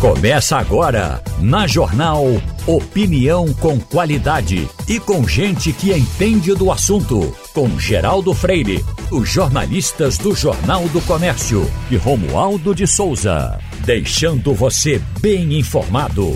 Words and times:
Começa 0.00 0.56
agora, 0.56 1.22
na 1.42 1.66
Jornal 1.66 2.24
Opinião 2.66 3.52
com 3.52 3.78
qualidade 3.78 4.66
e 4.88 4.98
com 4.98 5.28
gente 5.28 5.74
que 5.74 5.92
entende 5.92 6.54
do 6.54 6.72
assunto. 6.72 7.36
Com 7.52 7.78
Geraldo 7.78 8.32
Freire, 8.32 8.82
os 9.12 9.28
jornalistas 9.28 10.16
do 10.16 10.34
Jornal 10.34 10.88
do 10.88 11.02
Comércio 11.02 11.70
e 11.90 11.96
Romualdo 11.98 12.74
de 12.74 12.86
Souza. 12.86 13.60
Deixando 13.84 14.54
você 14.54 15.02
bem 15.20 15.58
informado. 15.58 16.34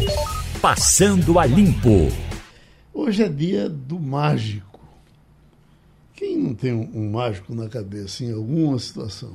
Passando 0.60 1.38
a 1.38 1.46
limpo. 1.46 2.12
Hoje 2.92 3.22
é 3.22 3.28
dia 3.30 3.66
do 3.66 3.98
mágico. 3.98 4.78
Quem 6.14 6.36
não 6.36 6.54
tem 6.54 6.74
um, 6.74 7.10
mágico 7.10 7.54
na 7.54 7.66
cabeça 7.66 8.24
em 8.24 8.30
alguma 8.30 8.78
situação? 8.78 9.32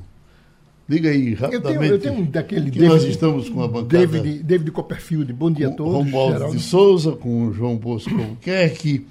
Diga 0.90 1.12
aí, 1.12 1.36
rapidamente. 1.36 1.56
Eu 1.56 1.80
tenho, 1.80 1.94
eu 1.94 2.00
tenho 2.00 2.14
um 2.16 2.26
daquele 2.26 2.72
que 2.72 2.80
David, 2.80 2.88
nós 2.96 3.04
estamos 3.04 3.48
com 3.48 3.62
a 3.62 3.68
bancada. 3.68 4.08
David, 4.08 4.42
David 4.42 4.72
Copperfield, 4.72 5.32
bom 5.32 5.52
dia 5.52 5.68
a 5.68 5.72
todos. 5.72 5.94
Romualdo 5.94 6.34
Geraldo. 6.34 6.58
de 6.58 6.64
Souza, 6.64 7.12
com 7.12 7.46
o 7.46 7.54
João 7.54 7.78
Bosco 7.78 8.10
Albuquerque 8.10 9.06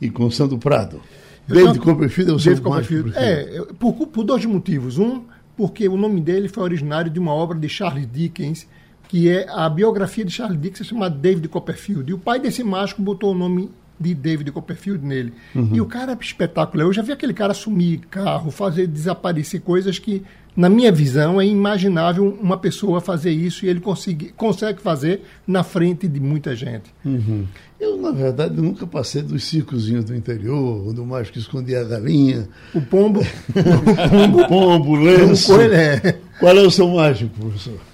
e 0.00 0.10
com 0.10 0.24
o 0.24 0.32
Sandro 0.32 0.58
Prado. 0.58 1.00
David 1.46 1.78
não, 1.78 1.84
Copperfield 1.84 2.32
é 2.32 2.34
o 2.34 2.38
seu 2.40 2.54
David 2.54 2.68
Copperfield. 2.68 3.12
É, 3.14 3.64
por, 3.78 3.94
por 4.08 4.24
dois 4.24 4.44
motivos. 4.44 4.98
Um, 4.98 5.22
porque 5.56 5.86
o 5.88 5.96
nome 5.96 6.20
dele 6.20 6.48
foi 6.48 6.64
originário 6.64 7.08
de 7.08 7.20
uma 7.20 7.32
obra 7.32 7.56
de 7.56 7.68
Charles 7.68 8.08
Dickens, 8.12 8.66
que 9.08 9.28
é 9.28 9.46
a 9.48 9.68
biografia 9.68 10.24
de 10.24 10.32
Charles 10.32 10.60
Dickens, 10.60 10.88
chamada 10.88 11.14
David 11.14 11.46
Copperfield. 11.46 12.10
E 12.10 12.14
o 12.14 12.18
pai 12.18 12.40
desse 12.40 12.64
mágico 12.64 13.00
botou 13.00 13.30
o 13.30 13.38
nome 13.38 13.70
de 14.00 14.14
David 14.14 14.50
Copperfield 14.50 15.04
nele. 15.04 15.32
Uhum. 15.54 15.70
E 15.74 15.80
o 15.80 15.86
cara 15.86 16.12
é 16.12 16.18
espetacular. 16.18 16.84
Eu 16.84 16.92
já 16.92 17.02
vi 17.02 17.12
aquele 17.12 17.34
cara 17.34 17.52
sumir 17.52 18.00
carro, 18.10 18.50
fazer 18.50 18.86
desaparecer 18.86 19.60
coisas 19.60 19.98
que 19.98 20.22
na 20.56 20.68
minha 20.68 20.90
visão, 20.90 21.40
é 21.40 21.46
imaginável 21.46 22.36
uma 22.40 22.58
pessoa 22.58 23.00
fazer 23.00 23.30
isso 23.30 23.64
e 23.64 23.68
ele 23.68 23.80
consegue, 23.80 24.32
consegue 24.36 24.80
fazer 24.80 25.22
na 25.46 25.62
frente 25.62 26.08
de 26.08 26.18
muita 26.18 26.56
gente. 26.56 26.92
Uhum. 27.04 27.46
Eu, 27.78 27.96
na 27.96 28.10
verdade, 28.10 28.60
nunca 28.60 28.86
passei 28.86 29.22
dos 29.22 29.44
circozinhos 29.44 30.04
do 30.04 30.14
interior, 30.14 30.92
do 30.92 31.06
mais 31.06 31.30
que 31.30 31.38
escondia 31.38 31.80
a 31.80 31.84
galinha. 31.84 32.48
O 32.74 32.80
pombo. 32.80 33.20
o 33.54 34.10
pombo, 34.10 34.48
pombo 34.48 34.96
lenço. 34.96 35.56
O 35.56 35.60
é. 35.60 36.18
Qual 36.38 36.56
é 36.56 36.60
o 36.60 36.70
seu 36.70 36.88
mágico, 36.88 37.30
professor? 37.38 37.89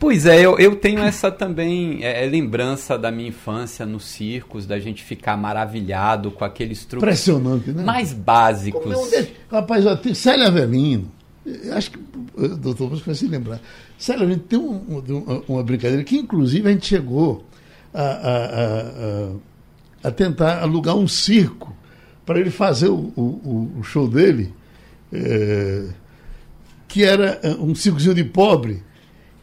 Pois 0.00 0.26
é, 0.26 0.40
eu, 0.40 0.56
eu 0.58 0.76
tenho 0.76 1.00
essa 1.00 1.30
também 1.30 2.04
é, 2.04 2.24
é, 2.24 2.28
lembrança 2.28 2.96
da 2.96 3.10
minha 3.10 3.30
infância 3.30 3.84
nos 3.84 4.04
circos, 4.04 4.64
da 4.64 4.78
gente 4.78 5.02
ficar 5.02 5.36
maravilhado 5.36 6.30
com 6.30 6.44
aqueles 6.44 6.84
truques 6.84 7.02
Impressionante, 7.02 7.72
né? 7.72 7.82
mais 7.82 8.12
básicos. 8.12 8.80
Como, 8.80 8.94
não, 8.94 9.26
rapaz, 9.50 9.84
Célia 10.16 10.46
Avelino, 10.46 11.10
acho 11.72 11.90
que 11.90 11.98
o 12.36 12.48
doutor 12.56 12.90
Busco 12.90 13.06
vai 13.06 13.14
se 13.16 13.26
lembrar. 13.26 13.60
Sério, 13.98 14.24
a 14.24 14.30
gente 14.30 14.42
tem 14.42 14.58
um, 14.58 15.02
um, 15.08 15.42
uma 15.48 15.64
brincadeira 15.64 16.04
que, 16.04 16.16
inclusive, 16.16 16.68
a 16.68 16.72
gente 16.72 16.86
chegou 16.86 17.44
a, 17.92 18.02
a, 18.02 18.46
a, 20.04 20.08
a 20.08 20.10
tentar 20.12 20.62
alugar 20.62 20.94
um 20.96 21.08
circo 21.08 21.76
para 22.24 22.38
ele 22.38 22.50
fazer 22.50 22.88
o, 22.88 23.12
o, 23.16 23.72
o 23.78 23.82
show 23.82 24.06
dele, 24.06 24.54
é, 25.12 25.86
que 26.86 27.02
era 27.02 27.40
é, 27.42 27.50
um 27.54 27.74
circozinho 27.74 28.14
de 28.14 28.22
pobre, 28.22 28.82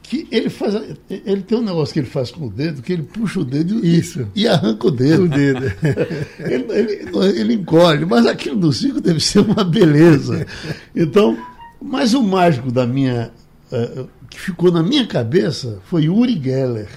que 0.08 0.28
ele 0.32 0.50
faz. 0.50 0.76
Ele 1.10 1.42
tem 1.42 1.58
um 1.58 1.64
negócio 1.64 1.94
que 1.94 2.00
ele 2.00 2.08
faz 2.08 2.32
com 2.32 2.48
o 2.48 2.50
dedo, 2.50 2.82
que 2.82 2.94
ele 2.94 3.04
puxa 3.04 3.40
o 3.40 3.46
dedo 3.46 3.86
Isso. 3.86 4.28
e 4.36 4.48
arranca 4.48 4.88
o 4.88 4.92
dedo. 4.92 5.24
O 5.24 5.28
dedo. 5.28 5.66
ele, 6.40 6.66
ele, 6.72 7.40
ele 7.40 7.54
encolhe, 7.54 8.06
mas 8.06 8.26
aquilo 8.26 8.56
do 8.58 8.72
circo 8.72 9.02
deve 9.02 9.20
ser 9.20 9.40
uma 9.40 9.64
beleza. 9.64 10.46
Então. 10.96 11.38
Mas 11.82 12.14
o 12.14 12.24
mágico 12.24 12.72
da 12.72 12.88
minha. 12.88 13.32
Uh, 13.72 14.08
que 14.30 14.40
ficou 14.40 14.72
na 14.72 14.82
minha 14.82 15.06
cabeça 15.06 15.80
foi 15.86 16.10
Uri 16.10 16.42
Geller. 16.42 16.90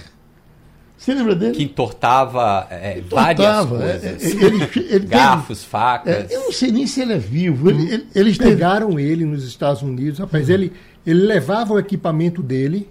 Você 0.99 1.13
lembra 1.13 1.33
dele? 1.33 1.53
Que 1.53 1.63
entortava, 1.63 2.67
é, 2.69 2.99
entortava 2.99 3.77
várias 3.77 4.03
é, 4.03 4.09
coisas. 4.09 4.23
É, 4.23 4.45
ele, 4.45 4.69
ele 4.89 5.05
Garfos, 5.07 5.59
teve, 5.59 5.69
facas. 5.69 6.13
É, 6.13 6.27
eu 6.29 6.41
não 6.41 6.51
sei 6.51 6.71
nem 6.73 6.85
se 6.85 7.01
ele 7.01 7.13
é 7.13 7.17
vivo. 7.17 7.69
Ele, 7.69 7.93
ele, 7.93 8.07
eles 8.13 8.37
pegaram 8.37 8.99
ele 8.99 9.23
nos 9.23 9.45
Estados 9.45 9.81
Unidos. 9.81 10.19
Rapaz, 10.19 10.49
uhum. 10.49 10.55
ele, 10.55 10.73
ele 11.07 11.21
levava 11.21 11.73
o 11.73 11.79
equipamento 11.79 12.43
dele. 12.43 12.89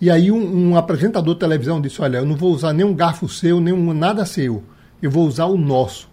E 0.00 0.10
aí 0.10 0.30
um, 0.30 0.70
um, 0.70 0.76
apresentador 0.76 1.34
de 1.34 1.40
televisão 1.40 1.80
disse: 1.80 2.00
Olha, 2.02 2.18
eu 2.18 2.26
não 2.26 2.36
vou 2.36 2.52
usar 2.52 2.72
nenhum 2.72 2.94
garfo 2.94 3.28
seu, 3.28 3.60
nenhum 3.60 3.92
nada 3.94 4.24
seu. 4.26 4.62
Eu 5.00 5.10
vou 5.10 5.26
usar 5.26 5.46
o 5.46 5.56
nosso. 5.56 6.08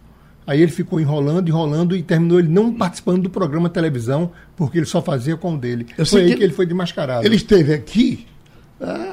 Aí 0.46 0.62
ele 0.62 0.72
ficou 0.72 1.00
enrolando, 1.00 1.48
enrolando 1.48 1.96
e 1.96 2.04
terminou 2.04 2.40
ele 2.40 2.50
não 2.50 2.74
participando 2.74 3.24
do 3.24 3.30
programa 3.30 3.70
televisão, 3.70 4.32
porque 4.58 4.78
ele 4.78 4.86
só 4.86 5.02
fazia 5.02 5.38
com 5.38 5.54
o 5.54 5.58
dele. 5.58 5.88
Eu 5.98 6.06
foi 6.06 6.22
aí 6.22 6.32
que, 6.32 6.38
que 6.38 6.44
ele 6.44 6.54
foi 6.54 6.66
desmascarado. 6.66 7.26
Ele 7.26 7.38
esteve 7.38 7.74
aqui, 7.74 8.28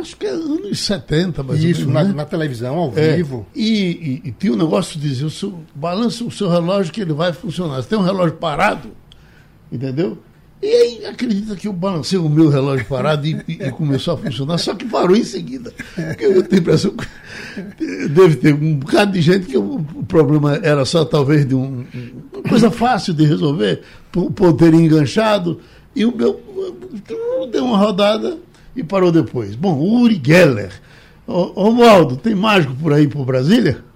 acho 0.00 0.16
que 0.16 0.26
é 0.26 0.30
anos 0.30 0.80
70, 0.80 1.42
mais 1.42 1.62
Isso, 1.62 1.80
menos, 1.82 1.94
na, 1.94 2.04
né? 2.04 2.14
na 2.14 2.24
televisão, 2.24 2.76
ao 2.76 2.92
é, 2.96 3.16
vivo. 3.16 3.46
E, 3.54 4.20
e, 4.24 4.28
e, 4.28 4.32
tinha 4.32 4.52
um 4.52 4.56
negócio 4.56 4.98
de 4.98 5.08
dizer, 5.08 5.24
o 5.24 5.30
seu, 5.30 5.60
balança 5.74 6.24
o 6.24 6.30
seu 6.30 6.48
relógio 6.48 6.92
que 6.92 7.00
ele 7.00 7.12
vai 7.12 7.32
funcionar. 7.32 7.76
Você 7.76 7.88
tem 7.88 7.98
um 7.98 8.02
relógio 8.02 8.36
parado, 8.36 8.90
entendeu? 9.70 10.18
E 10.62 10.66
aí 10.66 11.06
acredita 11.06 11.56
que 11.56 11.66
eu 11.66 11.72
balancei 11.72 12.18
o 12.18 12.28
meu 12.28 12.50
relógio 12.50 12.84
parado 12.84 13.26
e, 13.26 13.42
e, 13.48 13.70
começou 13.70 14.14
a 14.14 14.18
funcionar, 14.18 14.58
só 14.58 14.74
que 14.74 14.84
parou 14.84 15.16
em 15.16 15.24
seguida. 15.24 15.72
Porque 15.94 16.24
eu 16.24 16.42
tenho 16.42 16.60
a 16.60 16.62
impressão 16.62 16.94
que 17.78 18.08
deve 18.08 18.36
ter 18.36 18.54
um 18.54 18.76
bocado 18.76 19.12
de 19.12 19.22
gente 19.22 19.46
que 19.46 19.56
o, 19.56 19.82
problema 20.06 20.56
era 20.62 20.84
só 20.84 21.04
talvez 21.04 21.46
de 21.46 21.54
um, 21.54 21.86
uma 22.32 22.42
coisa 22.46 22.70
fácil 22.70 23.14
de 23.14 23.24
resolver, 23.24 23.82
por, 24.12 24.52
ter 24.52 24.74
enganchado, 24.74 25.60
e 25.96 26.04
o 26.04 26.14
meu 26.14 26.38
deu 27.50 27.64
uma 27.64 27.78
rodada 27.78 28.36
e 28.76 28.82
parou 28.82 29.10
depois. 29.10 29.54
Bom, 29.56 29.78
Uri 29.78 30.20
Geller. 30.22 30.72
Romualdo, 31.26 32.16
tem 32.16 32.34
mágico 32.34 32.74
por 32.74 32.92
aí 32.92 33.06
por 33.06 33.24
Brasília? 33.24 33.89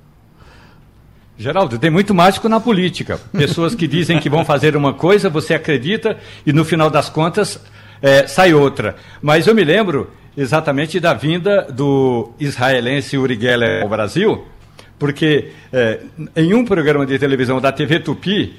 Geraldo, 1.36 1.78
tem 1.78 1.90
muito 1.90 2.14
mágico 2.14 2.48
na 2.48 2.60
política. 2.60 3.18
Pessoas 3.32 3.74
que 3.74 3.88
dizem 3.88 4.20
que 4.20 4.30
vão 4.30 4.44
fazer 4.44 4.76
uma 4.76 4.94
coisa, 4.94 5.28
você 5.28 5.54
acredita 5.54 6.16
e 6.46 6.52
no 6.52 6.64
final 6.64 6.88
das 6.88 7.08
contas 7.08 7.60
é, 8.00 8.26
sai 8.26 8.54
outra. 8.54 8.94
Mas 9.20 9.46
eu 9.46 9.54
me 9.54 9.64
lembro 9.64 10.10
exatamente 10.36 11.00
da 11.00 11.12
vinda 11.12 11.62
do 11.62 12.32
israelense 12.38 13.18
Uri 13.18 13.38
Geller 13.40 13.82
ao 13.82 13.88
Brasil, 13.88 14.44
porque 14.98 15.50
é, 15.72 16.00
em 16.36 16.54
um 16.54 16.64
programa 16.64 17.04
de 17.04 17.18
televisão 17.18 17.60
da 17.60 17.72
TV 17.72 18.00
Tupi, 18.00 18.54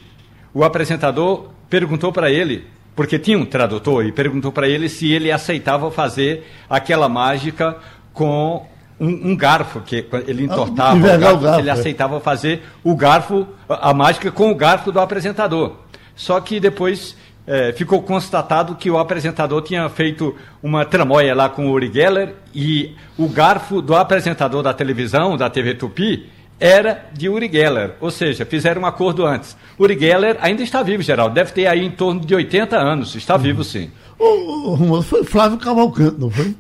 o 0.54 0.64
apresentador 0.64 1.50
perguntou 1.70 2.12
para 2.12 2.30
ele, 2.30 2.66
porque 2.96 3.20
tinha 3.20 3.38
um 3.38 3.46
tradutor, 3.46 4.06
e 4.06 4.12
perguntou 4.12 4.52
para 4.52 4.68
ele 4.68 4.90
se 4.90 5.12
ele 5.12 5.32
aceitava 5.32 5.90
fazer 5.92 6.46
aquela 6.70 7.08
mágica 7.08 7.78
com 8.14 8.66
um, 9.00 9.32
um, 9.32 9.36
garfo, 9.36 9.82
que 9.82 10.06
ele 10.28 10.44
ah, 10.44 10.46
entortava 10.46 10.92
ah, 10.92 11.16
o 11.16 11.20
garfo, 11.20 11.40
garfo, 11.40 11.60
ele 11.60 11.70
é. 11.70 11.72
aceitava 11.72 12.20
fazer 12.20 12.64
o 12.84 12.96
garfo, 12.96 13.48
a 13.68 13.94
mágica 13.94 14.32
com 14.32 14.52
o 14.52 14.56
garfo 14.56 14.92
do 14.92 15.00
apresentador. 15.00 15.74
Só 16.16 16.40
que 16.40 16.60
depois 16.60 17.16
é, 17.48 17.74
ficou 17.74 18.02
constatado 18.02 18.76
que 18.76 18.90
o 18.90 18.98
apresentador 18.98 19.62
tinha 19.62 19.88
feito 19.90 20.36
uma 20.64 20.86
tramóia 20.86 21.36
lá 21.36 21.50
com 21.50 21.68
o 21.68 21.72
Uri 21.72 21.92
Geller 21.94 22.36
e 22.54 22.96
o 23.18 23.28
garfo 23.28 23.82
do 23.82 23.96
apresentador 23.96 24.64
da 24.64 24.74
televisão, 24.74 25.38
da 25.38 25.50
TV 25.50 25.76
Tupi, 25.76 26.30
era 26.60 27.06
de 27.14 27.28
Uri 27.28 27.50
Geller, 27.52 27.96
ou 28.00 28.10
seja, 28.10 28.46
fizeram 28.46 28.84
um 28.84 28.86
acordo 28.86 29.26
antes. 29.26 29.58
Uri 29.78 30.00
Geller 30.00 30.38
ainda 30.40 30.64
está 30.64 30.82
vivo, 30.82 31.04
Geraldo, 31.04 31.36
deve 31.36 31.52
ter 31.52 31.68
aí 31.68 31.86
em 31.86 31.92
torno 31.92 32.22
de 32.22 32.34
80 32.34 32.78
anos, 32.78 33.14
está 33.16 33.36
vivo 33.36 33.64
sim. 33.64 33.92
O, 34.18 34.98
o, 34.98 35.02
foi 35.02 35.24
Flávio 35.26 35.58
Cavalcante, 35.58 36.16
não 36.18 36.30
foi? 36.30 36.56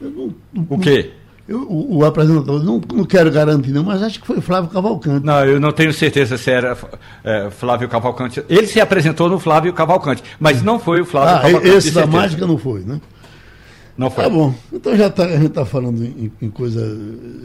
Não, 0.00 0.34
não, 0.52 0.66
o 0.70 0.78
quê? 0.78 1.10
Eu, 1.52 1.64
o, 1.68 1.98
o, 1.98 2.04
apresentador, 2.06 2.64
não, 2.64 2.80
não 2.94 3.04
quero 3.04 3.30
garantir, 3.30 3.72
não, 3.72 3.84
mas 3.84 4.02
acho 4.02 4.18
que 4.18 4.26
foi 4.26 4.40
Flávio 4.40 4.70
Cavalcante. 4.70 5.26
Não, 5.26 5.44
eu 5.44 5.60
não 5.60 5.70
tenho 5.70 5.92
certeza 5.92 6.38
se 6.38 6.50
era 6.50 6.74
é, 7.22 7.50
Flávio 7.50 7.86
Cavalcante. 7.90 8.42
Ele 8.48 8.66
se 8.66 8.80
apresentou 8.80 9.28
no 9.28 9.38
Flávio 9.38 9.70
Cavalcante, 9.74 10.22
mas 10.40 10.62
não 10.62 10.78
foi 10.78 11.02
o 11.02 11.04
Flávio 11.04 11.34
ah, 11.34 11.40
Cavalcante. 11.40 11.76
Esse 11.76 11.90
da 11.90 12.06
mágica 12.06 12.46
não 12.46 12.56
foi, 12.56 12.80
né? 12.80 12.98
Não 13.98 14.10
foi. 14.10 14.24
Tá 14.24 14.30
bom. 14.30 14.54
Então 14.72 14.96
já 14.96 15.10
tá, 15.10 15.24
a 15.26 15.36
gente 15.36 15.48
está 15.48 15.66
falando 15.66 16.02
em, 16.02 16.32
em, 16.40 16.48
coisa 16.48 16.98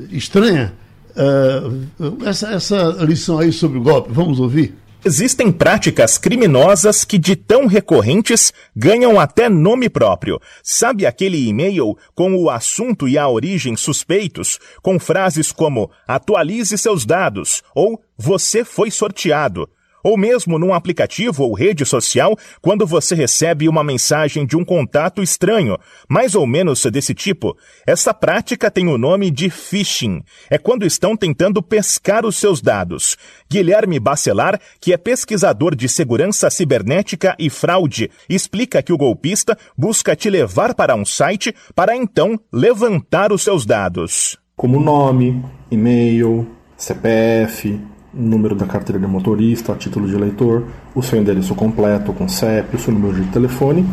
estranha. 0.09 0.73
Uh, 1.13 2.25
essa, 2.25 2.53
essa 2.53 2.95
lição 3.01 3.39
aí 3.39 3.51
sobre 3.51 3.77
o 3.77 3.81
golpe, 3.81 4.09
vamos 4.13 4.39
ouvir? 4.39 4.73
Existem 5.05 5.51
práticas 5.51 6.17
criminosas 6.17 7.05
que, 7.05 7.17
de 7.17 7.35
tão 7.35 7.67
recorrentes, 7.67 8.51
ganham 8.75 9.19
até 9.19 9.47
nome 9.47 9.89
próprio. 9.89 10.39
Sabe 10.63 11.05
aquele 11.05 11.47
e-mail 11.47 11.95
com 12.15 12.35
o 12.35 12.49
assunto 12.49 13.07
e 13.07 13.17
a 13.17 13.27
origem 13.29 13.75
suspeitos, 13.75 14.59
com 14.81 14.99
frases 14.99 15.51
como 15.51 15.89
atualize 16.07 16.77
seus 16.77 17.05
dados 17.05 17.63
ou 17.75 18.01
você 18.17 18.65
foi 18.65 18.89
sorteado? 18.89 19.69
Ou 20.07 20.15
mesmo 20.17 20.57
num 20.57 20.73
aplicativo 20.73 21.43
ou 21.43 21.53
rede 21.53 21.85
social 21.85 22.37
quando 22.61 22.87
você 22.87 23.13
recebe 23.13 23.67
uma 23.67 23.83
mensagem 23.83 24.45
de 24.45 24.55
um 24.55 24.63
contato 24.63 25.21
estranho, 25.21 25.77
mais 26.07 26.33
ou 26.33 26.47
menos 26.47 26.81
desse 26.85 27.13
tipo. 27.13 27.57
Essa 27.85 28.13
prática 28.13 28.71
tem 28.71 28.87
o 28.87 28.97
nome 28.97 29.29
de 29.29 29.49
phishing. 29.49 30.23
É 30.49 30.57
quando 30.57 30.85
estão 30.85 31.17
tentando 31.17 31.61
pescar 31.61 32.25
os 32.25 32.37
seus 32.37 32.61
dados. 32.61 33.17
Guilherme 33.51 33.99
Bacelar, 33.99 34.61
que 34.79 34.93
é 34.93 34.97
pesquisador 34.97 35.75
de 35.75 35.89
segurança 35.89 36.49
cibernética 36.49 37.35
e 37.37 37.49
fraude, 37.49 38.09
explica 38.29 38.81
que 38.81 38.93
o 38.93 38.97
golpista 38.97 39.57
busca 39.77 40.15
te 40.15 40.29
levar 40.29 40.73
para 40.73 40.95
um 40.95 41.03
site 41.03 41.53
para 41.75 41.97
então 41.97 42.39
levantar 42.49 43.33
os 43.33 43.43
seus 43.43 43.65
dados. 43.65 44.37
Como 44.55 44.79
nome, 44.79 45.43
e-mail, 45.69 46.47
CPF, 46.77 47.77
número 48.17 48.55
da 48.55 48.65
carteira 48.65 48.99
de 48.99 49.07
motorista, 49.07 49.75
título 49.75 50.07
de 50.07 50.15
eleitor, 50.15 50.63
o 50.95 51.03
seu 51.03 51.19
endereço 51.19 51.53
completo 51.55 52.11
com 52.13 52.27
CEP, 52.27 52.75
o 52.75 52.79
seu 52.79 52.93
número 52.93 53.21
de 53.21 53.29
telefone 53.29 53.85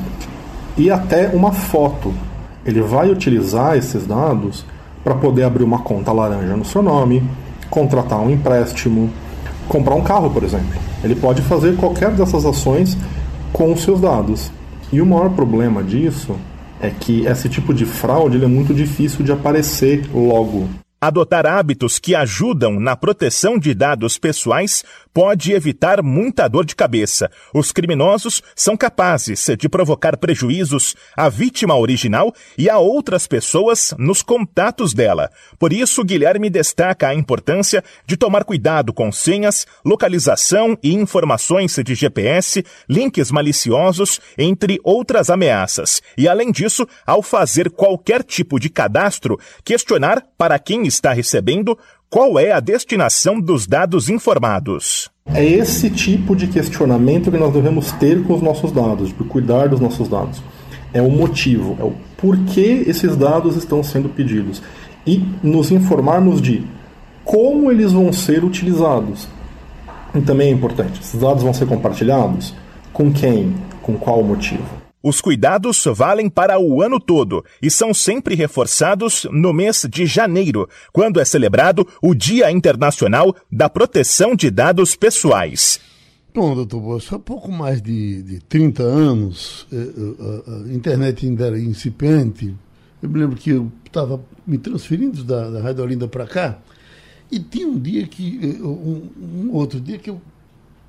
e 0.77 0.91
até 0.91 1.29
uma 1.29 1.53
foto. 1.53 2.13
Ele 2.65 2.81
vai 2.81 3.11
utilizar 3.11 3.77
esses 3.77 4.07
dados 4.07 4.65
para 5.03 5.15
poder 5.15 5.45
abrir 5.45 5.65
uma 5.65 5.81
conta 5.81 6.13
laranja 6.13 6.57
no 6.57 6.65
seu 6.65 6.83
nome, 6.83 7.23
contratar 7.69 8.21
um 8.21 8.31
empréstimo, 8.31 9.11
comprar 9.69 9.95
um 9.95 10.03
carro, 10.03 10.31
por 10.31 10.43
exemplo. 10.43 10.81
Ele 11.03 11.15
pode 11.15 11.43
fazer 11.43 11.77
qualquer 11.77 12.11
dessas 12.13 12.47
ações 12.47 12.97
com 13.53 13.73
os 13.73 13.83
seus 13.83 14.01
dados. 14.01 14.51
E 14.91 15.01
o 15.01 15.07
maior 15.07 15.31
problema 15.31 15.83
disso 15.83 16.35
é 16.81 16.89
que 16.89 17.27
esse 17.27 17.49
tipo 17.49 17.75
de 17.75 17.85
fraude 17.85 18.43
é 18.43 18.47
muito 18.47 18.73
difícil 18.73 19.25
de 19.25 19.33
aparecer 19.33 20.09
logo. 20.15 20.69
Adotar 21.07 21.47
hábitos 21.47 21.99
que 21.99 22.15
ajudam 22.15 22.81
na 22.81 22.97
proteção 22.97 23.59
de 23.59 23.75
dados 23.75 24.17
pessoais 24.17 24.83
pode 25.15 25.53
evitar 25.53 26.03
muita 26.03 26.49
dor 26.49 26.67
de 26.67 26.75
cabeça. 26.75 27.31
Os 27.55 27.71
criminosos 27.71 28.43
são 28.57 28.77
capazes 28.77 29.47
de 29.57 29.69
provocar 29.69 30.17
prejuízos 30.17 30.97
à 31.17 31.29
vítima 31.29 31.77
original 31.77 32.35
e 32.59 32.69
a 32.69 32.79
outras 32.79 33.29
pessoas 33.29 33.95
nos 33.97 34.21
contatos 34.21 34.93
dela. 34.93 35.31
Por 35.57 35.73
isso, 35.73 36.05
Guilherme 36.05 36.51
destaca 36.51 37.09
a 37.09 37.15
importância 37.15 37.83
de 38.05 38.17
tomar 38.17 38.45
cuidado 38.45 38.93
com 38.93 39.13
senhas, 39.13 39.67
localização 39.85 40.77
e 40.83 40.93
informações 40.93 41.77
de 41.85 41.95
GPS, 41.95 42.65
links 42.89 43.31
maliciosos, 43.31 44.21
entre 44.37 44.81
outras 44.83 45.31
ameaças. 45.31 46.03
E, 46.19 46.29
além 46.29 46.51
disso, 46.51 46.87
ao 47.07 47.23
fazer 47.23 47.71
qualquer 47.71 48.25
tipo 48.25 48.59
de 48.59 48.69
cadastro, 48.69 49.39
questionar 49.65 50.25
para 50.37 50.59
quem 50.59 50.87
está 50.87 51.13
recebendo 51.13 51.79
qual 52.15 52.39
é 52.39 52.53
a 52.53 52.61
destinação 52.61 53.41
dos 53.41 53.67
dados 53.67 54.09
informados? 54.09 55.11
É 55.35 55.45
esse 55.45 55.91
tipo 55.91 56.37
de 56.37 56.47
questionamento 56.47 57.29
que 57.29 57.37
nós 57.37 57.53
devemos 57.53 57.91
ter 57.91 58.23
com 58.23 58.35
os 58.35 58.41
nossos 58.41 58.71
dados, 58.71 59.09
de 59.09 59.15
cuidar 59.25 59.69
dos 59.69 59.81
nossos 59.81 60.07
dados. 60.07 60.41
É 60.93 61.03
o 61.03 61.11
motivo, 61.11 61.77
é 61.81 61.83
o 61.83 61.93
porquê 62.17 62.85
esses 62.87 63.17
dados 63.17 63.57
estão 63.57 63.83
sendo 63.83 64.09
pedidos. 64.09 64.63
E 65.05 65.25
nos 65.43 65.73
informarmos 65.73 66.41
de 66.41 66.65
como 67.25 67.69
eles 67.69 67.91
vão 67.91 68.13
ser 68.13 68.45
utilizados. 68.45 69.27
E 70.15 70.21
também 70.21 70.51
é 70.51 70.53
importante, 70.53 71.01
esses 71.01 71.21
dados 71.21 71.43
vão 71.43 71.53
ser 71.53 71.67
compartilhados? 71.67 72.55
Com 72.93 73.13
quem? 73.13 73.53
Com 73.83 73.95
qual 73.95 74.23
motivo? 74.23 74.84
Os 75.07 75.21
cuidados 75.21 75.85
valem 75.95 76.31
para 76.31 76.59
o 76.59 76.81
ano 76.81 76.99
todo 76.99 77.45
e 77.61 77.71
são 77.71 77.93
sempre 77.93 78.35
reforçados 78.35 79.27
no 79.31 79.53
mês 79.53 79.87
de 79.87 80.07
janeiro, 80.07 80.67
quando 80.95 81.21
é 81.21 81.27
celebrado 81.27 81.87
o 82.01 82.15
Dia 82.15 82.51
Internacional 82.51 83.37
da 83.53 83.69
Proteção 83.69 84.35
de 84.35 84.51
Dados 84.51 84.97
Pessoais. 84.97 85.79
Bom, 86.33 86.55
doutor 86.55 86.81
Bolso, 86.81 87.15
há 87.15 87.19
pouco 87.19 87.53
mais 87.53 87.83
de, 87.83 88.23
de 88.23 88.41
30 88.49 88.83
anos, 88.83 89.67
a, 89.71 89.77
eh, 89.77 89.79
eh, 89.79 90.71
a, 90.71 90.73
internet 90.73 91.27
ainda 91.27 91.49
era 91.49 91.61
incipiente. 91.61 92.55
Eu 93.03 93.11
me 93.11 93.19
lembro 93.19 93.37
que 93.37 93.51
eu 93.51 93.71
estava 93.85 94.19
me 94.47 94.57
transferindo 94.57 95.23
da, 95.23 95.51
da 95.51 95.61
Rádio 95.61 95.85
Olinda 95.85 96.09
para 96.09 96.27
cá 96.27 96.59
e 97.31 97.39
tinha 97.39 97.69
um 97.69 97.79
dia 97.79 98.07
que, 98.07 98.41
eh, 98.43 98.63
um, 98.63 99.11
um 99.21 99.51
outro 99.53 99.79
dia 99.79 99.99
que 99.99 100.09
eu 100.09 100.19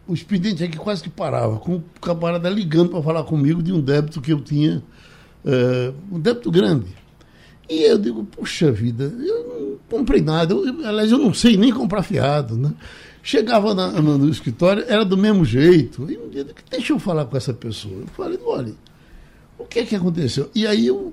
o 0.08 0.14
expediente 0.14 0.64
aqui 0.64 0.78
quase 0.78 1.02
que 1.04 1.10
parava, 1.10 1.58
com 1.58 1.78
o 1.78 1.84
camarada 2.02 2.50
ligando 2.50 2.90
para 2.90 3.02
falar 3.02 3.24
comigo 3.24 3.62
de 3.62 3.74
um 3.74 3.82
débito 3.82 4.22
que 4.22 4.32
eu 4.32 4.40
tinha, 4.40 4.84
uh, 5.44 5.94
um 6.12 6.20
débito 6.20 6.52
grande. 6.52 6.88
E 7.68 7.82
eu 7.84 7.98
digo, 7.98 8.24
puxa 8.24 8.72
vida, 8.72 9.06
eu 9.06 9.48
não 9.48 9.78
comprei 9.90 10.22
nada, 10.22 10.54
eu, 10.54 10.88
aliás, 10.88 11.12
eu 11.12 11.18
não 11.18 11.34
sei 11.34 11.58
nem 11.58 11.72
comprar 11.72 12.04
fiado. 12.04 12.56
Né? 12.56 12.72
Chegava 13.24 13.74
na, 13.74 13.90
no, 13.94 14.18
no, 14.20 14.30
escritório, 14.30 14.86
era 14.88 15.04
do 15.04 15.18
mesmo 15.18 15.44
jeito. 15.44 16.10
E 16.12 16.18
um 16.18 16.30
dia, 16.30 16.46
deixa 16.70 16.94
eu 16.94 17.00
falar 17.00 17.26
com 17.26 17.36
essa 17.36 17.54
pessoa. 17.54 18.02
Eu 18.02 18.08
falei, 18.08 18.40
olha, 18.46 18.74
o 19.58 19.66
que 19.66 19.80
é 19.80 19.86
que 19.86 19.96
aconteceu? 19.96 20.52
E 20.54 20.68
aí 20.68 20.86
eu, 20.86 21.12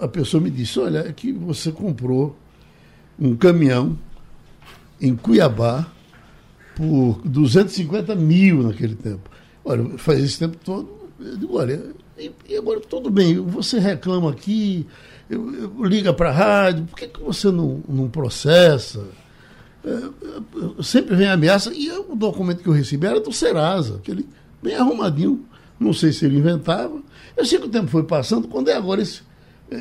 a, 0.00 0.06
a 0.06 0.08
pessoa 0.08 0.42
me 0.42 0.50
disse, 0.50 0.80
olha, 0.80 0.98
é 0.98 1.12
que 1.12 1.32
você 1.32 1.70
comprou 1.70 2.36
um 3.16 3.36
caminhão 3.36 3.96
em 5.00 5.14
Cuiabá 5.14 5.93
por 6.76 7.20
250 7.24 8.14
mil 8.14 8.62
naquele 8.62 8.94
tempo. 8.94 9.30
Olha, 9.64 9.98
faz 9.98 10.22
esse 10.22 10.38
tempo 10.38 10.56
todo, 10.62 10.88
eu 11.18 11.36
digo, 11.36 11.58
olha, 11.58 11.82
e, 12.18 12.30
e 12.48 12.56
agora 12.56 12.80
tudo 12.80 13.10
bem, 13.10 13.36
você 13.38 13.78
reclama 13.78 14.30
aqui, 14.30 14.86
eu, 15.28 15.72
eu 15.78 15.84
liga 15.84 16.12
para 16.12 16.28
a 16.28 16.32
rádio, 16.32 16.84
por 16.84 16.98
que, 16.98 17.08
que 17.08 17.20
você 17.20 17.50
não, 17.50 17.82
não 17.88 18.08
processa? 18.08 19.06
É, 19.84 20.82
sempre 20.82 21.16
vem 21.16 21.28
ameaça, 21.28 21.72
e 21.72 21.90
o 21.90 22.14
documento 22.14 22.62
que 22.62 22.68
eu 22.68 22.72
recebi 22.72 23.06
era 23.06 23.20
do 23.20 23.32
Serasa, 23.32 23.96
aquele 23.96 24.28
bem 24.62 24.74
arrumadinho, 24.74 25.44
não 25.78 25.92
sei 25.92 26.12
se 26.12 26.24
ele 26.24 26.38
inventava. 26.38 27.02
Eu 27.36 27.44
sei 27.44 27.58
que 27.58 27.66
o 27.66 27.70
tempo 27.70 27.88
foi 27.88 28.04
passando, 28.04 28.48
quando 28.48 28.68
é 28.68 28.74
agora 28.74 29.00
esse 29.00 29.22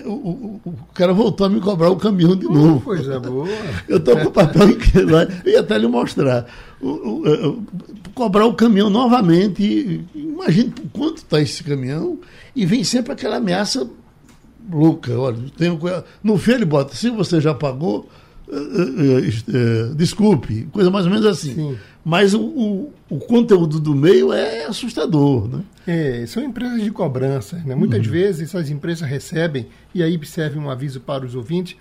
o, 0.05 0.11
o, 0.11 0.61
o, 0.65 0.73
cara 0.93 1.13
voltou 1.13 1.45
a 1.45 1.49
me 1.49 1.59
cobrar 1.59 1.89
o 1.89 1.97
caminhão 1.97 2.35
de 2.35 2.45
novo. 2.45 2.81
Coisa 2.81 3.19
boa. 3.19 3.47
Eu 3.87 3.97
estou 3.97 4.17
com 4.17 4.27
o 4.27 4.31
papel 4.31 4.69
incrível 4.71 5.17
lá, 5.17 5.27
eu 5.45 5.51
ia 5.51 5.59
até 5.59 5.77
lhe 5.77 5.87
mostrar. 5.87 6.45
O, 6.83 7.63
cobrar 8.13 8.45
o 8.45 8.53
caminhão 8.53 8.89
novamente. 8.89 10.03
Imagine 10.13 10.71
por 10.71 10.89
quanto 10.91 11.17
está 11.17 11.41
esse 11.41 11.63
caminhão. 11.63 12.19
E 12.55 12.65
vem 12.65 12.83
sempre 12.83 13.13
aquela 13.13 13.37
ameaça 13.37 13.89
louca. 14.71 15.17
Olha, 15.17 15.37
tenho, 15.57 15.79
no 16.23 16.37
fim 16.37 16.51
ele 16.51 16.65
bota, 16.65 16.95
se 16.95 17.09
você 17.09 17.41
já 17.41 17.53
pagou, 17.53 18.09
uh, 18.47 19.95
desculpe, 19.95 20.67
coisa 20.71 20.89
mais 20.89 21.05
ou 21.05 21.11
menos 21.11 21.25
assim. 21.25 21.53
Sim. 21.53 21.77
Mas 22.05 22.33
o, 22.33 22.41
o, 22.41 22.93
o, 23.09 23.17
conteúdo 23.17 23.79
do 23.79 23.95
meio 23.95 24.33
é 24.33 24.65
assustador. 24.65 25.47
Né? 25.47 25.63
É, 25.87 26.25
são 26.27 26.43
empresas 26.43 26.83
de 26.83 26.91
cobrança. 26.91 27.61
Né? 27.65 27.75
Muitas 27.75 28.05
uhum. 28.05 28.11
vezes 28.11 28.49
essas 28.49 28.69
empresas 28.69 29.07
recebem, 29.07 29.67
e 29.95 30.03
aí 30.03 30.19
serve 30.25 30.59
um 30.59 30.69
aviso 30.69 30.99
para 30.99 31.25
os 31.25 31.33
ouvintes, 31.33 31.77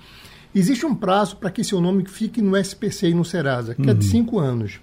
existe 0.54 0.86
um 0.86 0.94
prazo 0.94 1.36
para 1.36 1.50
que 1.50 1.64
seu 1.64 1.80
nome 1.80 2.04
fique 2.06 2.40
no 2.40 2.56
SPC 2.56 3.08
e 3.08 3.14
no 3.14 3.24
Serasa, 3.24 3.74
que 3.74 3.82
uhum. 3.82 3.90
é 3.90 3.94
de 3.94 4.06
uhum. 4.06 4.12
cinco 4.12 4.38
anos. 4.38 4.80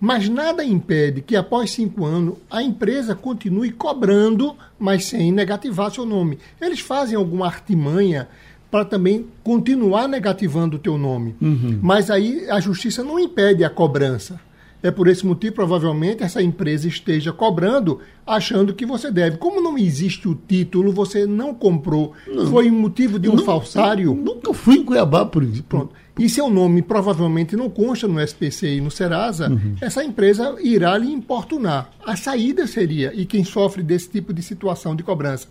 Mas 0.00 0.28
nada 0.28 0.64
impede 0.64 1.22
que 1.22 1.36
após 1.36 1.70
cinco 1.70 2.04
anos 2.04 2.36
a 2.50 2.62
empresa 2.62 3.14
continue 3.14 3.70
cobrando, 3.70 4.54
mas 4.78 5.06
sem 5.06 5.32
negativar 5.32 5.90
seu 5.90 6.04
nome. 6.04 6.38
Eles 6.60 6.80
fazem 6.80 7.16
alguma 7.16 7.46
artimanha 7.46 8.28
para 8.70 8.84
também 8.84 9.26
continuar 9.42 10.08
negativando 10.08 10.76
o 10.76 10.78
teu 10.78 10.98
nome. 10.98 11.34
Uhum. 11.40 11.78
Mas 11.82 12.10
aí 12.10 12.46
a 12.50 12.60
justiça 12.60 13.02
não 13.02 13.18
impede 13.18 13.64
a 13.64 13.70
cobrança. 13.70 14.38
É 14.86 14.90
por 14.92 15.08
esse 15.08 15.26
motivo, 15.26 15.52
provavelmente, 15.52 16.22
essa 16.22 16.40
empresa 16.40 16.86
esteja 16.86 17.32
cobrando, 17.32 17.98
achando 18.24 18.72
que 18.72 18.86
você 18.86 19.10
deve. 19.10 19.36
Como 19.36 19.60
não 19.60 19.76
existe 19.76 20.28
o 20.28 20.34
título, 20.36 20.92
você 20.92 21.26
não 21.26 21.52
comprou. 21.52 22.12
Não. 22.24 22.46
Foi 22.46 22.70
motivo 22.70 23.18
de 23.18 23.28
um 23.28 23.34
não, 23.34 23.44
falsário. 23.44 24.14
Nunca 24.14 24.54
fui 24.54 24.76
em 24.76 24.84
Cuiabá, 24.84 25.26
por 25.26 25.42
isso. 25.42 25.64
Pronto. 25.64 25.92
E 26.16 26.28
seu 26.28 26.48
nome 26.48 26.82
provavelmente 26.82 27.56
não 27.56 27.68
consta 27.68 28.06
no 28.06 28.20
SPC 28.20 28.76
e 28.76 28.80
no 28.80 28.90
Serasa, 28.92 29.50
uhum. 29.50 29.74
essa 29.80 30.04
empresa 30.04 30.54
irá 30.62 30.96
lhe 30.96 31.12
importunar. 31.12 31.90
A 32.06 32.14
saída 32.14 32.64
seria, 32.68 33.12
e 33.12 33.26
quem 33.26 33.42
sofre 33.42 33.82
desse 33.82 34.08
tipo 34.08 34.32
de 34.32 34.40
situação 34.40 34.94
de 34.94 35.02
cobrança, 35.02 35.48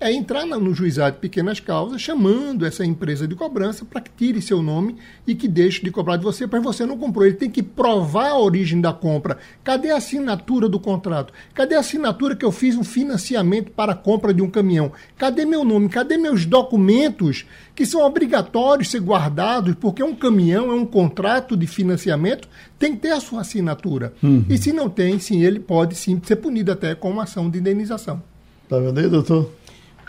é 0.00 0.12
entrar 0.12 0.46
no 0.46 0.74
juizado 0.74 1.16
de 1.16 1.20
pequenas 1.20 1.58
causas, 1.58 2.00
chamando 2.00 2.64
essa 2.64 2.84
empresa 2.84 3.26
de 3.26 3.34
cobrança 3.34 3.84
para 3.84 4.00
que 4.00 4.10
tire 4.16 4.40
seu 4.40 4.62
nome 4.62 4.96
e 5.26 5.34
que 5.34 5.48
deixe 5.48 5.82
de 5.82 5.90
cobrar 5.90 6.16
de 6.16 6.24
você, 6.24 6.46
mas 6.46 6.62
você 6.62 6.86
não 6.86 6.96
comprou. 6.96 7.26
Ele 7.26 7.34
tem 7.34 7.50
que 7.50 7.62
provar 7.62 8.28
a 8.28 8.38
origem 8.38 8.80
da 8.80 8.92
compra. 8.92 9.38
Cadê 9.64 9.90
a 9.90 9.96
assinatura 9.96 10.68
do 10.68 10.78
contrato? 10.78 11.32
Cadê 11.52 11.74
a 11.74 11.80
assinatura 11.80 12.36
que 12.36 12.44
eu 12.44 12.52
fiz 12.52 12.76
um 12.76 12.84
financiamento 12.84 13.72
para 13.72 13.92
a 13.92 13.96
compra 13.96 14.32
de 14.32 14.40
um 14.40 14.48
caminhão? 14.48 14.92
Cadê 15.16 15.44
meu 15.44 15.64
nome? 15.64 15.88
Cadê 15.88 16.16
meus 16.16 16.46
documentos 16.46 17.44
que 17.74 17.84
são 17.84 18.00
obrigatórios 18.02 18.90
ser 18.90 19.00
guardados, 19.00 19.74
porque 19.80 20.02
um 20.02 20.14
caminhão 20.14 20.70
é 20.70 20.74
um 20.74 20.86
contrato 20.86 21.56
de 21.56 21.66
financiamento, 21.66 22.48
tem 22.78 22.94
que 22.94 23.02
ter 23.02 23.12
a 23.12 23.20
sua 23.20 23.40
assinatura. 23.40 24.12
Uhum. 24.22 24.44
E 24.48 24.56
se 24.58 24.72
não 24.72 24.88
tem, 24.88 25.18
sim, 25.18 25.42
ele 25.42 25.58
pode 25.58 25.94
sim 25.96 26.20
ser 26.24 26.36
punido 26.36 26.70
até 26.70 26.94
com 26.94 27.10
uma 27.10 27.24
ação 27.24 27.50
de 27.50 27.58
indenização. 27.58 28.22
Está 28.64 28.78
vendo 28.78 28.98
aí, 28.98 29.08
doutor? 29.08 29.50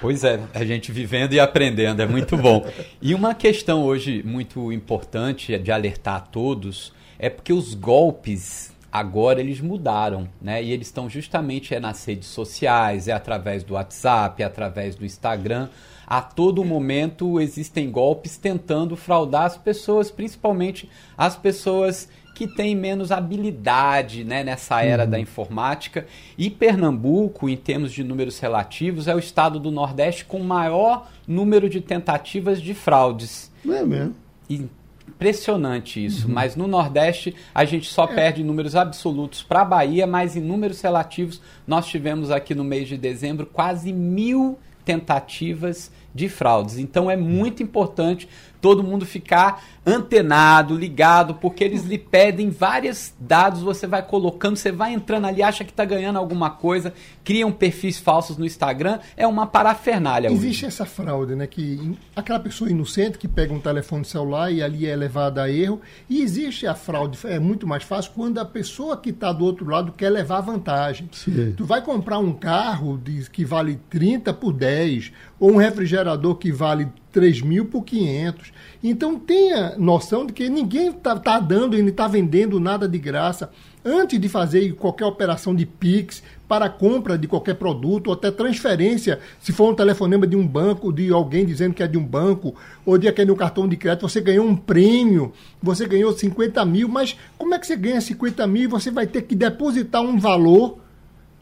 Pois 0.01 0.24
é, 0.24 0.39
a 0.53 0.63
gente 0.63 0.91
vivendo 0.91 1.34
e 1.34 1.39
aprendendo, 1.39 2.01
é 2.01 2.06
muito 2.06 2.38
bom. 2.38 2.65
E 3.01 3.13
uma 3.13 3.34
questão 3.34 3.84
hoje 3.84 4.22
muito 4.24 4.72
importante 4.72 5.58
de 5.58 5.72
alertar 5.72 6.15
a 6.15 6.20
todos 6.20 6.94
é 7.18 7.29
porque 7.29 7.53
os 7.53 7.74
golpes 7.74 8.74
Agora 8.91 9.39
eles 9.39 9.62
mudaram, 9.62 10.27
né? 10.41 10.63
E 10.63 10.72
eles 10.72 10.88
estão 10.88 11.08
justamente 11.08 11.75
é 11.75 11.79
nas 11.79 12.03
redes 12.06 12.27
sociais, 12.27 13.08
é 13.08 13.12
através 13.12 13.63
do 13.63 13.75
WhatsApp, 13.75 14.41
é 14.41 14.46
através 14.46 14.96
do 14.96 15.06
Instagram. 15.06 15.70
A 16.08 16.24
todo 16.24 16.65
momento 16.65 17.39
existem 17.39 17.91
golpes 17.91 18.36
tentando 18.36 18.96
fraudar 18.96 19.44
as 19.44 19.56
pessoas, 19.56 20.10
principalmente 20.10 20.89
as 21.15 21.36
pessoas 21.36 22.10
que 22.39 22.48
têm 22.48 22.74
menos 22.74 23.12
habilidade 23.12 24.24
né, 24.24 24.46
nessa 24.46 24.81
era 24.81 25.03
uhum. 25.03 25.10
da 25.10 25.19
informática. 25.19 26.08
E 26.38 26.50
Pernambuco, 26.50 27.50
em 27.50 27.58
termos 27.58 27.91
de 27.91 28.01
números 28.01 28.39
relativos, 28.39 29.10
é 29.10 29.13
o 29.13 29.19
estado 29.19 29.60
do 29.60 29.69
Nordeste 29.69 30.24
com 30.24 30.39
maior 30.39 31.10
número 31.27 31.69
de 31.69 31.81
tentativas 31.81 32.62
de 32.62 32.74
fraudes. 32.74 33.51
É 33.69 33.84
mesmo. 33.84 34.15
Impressionante 34.50 36.05
isso. 36.05 36.29
Uhum. 36.29 36.34
Mas 36.34 36.55
no 36.55 36.65
Nordeste 36.65 37.36
a 37.53 37.65
gente 37.65 37.89
só 37.89 38.05
é. 38.05 38.15
perde 38.15 38.41
números 38.41 38.74
absolutos 38.74 39.43
para 39.43 39.60
a 39.60 39.65
Bahia, 39.65 40.08
mas 40.08 40.38
em 40.38 40.41
números 40.41 40.79
relativos 40.79 41.41
nós 41.67 41.88
tivemos 41.88 42.31
aqui 42.31 42.55
no 42.55 42.63
mês 42.63 42.88
de 42.88 42.96
dezembro 42.96 43.46
quase 43.46 43.91
mil 43.91 44.58
tentativas 44.86 45.91
de 46.13 46.29
fraudes. 46.29 46.77
Então 46.77 47.09
é 47.09 47.15
muito 47.15 47.61
importante 47.63 48.27
todo 48.61 48.83
mundo 48.83 49.05
ficar 49.05 49.63
antenado, 49.85 50.75
ligado, 50.75 51.35
porque 51.35 51.63
eles 51.63 51.85
lhe 51.85 51.97
pedem 51.97 52.49
vários 52.49 53.13
dados, 53.19 53.61
você 53.61 53.87
vai 53.87 54.03
colocando, 54.03 54.57
você 54.57 54.71
vai 54.71 54.93
entrando 54.93 55.25
ali, 55.25 55.41
acha 55.41 55.63
que 55.63 55.71
está 55.71 55.85
ganhando 55.85 56.19
alguma 56.19 56.49
coisa, 56.49 56.93
criam 57.23 57.51
perfis 57.51 57.97
falsos 57.97 58.37
no 58.37 58.45
Instagram, 58.45 58.99
é 59.15 59.25
uma 59.25 59.47
parafernália. 59.47 60.29
Existe 60.29 60.65
hoje. 60.65 60.75
essa 60.75 60.85
fraude, 60.85 61.35
né? 61.35 61.47
Que 61.47 61.97
aquela 62.15 62.39
pessoa 62.39 62.69
inocente 62.69 63.17
que 63.17 63.27
pega 63.27 63.53
um 63.53 63.59
telefone 63.59 64.05
celular 64.05 64.51
e 64.51 64.61
ali 64.61 64.85
é 64.85 64.95
levada 64.95 65.43
a 65.43 65.49
erro, 65.51 65.81
e 66.09 66.21
existe 66.21 66.67
a 66.67 66.75
fraude, 66.75 67.17
é 67.23 67.39
muito 67.39 67.65
mais 67.65 67.83
fácil 67.83 68.11
quando 68.13 68.37
a 68.39 68.45
pessoa 68.45 68.97
que 68.97 69.09
está 69.09 69.31
do 69.31 69.45
outro 69.45 69.67
lado 69.67 69.91
quer 69.93 70.09
levar 70.09 70.41
vantagem. 70.41 71.09
Sim. 71.11 71.53
Tu 71.55 71.65
vai 71.65 71.81
comprar 71.81 72.19
um 72.19 72.33
carro 72.33 72.97
de, 72.97 73.29
que 73.29 73.45
vale 73.45 73.79
30 73.89 74.33
por 74.33 74.53
10, 74.53 75.11
ou 75.39 75.53
um 75.53 75.55
refrigerador 76.00 76.36
que 76.36 76.51
vale 76.51 76.88
3 77.12 77.41
mil 77.41 77.65
por 77.65 77.84
500. 77.84 78.51
Então 78.84 79.20
tenha 79.20 79.75
noção 79.77 80.25
de 80.25 80.34
que 80.34 80.50
ninguém 80.50 80.89
está 80.89 81.18
tá 81.18 81.39
dando 81.39 81.75
e 81.75 81.79
nem 81.79 81.89
está 81.89 82.08
vendendo 82.08 82.60
nada 82.60 82.88
de 82.88 82.98
graça. 82.98 83.50
Antes 83.84 84.20
de 84.20 84.27
fazer 84.27 84.74
qualquer 84.74 85.06
operação 85.06 85.56
de 85.56 85.65
PIX 85.65 86.22
para 86.48 86.70
compra 86.70 87.18
de 87.18 87.27
qualquer 87.27 87.56
produto, 87.56 88.08
ou 88.08 88.13
até 88.13 88.29
transferência, 88.29 89.20
se 89.39 89.53
for 89.53 89.72
um 89.72 89.75
telefonema 89.75 90.27
de 90.27 90.36
um 90.36 90.46
banco, 90.46 90.91
de 90.91 91.10
alguém 91.12 91.46
dizendo 91.46 91.74
que 91.74 91.82
é 91.82 91.88
de 91.88 91.98
um 91.98 92.03
banco, 92.03 92.56
ou 92.86 92.98
de 92.98 93.08
aquele 93.08 93.32
um 93.32 93.36
cartão 93.36 93.68
de 93.68 93.77
crédito, 93.77 94.08
você 94.08 94.20
ganhou 94.20 94.46
um 94.46 94.56
prêmio, 94.56 95.32
você 95.62 95.88
ganhou 95.88 96.12
50 96.12 96.65
mil, 96.65 96.89
mas 96.89 97.15
como 97.38 97.53
é 97.53 97.60
que 97.60 97.65
você 97.65 97.77
ganha 97.77 98.01
50 98.01 98.46
mil 98.48 98.63
e 98.63 98.68
você 98.68 98.91
vai 98.91 99.08
ter 99.08 99.22
que 99.22 99.36
depositar 99.36 100.01
um 100.01 100.20
valor 100.20 100.77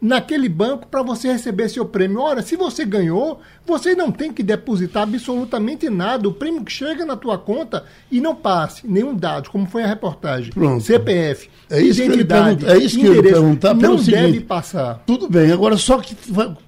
naquele 0.02 0.48
banco 0.48 0.88
para 0.88 1.02
você 1.02 1.32
receber 1.32 1.70
seu 1.70 1.86
prêmio. 1.86 2.20
Ora, 2.20 2.42
se 2.42 2.56
você 2.56 2.86
ganhou, 2.86 3.42
você 3.66 3.96
não 3.96 4.12
tem 4.12 4.32
que 4.32 4.44
depositar 4.44 5.04
absolutamente 5.04 5.90
nada. 5.90 6.28
O 6.28 6.34
prêmio 6.34 6.64
que 6.64 6.72
chega 6.72 7.06
na 7.06 7.16
tua 7.16 7.38
conta 7.38 7.84
e 8.12 8.22
não 8.22 8.36
passe 8.36 8.88
nenhum 8.88 9.16
dado, 9.16 9.50
como 9.50 9.66
foi 9.66 9.84
a 9.84 9.88
reportagem. 9.88 10.52
Pronto. 10.52 10.84
CPF, 10.84 11.50
é 11.70 11.82
isso 11.82 12.02
identidade, 12.02 12.66
que 12.66 12.72
ele 12.72 12.80
é 12.80 12.86
isso 12.86 13.00
que 13.00 13.06
eu 13.06 13.24
perguntar 13.24 13.74
não 13.74 13.98
seguinte, 13.98 14.22
deve 14.22 14.40
passar. 14.42 15.04
Tudo 15.06 15.30
bem, 15.30 15.52
agora 15.52 15.76
só 15.78 15.98
que 15.98 16.16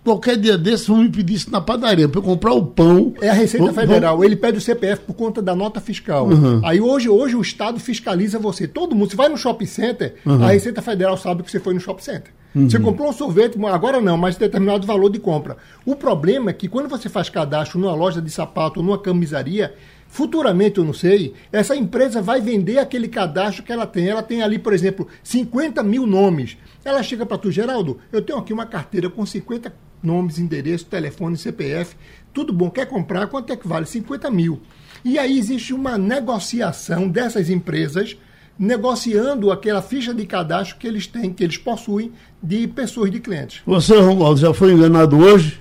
qualquer 0.04 0.38
dia 0.38 0.58
desses 0.58 0.88
vão 0.88 0.98
me 0.98 1.10
pedir 1.10 1.36
isso 1.36 1.52
na 1.52 1.62
padaria 1.62 2.10
para 2.10 2.20
eu 2.20 2.24
comprar 2.24 2.54
o 2.54 2.66
pão. 2.66 3.14
É 3.22 3.30
a 3.30 3.34
Receita 3.34 3.72
Federal, 3.72 4.24
ele 4.24 4.36
pede 4.36 4.58
o 4.58 4.62
CPF 4.62 5.04
por 5.04 5.14
conta 5.14 5.42
da 5.42 5.56
nota 5.56 5.80
fiscal. 5.80 6.28
Uhum. 6.28 6.62
Aí 6.64 6.82
hoje, 6.82 7.08
hoje 7.08 7.36
o 7.36 7.42
Estado 7.42 7.80
fiscaliza 7.80 8.40
você. 8.40 8.68
Todo 8.68 8.96
mundo, 8.96 9.10
você 9.10 9.16
vai 9.16 9.30
no 9.30 9.38
shopping 9.38 9.66
center, 9.66 10.16
uhum. 10.26 10.44
a 10.44 10.52
Receita 10.52 10.82
Federal 10.82 11.16
sabe 11.16 11.44
que 11.44 11.52
você 11.52 11.60
foi 11.60 11.74
no 11.74 11.80
shopping 11.80 12.04
center. 12.04 12.39
Uhum. 12.60 12.70
Você 12.70 12.80
comprou 12.80 13.10
um 13.10 13.14
sorvete, 13.14 13.58
agora 13.66 14.02
não, 14.02 14.18
mas 14.18 14.36
determinado 14.36 14.86
valor 14.86 15.10
de 15.10 15.20
compra. 15.20 15.56
O 15.86 15.96
problema 15.96 16.50
é 16.50 16.54
que 16.54 16.68
quando 16.68 16.90
você 16.90 17.08
faz 17.08 17.30
cadastro 17.30 17.80
numa 17.80 17.96
loja 17.96 18.22
de 18.22 18.30
sapato 18.30 18.80
ou 18.80 18.86
numa 18.86 18.98
camisaria, 18.98 19.74
futuramente, 20.10 20.78
eu 20.78 20.84
não 20.84 20.94
sei, 20.94 21.34
essa 21.52 21.76
empresa 21.76 22.22
vai 22.22 22.42
vender 22.42 22.78
aquele 22.78 23.08
cadastro 23.08 23.64
que 23.64 23.72
ela 23.72 23.88
tem. 23.88 24.10
Ela 24.10 24.22
tem 24.22 24.42
ali, 24.42 24.60
por 24.60 24.74
exemplo, 24.74 25.08
50 25.24 25.82
mil 25.84 26.06
nomes. 26.06 26.58
Ela 26.84 27.02
chega 27.02 27.26
para 27.26 27.38
tu, 27.38 27.50
Geraldo, 27.50 28.00
eu 28.12 28.22
tenho 28.22 28.38
aqui 28.38 28.52
uma 28.52 28.66
carteira 28.66 29.10
com 29.10 29.26
50 29.26 29.74
nomes, 30.04 30.38
endereço, 30.38 30.86
telefone, 30.86 31.38
CPF, 31.38 31.96
tudo 32.34 32.52
bom, 32.52 32.70
quer 32.70 32.86
comprar? 32.88 33.28
Quanto 33.28 33.54
é 33.54 33.56
que 33.56 33.68
vale? 33.68 33.86
50 33.86 34.30
mil. 34.30 34.60
E 35.04 35.18
aí 35.18 35.38
existe 35.38 35.74
uma 35.74 35.98
negociação 35.98 37.08
dessas 37.08 37.50
empresas 37.50 38.18
negociando 38.60 39.54
aquela 39.54 39.82
ficha 39.82 40.14
de 40.14 40.26
cadastro 40.26 40.76
que 40.78 40.86
eles 40.86 41.08
têm, 41.08 41.32
que 41.32 41.42
eles 41.42 41.58
possuem 41.58 42.12
de 42.44 42.68
pessoas 42.68 43.10
de 43.10 43.22
clientes. 43.22 43.62
Você, 43.66 43.98
Romualdo, 43.98 44.42
já 44.42 44.54
foi 44.54 44.74
enganado 44.74 45.18
hoje? 45.18 45.58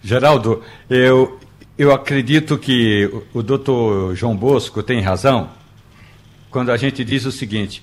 Geraldo, 0.00 0.62
eu, 0.88 1.40
eu 1.76 1.92
acredito 1.92 2.56
que 2.56 3.10
o, 3.34 3.40
o 3.40 3.42
doutor 3.42 4.14
João 4.14 4.36
Bosco 4.36 4.80
tem 4.80 5.00
razão 5.00 5.50
quando 6.48 6.70
a 6.70 6.76
gente 6.76 7.04
diz 7.04 7.24
o 7.24 7.32
seguinte: 7.32 7.82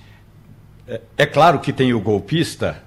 é, 0.88 1.02
é 1.18 1.26
claro 1.26 1.60
que 1.60 1.74
tem 1.74 1.94
o 1.94 2.00
golpista 2.00 2.82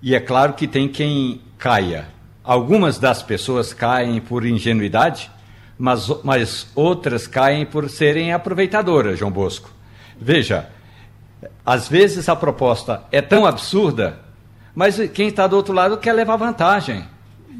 e 0.00 0.14
é 0.14 0.20
claro 0.20 0.52
que 0.52 0.68
tem 0.68 0.88
quem 0.88 1.40
caia. 1.58 2.06
Algumas 2.44 2.98
das 2.98 3.22
pessoas 3.22 3.74
caem 3.74 4.20
por 4.20 4.46
ingenuidade, 4.46 5.30
mas, 5.76 6.08
mas 6.22 6.68
outras 6.76 7.26
caem 7.26 7.66
por 7.66 7.90
serem 7.90 8.32
aproveitadoras, 8.32 9.18
João 9.18 9.30
Bosco. 9.30 9.81
Veja, 10.22 10.68
às 11.66 11.88
vezes 11.88 12.28
a 12.28 12.36
proposta 12.36 13.02
é 13.10 13.20
tão 13.20 13.44
absurda, 13.44 14.20
mas 14.74 14.96
quem 15.12 15.28
está 15.28 15.48
do 15.48 15.56
outro 15.56 15.74
lado 15.74 15.96
quer 15.96 16.12
levar 16.12 16.36
vantagem. 16.36 17.04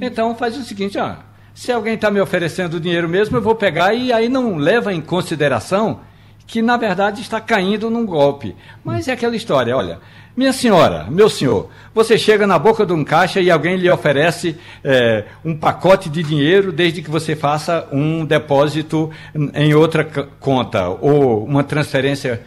Então 0.00 0.36
faz 0.36 0.56
o 0.56 0.62
seguinte, 0.62 0.96
ó, 0.96 1.16
se 1.52 1.72
alguém 1.72 1.94
está 1.94 2.10
me 2.10 2.20
oferecendo 2.20 2.78
dinheiro 2.78 3.08
mesmo, 3.08 3.36
eu 3.36 3.42
vou 3.42 3.56
pegar 3.56 3.94
e 3.94 4.12
aí 4.12 4.28
não 4.28 4.56
leva 4.56 4.94
em 4.94 5.00
consideração 5.00 6.00
que 6.46 6.62
na 6.62 6.76
verdade 6.76 7.20
está 7.20 7.40
caindo 7.40 7.90
num 7.90 8.04
golpe. 8.06 8.54
Mas 8.84 9.08
é 9.08 9.12
aquela 9.12 9.36
história, 9.36 9.76
olha, 9.76 10.00
minha 10.34 10.52
senhora, 10.54 11.08
meu 11.10 11.28
senhor, 11.28 11.68
você 11.94 12.16
chega 12.16 12.46
na 12.46 12.58
boca 12.58 12.86
de 12.86 12.92
um 12.94 13.04
caixa 13.04 13.38
e 13.38 13.50
alguém 13.50 13.76
lhe 13.76 13.90
oferece 13.90 14.56
é, 14.82 15.26
um 15.44 15.54
pacote 15.54 16.08
de 16.08 16.22
dinheiro 16.22 16.72
desde 16.72 17.02
que 17.02 17.10
você 17.10 17.36
faça 17.36 17.86
um 17.92 18.24
depósito 18.24 19.10
em 19.52 19.74
outra 19.74 20.04
conta 20.40 20.88
ou 20.88 21.44
uma 21.44 21.62
transferência 21.62 22.40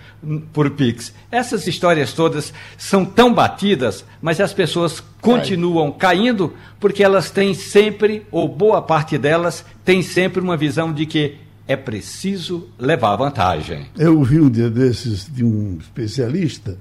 por 0.52 0.72
Pix. 0.72 1.14
Essas 1.32 1.68
histórias 1.68 2.12
todas 2.12 2.52
são 2.75 3.06
tão 3.06 3.32
batidas, 3.32 4.04
mas 4.20 4.42
as 4.42 4.52
pessoas 4.52 5.04
continuam 5.22 5.92
caindo 5.92 6.56
porque 6.80 7.04
elas 7.04 7.30
têm 7.30 7.54
sempre, 7.54 8.25
ou 8.32 8.48
boa 8.48 8.82
parte 8.82 9.16
delas, 9.16 9.64
tem 9.84 10.02
sempre 10.02 10.42
uma 10.42 10.58
visão 10.58 10.92
de 10.92 11.06
que 11.06 11.38
é 11.67 11.75
preciso 11.75 12.69
levar 12.77 13.15
vantagem. 13.15 13.88
Eu 13.98 14.22
vi 14.24 14.39
um 14.39 14.50
dia 14.50 14.69
desses 14.69 15.31
de 15.31 15.43
um 15.43 15.77
especialista 15.79 16.77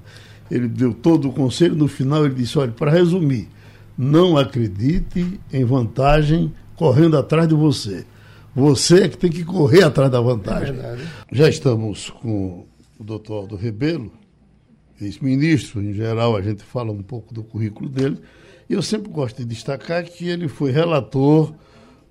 ele 0.49 0.67
deu 0.67 0.93
todo 0.93 1.29
o 1.29 1.33
conselho, 1.33 1.75
no 1.75 1.87
final 1.87 2.25
ele 2.25 2.35
disse: 2.35 2.57
olha, 2.57 2.71
para 2.71 2.91
resumir, 2.91 3.49
não 3.97 4.37
acredite 4.37 5.39
em 5.51 5.65
vantagem 5.65 6.53
correndo 6.75 7.17
atrás 7.17 7.47
de 7.47 7.55
você. 7.55 8.05
Você 8.53 9.03
é 9.03 9.09
que 9.09 9.17
tem 9.17 9.29
que 9.29 9.43
correr 9.43 9.83
atrás 9.83 10.09
da 10.09 10.21
vantagem. 10.21 10.75
É 10.75 10.97
Já 11.31 11.49
estamos 11.49 12.09
com 12.09 12.65
o 12.97 13.03
doutor 13.03 13.33
Aldo 13.41 13.55
Rebelo, 13.55 14.11
ex-ministro, 15.01 15.81
em 15.81 15.93
geral 15.93 16.35
a 16.35 16.41
gente 16.41 16.63
fala 16.63 16.91
um 16.91 17.03
pouco 17.03 17.33
do 17.33 17.43
currículo 17.43 17.89
dele, 17.89 18.19
e 18.69 18.73
eu 18.73 18.81
sempre 18.81 19.11
gosto 19.11 19.37
de 19.37 19.45
destacar 19.45 20.03
que 20.05 20.29
ele 20.29 20.47
foi 20.47 20.71
relator 20.71 21.53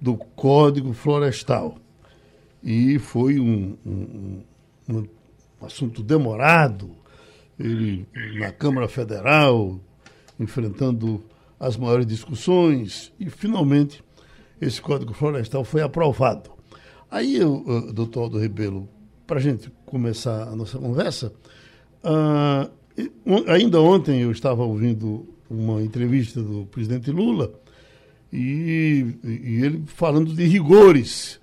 do 0.01 0.17
Código 0.17 0.93
Florestal. 0.93 1.79
E 2.65 2.99
foi 2.99 3.39
um, 3.39 3.77
um, 3.85 4.43
um 4.89 5.07
assunto 5.61 6.03
demorado, 6.03 6.91
ele 7.61 8.07
na 8.39 8.51
Câmara 8.51 8.89
Federal, 8.89 9.79
enfrentando 10.41 11.23
as 11.61 11.77
maiores 11.77 12.07
discussões, 12.07 13.13
e 13.21 13.29
finalmente 13.29 14.03
esse 14.61 14.81
Código 14.81 15.13
Florestal 15.13 15.63
foi 15.63 15.83
aprovado. 15.83 16.51
Aí, 17.11 17.37
eu, 17.37 17.93
doutor 17.93 18.23
Aldo 18.23 18.39
Rebelo, 18.39 18.89
para 19.27 19.39
a 19.39 19.43
gente 19.43 19.71
começar 19.85 20.49
a 20.49 20.57
nossa 20.57 20.79
conversa, 20.79 21.33
uh, 22.03 22.71
ainda 23.47 23.81
ontem 23.81 24.23
eu 24.23 24.31
estava 24.31 24.65
ouvindo 24.65 25.29
uma 25.51 25.83
entrevista 25.83 26.43
do 26.43 26.67
presidente 26.67 27.11
Lula 27.11 27.53
e, 28.33 29.07
e 29.23 29.65
ele 29.65 29.85
falando 29.87 30.35
de 30.35 30.45
rigores 30.47 31.41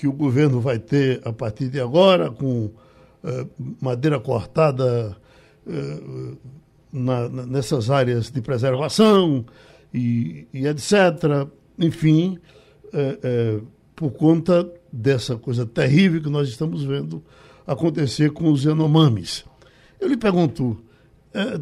que 0.00 0.08
o 0.08 0.12
governo 0.14 0.62
vai 0.62 0.78
ter 0.78 1.20
a 1.26 1.30
partir 1.30 1.68
de 1.68 1.78
agora, 1.78 2.30
com 2.30 2.70
uh, 3.22 3.50
madeira 3.78 4.18
cortada 4.18 5.14
eh, 5.66 6.00
na, 6.90 7.28
nessas 7.28 7.90
áreas 7.90 8.30
de 8.30 8.40
preservação 8.40 9.44
e, 9.92 10.48
e 10.54 10.66
etc. 10.66 11.46
Enfim, 11.78 12.38
é, 12.94 13.60
por 13.94 14.12
conta 14.12 14.66
dessa 14.90 15.36
coisa 15.36 15.66
terrível 15.66 16.22
que 16.22 16.30
nós 16.30 16.48
estamos 16.48 16.82
vendo 16.82 17.22
acontecer 17.66 18.30
com 18.30 18.50
os 18.50 18.64
Yanomamis. 18.64 19.44
Eu 20.00 20.08
lhe 20.08 20.16
pergunto, 20.16 20.82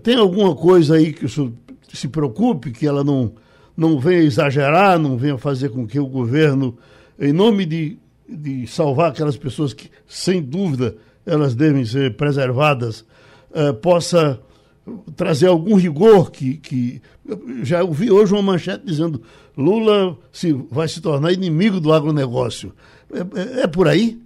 tem 0.05 0.17
alguma 0.17 0.55
coisa 0.55 0.95
aí 0.95 1.13
que 1.13 1.27
o 1.27 1.29
senhor 1.29 1.53
se 1.93 2.07
preocupe, 2.07 2.71
que 2.71 2.87
ela 2.87 3.03
não, 3.03 3.33
não 3.77 3.99
venha 3.99 4.23
exagerar, 4.23 4.97
não 4.97 5.19
venha 5.19 5.37
fazer 5.37 5.71
com 5.71 5.87
que 5.87 5.99
o 5.99 6.07
governo, 6.07 6.79
em 7.19 7.33
nome 7.33 7.67
de, 7.67 7.99
de 8.29 8.67
salvar 8.67 9.11
aquelas 9.11 9.37
pessoas 9.37 9.73
que, 9.73 9.91
sem 10.07 10.43
dúvida, 10.43 10.97
elas 11.25 11.55
devem 11.55 11.85
ser 11.85 12.17
preservadas, 12.17 13.01
uh, 13.51 13.75
possa 13.81 14.41
trazer 15.17 15.49
algum 15.49 15.77
rigor 15.77 16.31
que, 16.31 16.57
que 16.59 17.03
já 17.63 17.83
ouvi 17.83 18.11
hoje 18.11 18.33
uma 18.33 18.43
manchete 18.43 18.85
dizendo 18.85 19.23
Lula 19.57 20.17
se, 20.33 20.53
vai 20.53 20.89
se 20.89 21.03
tornar 21.03 21.33
inimigo 21.33 21.81
do 21.81 21.93
agronegócio. 21.93 22.73
É, 23.13 23.61
é, 23.61 23.63
é 23.65 23.67
por 23.67 23.89
aí? 23.89 24.21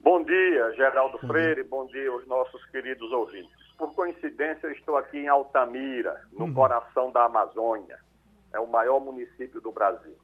Bom 0.00 0.22
dia, 0.24 0.72
Geraldo 0.76 1.18
Freire, 1.18 1.62
bom 1.62 1.86
dia 1.86 2.10
aos 2.10 2.26
nossos 2.26 2.64
queridos 2.66 3.10
ouvintes. 3.12 3.50
Por 3.78 3.94
coincidência, 3.94 4.66
eu 4.66 4.72
estou 4.72 4.96
aqui 4.96 5.18
em 5.18 5.28
Altamira, 5.28 6.20
no 6.32 6.46
uhum. 6.46 6.54
coração 6.54 7.10
da 7.12 7.24
Amazônia. 7.24 7.98
É 8.52 8.58
o 8.58 8.66
maior 8.66 9.00
município 9.00 9.60
do 9.60 9.70
Brasil. 9.70 10.16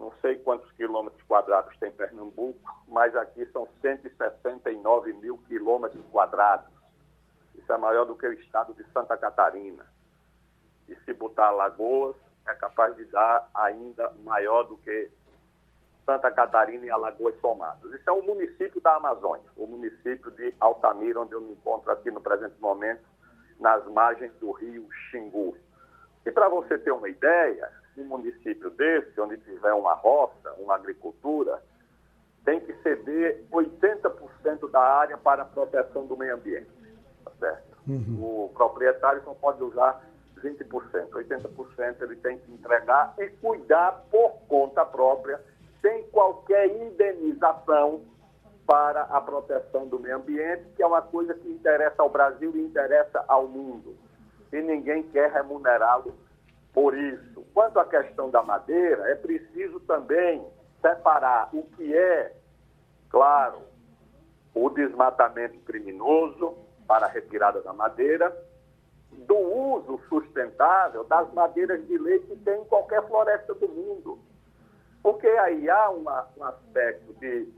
Não 0.00 0.10
sei 0.22 0.36
quantos 0.38 0.72
quilômetros 0.72 1.22
quadrados 1.24 1.76
tem 1.76 1.92
Pernambuco, 1.92 2.58
mas 2.88 3.14
aqui 3.14 3.44
são 3.52 3.68
169 3.82 5.12
mil 5.12 5.36
quilômetros 5.46 6.02
quadrados. 6.10 6.72
Isso 7.54 7.70
é 7.70 7.76
maior 7.76 8.06
do 8.06 8.16
que 8.16 8.26
o 8.26 8.32
estado 8.32 8.72
de 8.72 8.82
Santa 8.94 9.14
Catarina. 9.18 9.86
E 10.88 10.96
se 11.04 11.12
botar 11.12 11.50
Lagoas, 11.50 12.16
é 12.48 12.54
capaz 12.54 12.96
de 12.96 13.04
dar 13.04 13.50
ainda 13.52 14.10
maior 14.24 14.62
do 14.62 14.78
que 14.78 15.10
Santa 16.06 16.30
Catarina 16.30 16.86
e 16.86 16.90
Alagoas 16.90 17.38
somados. 17.38 17.92
Isso 17.92 18.08
é 18.08 18.12
o 18.12 18.22
município 18.22 18.80
da 18.80 18.96
Amazônia, 18.96 19.50
o 19.54 19.66
município 19.66 20.30
de 20.30 20.54
Altamira, 20.58 21.20
onde 21.20 21.34
eu 21.34 21.42
me 21.42 21.52
encontro 21.52 21.92
aqui 21.92 22.10
no 22.10 22.22
presente 22.22 22.58
momento, 22.58 23.04
nas 23.60 23.86
margens 23.88 24.32
do 24.40 24.50
rio 24.52 24.88
Xingu. 25.10 25.54
E 26.24 26.32
para 26.32 26.48
você 26.48 26.78
ter 26.78 26.90
uma 26.90 27.08
ideia, 27.10 27.79
um 28.00 28.06
município 28.06 28.70
desse, 28.70 29.20
onde 29.20 29.36
tiver 29.38 29.72
uma 29.72 29.94
roça, 29.94 30.52
uma 30.58 30.74
agricultura, 30.74 31.62
tem 32.44 32.60
que 32.60 32.72
ceder 32.82 33.44
80% 33.52 34.70
da 34.70 34.80
área 34.80 35.18
para 35.18 35.42
a 35.42 35.46
proteção 35.46 36.06
do 36.06 36.16
meio 36.16 36.34
ambiente. 36.34 36.70
Tá 37.24 37.32
certo? 37.38 37.78
Uhum. 37.86 38.44
O 38.44 38.48
proprietário 38.54 39.22
só 39.24 39.34
pode 39.34 39.62
usar 39.62 40.04
20%. 40.42 41.10
80% 41.10 42.02
ele 42.02 42.16
tem 42.16 42.38
que 42.38 42.52
entregar 42.52 43.14
e 43.18 43.28
cuidar 43.28 44.04
por 44.10 44.32
conta 44.48 44.84
própria 44.84 45.40
sem 45.80 46.02
qualquer 46.04 46.66
indenização 46.68 48.02
para 48.66 49.02
a 49.02 49.20
proteção 49.20 49.88
do 49.88 49.98
meio 49.98 50.16
ambiente, 50.16 50.64
que 50.76 50.82
é 50.82 50.86
uma 50.86 51.02
coisa 51.02 51.34
que 51.34 51.48
interessa 51.48 52.02
ao 52.02 52.08
Brasil 52.08 52.52
e 52.54 52.60
interessa 52.60 53.24
ao 53.26 53.48
mundo. 53.48 53.96
E 54.52 54.60
ninguém 54.60 55.02
quer 55.04 55.30
remunerá-lo 55.32 56.14
por 56.72 56.96
isso. 56.96 57.44
Quanto 57.52 57.78
à 57.78 57.84
questão 57.84 58.30
da 58.30 58.42
madeira, 58.42 59.10
é 59.10 59.14
preciso 59.14 59.80
também 59.80 60.44
separar 60.80 61.50
o 61.52 61.62
que 61.62 61.94
é, 61.94 62.34
claro, 63.08 63.62
o 64.54 64.70
desmatamento 64.70 65.58
criminoso 65.60 66.56
para 66.86 67.06
a 67.06 67.08
retirada 67.08 67.60
da 67.60 67.72
madeira, 67.72 68.34
do 69.12 69.36
uso 69.36 70.00
sustentável 70.08 71.04
das 71.04 71.32
madeiras 71.32 71.86
de 71.86 71.98
lei 71.98 72.20
que 72.20 72.36
tem 72.36 72.60
em 72.60 72.64
qualquer 72.64 73.06
floresta 73.06 73.54
do 73.54 73.68
mundo. 73.68 74.18
Porque 75.02 75.26
aí 75.26 75.68
há 75.68 75.90
uma, 75.90 76.28
um 76.36 76.44
aspecto 76.44 77.12
de 77.14 77.48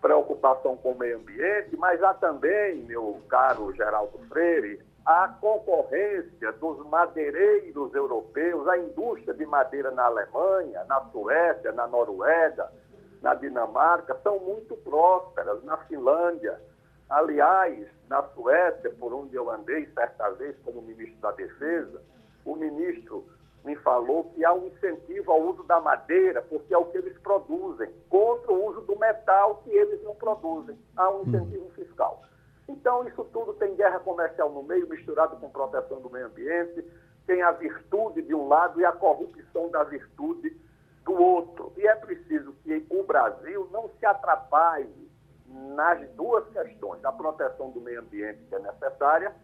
preocupação 0.00 0.76
com 0.76 0.92
o 0.92 0.98
meio 0.98 1.18
ambiente, 1.18 1.76
mas 1.76 2.02
há 2.02 2.14
também, 2.14 2.76
meu 2.84 3.20
caro 3.28 3.72
Geraldo 3.74 4.18
Freire, 4.28 4.80
a 5.06 5.28
concorrência 5.40 6.50
dos 6.54 6.84
madeireiros 6.88 7.94
europeus, 7.94 8.66
a 8.66 8.76
indústria 8.76 9.32
de 9.34 9.46
madeira 9.46 9.92
na 9.92 10.06
Alemanha, 10.06 10.84
na 10.88 11.00
Suécia, 11.12 11.70
na 11.70 11.86
Noruega, 11.86 12.68
na 13.22 13.32
Dinamarca, 13.34 14.18
são 14.24 14.40
muito 14.40 14.76
prósperas, 14.78 15.62
na 15.62 15.76
Finlândia. 15.84 16.60
Aliás, 17.08 17.86
na 18.08 18.20
Suécia, 18.34 18.90
por 18.98 19.14
onde 19.14 19.36
eu 19.36 19.48
andei 19.48 19.86
certa 19.94 20.28
vez 20.30 20.56
como 20.64 20.82
ministro 20.82 21.20
da 21.20 21.30
Defesa, 21.30 22.02
o 22.44 22.56
ministro 22.56 23.24
me 23.64 23.76
falou 23.76 24.24
que 24.34 24.44
há 24.44 24.52
um 24.52 24.66
incentivo 24.66 25.30
ao 25.30 25.40
uso 25.40 25.62
da 25.64 25.80
madeira, 25.80 26.42
porque 26.42 26.74
é 26.74 26.78
o 26.78 26.86
que 26.86 26.98
eles 26.98 27.16
produzem, 27.18 27.92
contra 28.08 28.52
o 28.52 28.66
uso 28.66 28.80
do 28.80 28.98
metal 28.98 29.62
que 29.62 29.70
eles 29.70 30.02
não 30.02 30.16
produzem. 30.16 30.76
Há 30.96 31.10
um 31.10 31.22
incentivo 31.22 31.70
fiscal. 31.76 32.22
Então, 32.68 33.06
isso 33.06 33.24
tudo 33.32 33.54
tem 33.54 33.76
guerra 33.76 34.00
comercial 34.00 34.50
no 34.50 34.62
meio, 34.62 34.88
misturado 34.88 35.36
com 35.36 35.48
proteção 35.50 36.00
do 36.00 36.10
meio 36.10 36.26
ambiente, 36.26 36.84
tem 37.26 37.42
a 37.42 37.52
virtude 37.52 38.22
de 38.22 38.34
um 38.34 38.48
lado 38.48 38.80
e 38.80 38.84
a 38.84 38.92
corrupção 38.92 39.68
da 39.70 39.84
virtude 39.84 40.56
do 41.04 41.12
outro. 41.12 41.72
E 41.76 41.86
é 41.86 41.94
preciso 41.94 42.52
que 42.64 42.86
o 42.90 43.02
Brasil 43.04 43.68
não 43.72 43.88
se 43.98 44.06
atrapalhe 44.06 45.06
nas 45.46 46.08
duas 46.10 46.46
questões, 46.48 47.04
a 47.04 47.12
proteção 47.12 47.70
do 47.70 47.80
meio 47.80 48.00
ambiente, 48.00 48.40
que 48.48 48.54
é 48.54 48.58
necessária, 48.58 49.34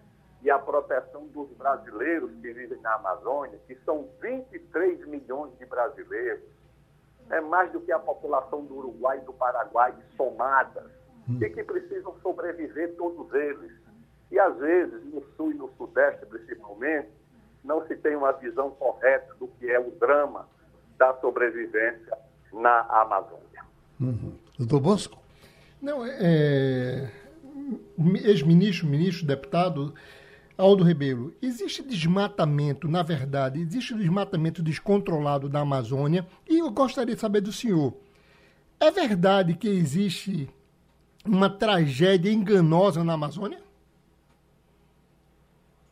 e 0.42 0.50
a 0.50 0.58
proteção 0.58 1.26
dos 1.28 1.48
brasileiros 1.52 2.32
que 2.40 2.52
vivem 2.52 2.80
na 2.80 2.94
Amazônia, 2.94 3.60
que 3.66 3.76
são 3.84 4.08
23 4.20 5.06
milhões 5.06 5.56
de 5.56 5.64
brasileiros, 5.64 6.42
é 7.30 7.40
mais 7.40 7.70
do 7.70 7.80
que 7.80 7.92
a 7.92 7.98
população 7.98 8.64
do 8.64 8.76
Uruguai 8.76 9.18
e 9.18 9.24
do 9.24 9.32
Paraguai 9.32 9.94
somadas, 10.16 10.90
hum. 11.28 11.38
e 11.40 11.50
que 11.50 11.62
precisam 11.64 12.14
sobreviver 12.22 12.94
todos 12.96 13.32
eles. 13.34 13.72
E 14.30 14.38
às 14.38 14.56
vezes, 14.58 15.04
no 15.12 15.22
sul 15.36 15.52
e 15.52 15.54
no 15.54 15.70
sudeste 15.76 16.24
principalmente, 16.26 17.08
não 17.62 17.86
se 17.86 17.96
tem 17.96 18.16
uma 18.16 18.32
visão 18.32 18.70
correta 18.70 19.34
do 19.38 19.46
que 19.46 19.70
é 19.70 19.78
o 19.78 19.90
drama 19.92 20.48
da 20.98 21.14
sobrevivência 21.20 22.16
na 22.52 22.80
Amazônia. 22.88 23.64
Uhum. 24.00 24.32
Doutor 24.58 24.80
Bosco? 24.80 25.18
Não, 25.80 26.04
é, 26.04 26.16
é 26.20 27.10
ex-ministro, 28.24 28.86
ministro, 28.86 29.26
deputado, 29.26 29.94
Aldo 30.56 30.84
Rebelo, 30.84 31.34
existe 31.40 31.82
desmatamento, 31.82 32.88
na 32.88 33.02
verdade, 33.02 33.60
existe 33.60 33.94
desmatamento 33.94 34.62
descontrolado 34.62 35.48
da 35.48 35.60
Amazônia 35.60 36.26
e 36.48 36.58
eu 36.58 36.70
gostaria 36.70 37.14
de 37.14 37.20
saber 37.20 37.40
do 37.40 37.52
senhor. 37.52 37.94
É 38.78 38.90
verdade 38.90 39.54
que 39.54 39.68
existe 39.68 40.48
uma 41.24 41.48
tragédia 41.50 42.30
enganosa 42.30 43.04
na 43.04 43.14
Amazônia? 43.14 43.60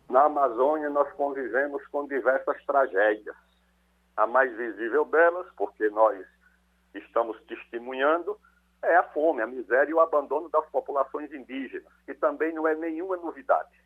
Na 0.08 0.24
Amazônia 0.24 0.90
nós 0.90 1.10
convivemos 1.12 1.86
com 1.88 2.06
diversas 2.06 2.62
tragédias. 2.64 3.36
A 4.16 4.26
mais 4.26 4.54
visível 4.56 5.04
delas, 5.04 5.46
porque 5.56 5.88
nós 5.90 6.26
estamos 6.94 7.40
testemunhando, 7.42 8.36
é 8.82 8.96
a 8.96 9.02
fome, 9.04 9.40
a 9.40 9.46
miséria 9.46 9.90
e 9.90 9.94
o 9.94 10.00
abandono 10.00 10.48
das 10.48 10.66
populações 10.70 11.32
indígenas, 11.32 11.92
que 12.04 12.14
também 12.14 12.52
não 12.52 12.66
é 12.66 12.74
nenhuma 12.74 13.16
novidade. 13.16 13.80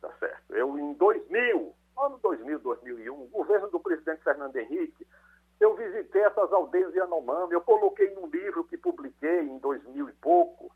Tá 0.00 0.10
certo? 0.18 0.54
Eu, 0.54 0.78
em 0.78 0.94
2000, 0.94 1.74
ano 1.98 2.18
2000, 2.22 2.58
2001, 2.60 3.26
governo 3.26 3.68
do 3.68 3.80
presidente 3.80 4.22
Fernando 4.22 4.56
Henrique, 4.56 5.06
eu 5.60 5.74
visitei 5.74 6.22
essas 6.22 6.52
aldeias 6.52 6.94
Yanomami, 6.94 7.52
eu 7.52 7.60
coloquei 7.60 8.14
num 8.14 8.26
livro 8.26 8.64
que 8.64 8.76
publiquei 8.76 9.40
em 9.40 9.58
2000 9.58 10.08
e 10.08 10.12
pouco 10.14 10.70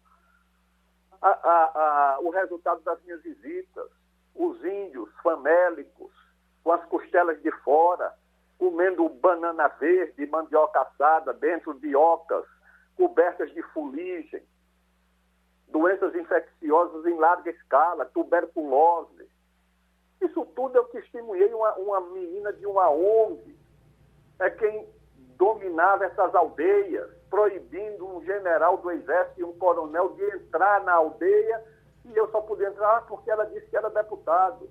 a, 1.21 1.29
a, 1.29 2.14
a, 2.14 2.21
o 2.21 2.31
resultado 2.31 2.81
das 2.83 3.01
minhas 3.03 3.23
visitas. 3.23 3.88
Os 4.35 4.62
índios 4.64 5.09
famélicos, 5.23 6.12
com 6.64 6.73
as 6.73 6.85
costelas 6.87 7.40
de 7.42 7.51
fora, 7.62 8.12
comendo 8.59 9.09
banana 9.09 9.68
verde, 9.68 10.27
mandioca 10.27 10.81
assada 10.81 11.33
dentro 11.33 11.75
de 11.75 11.95
ocas, 11.95 12.45
cobertas 12.97 13.53
de 13.53 13.62
fuligem, 13.75 14.42
doenças 15.68 16.14
infecciosas 16.14 17.07
em 17.07 17.16
larga 17.18 17.51
escala, 17.51 18.05
tuberculose. 18.07 19.29
Isso 20.21 20.45
tudo 20.57 20.77
eu 20.77 20.85
testemunhei 20.85 21.53
uma, 21.53 21.75
uma 21.75 22.01
menina 22.01 22.53
de 22.53 22.66
uma 22.66 22.90
ONG, 22.90 23.62
é 24.43 24.51
quem 24.51 24.89
dominava 25.37 26.05
essas 26.05 26.35
aldeias, 26.35 27.11
proibindo 27.31 28.07
um 28.07 28.23
general 28.25 28.77
do 28.77 28.91
exército 28.91 29.41
e 29.41 29.45
um 29.45 29.53
coronel 29.55 30.11
de 30.11 30.25
entrar 30.37 30.83
na 30.85 30.93
aldeia, 30.93 31.65
e 32.05 32.17
eu 32.17 32.31
só 32.31 32.41
podia 32.41 32.69
entrar 32.69 33.07
porque 33.07 33.31
ela 33.31 33.45
disse 33.47 33.67
que 33.67 33.77
era 33.77 33.89
deputado. 33.91 34.69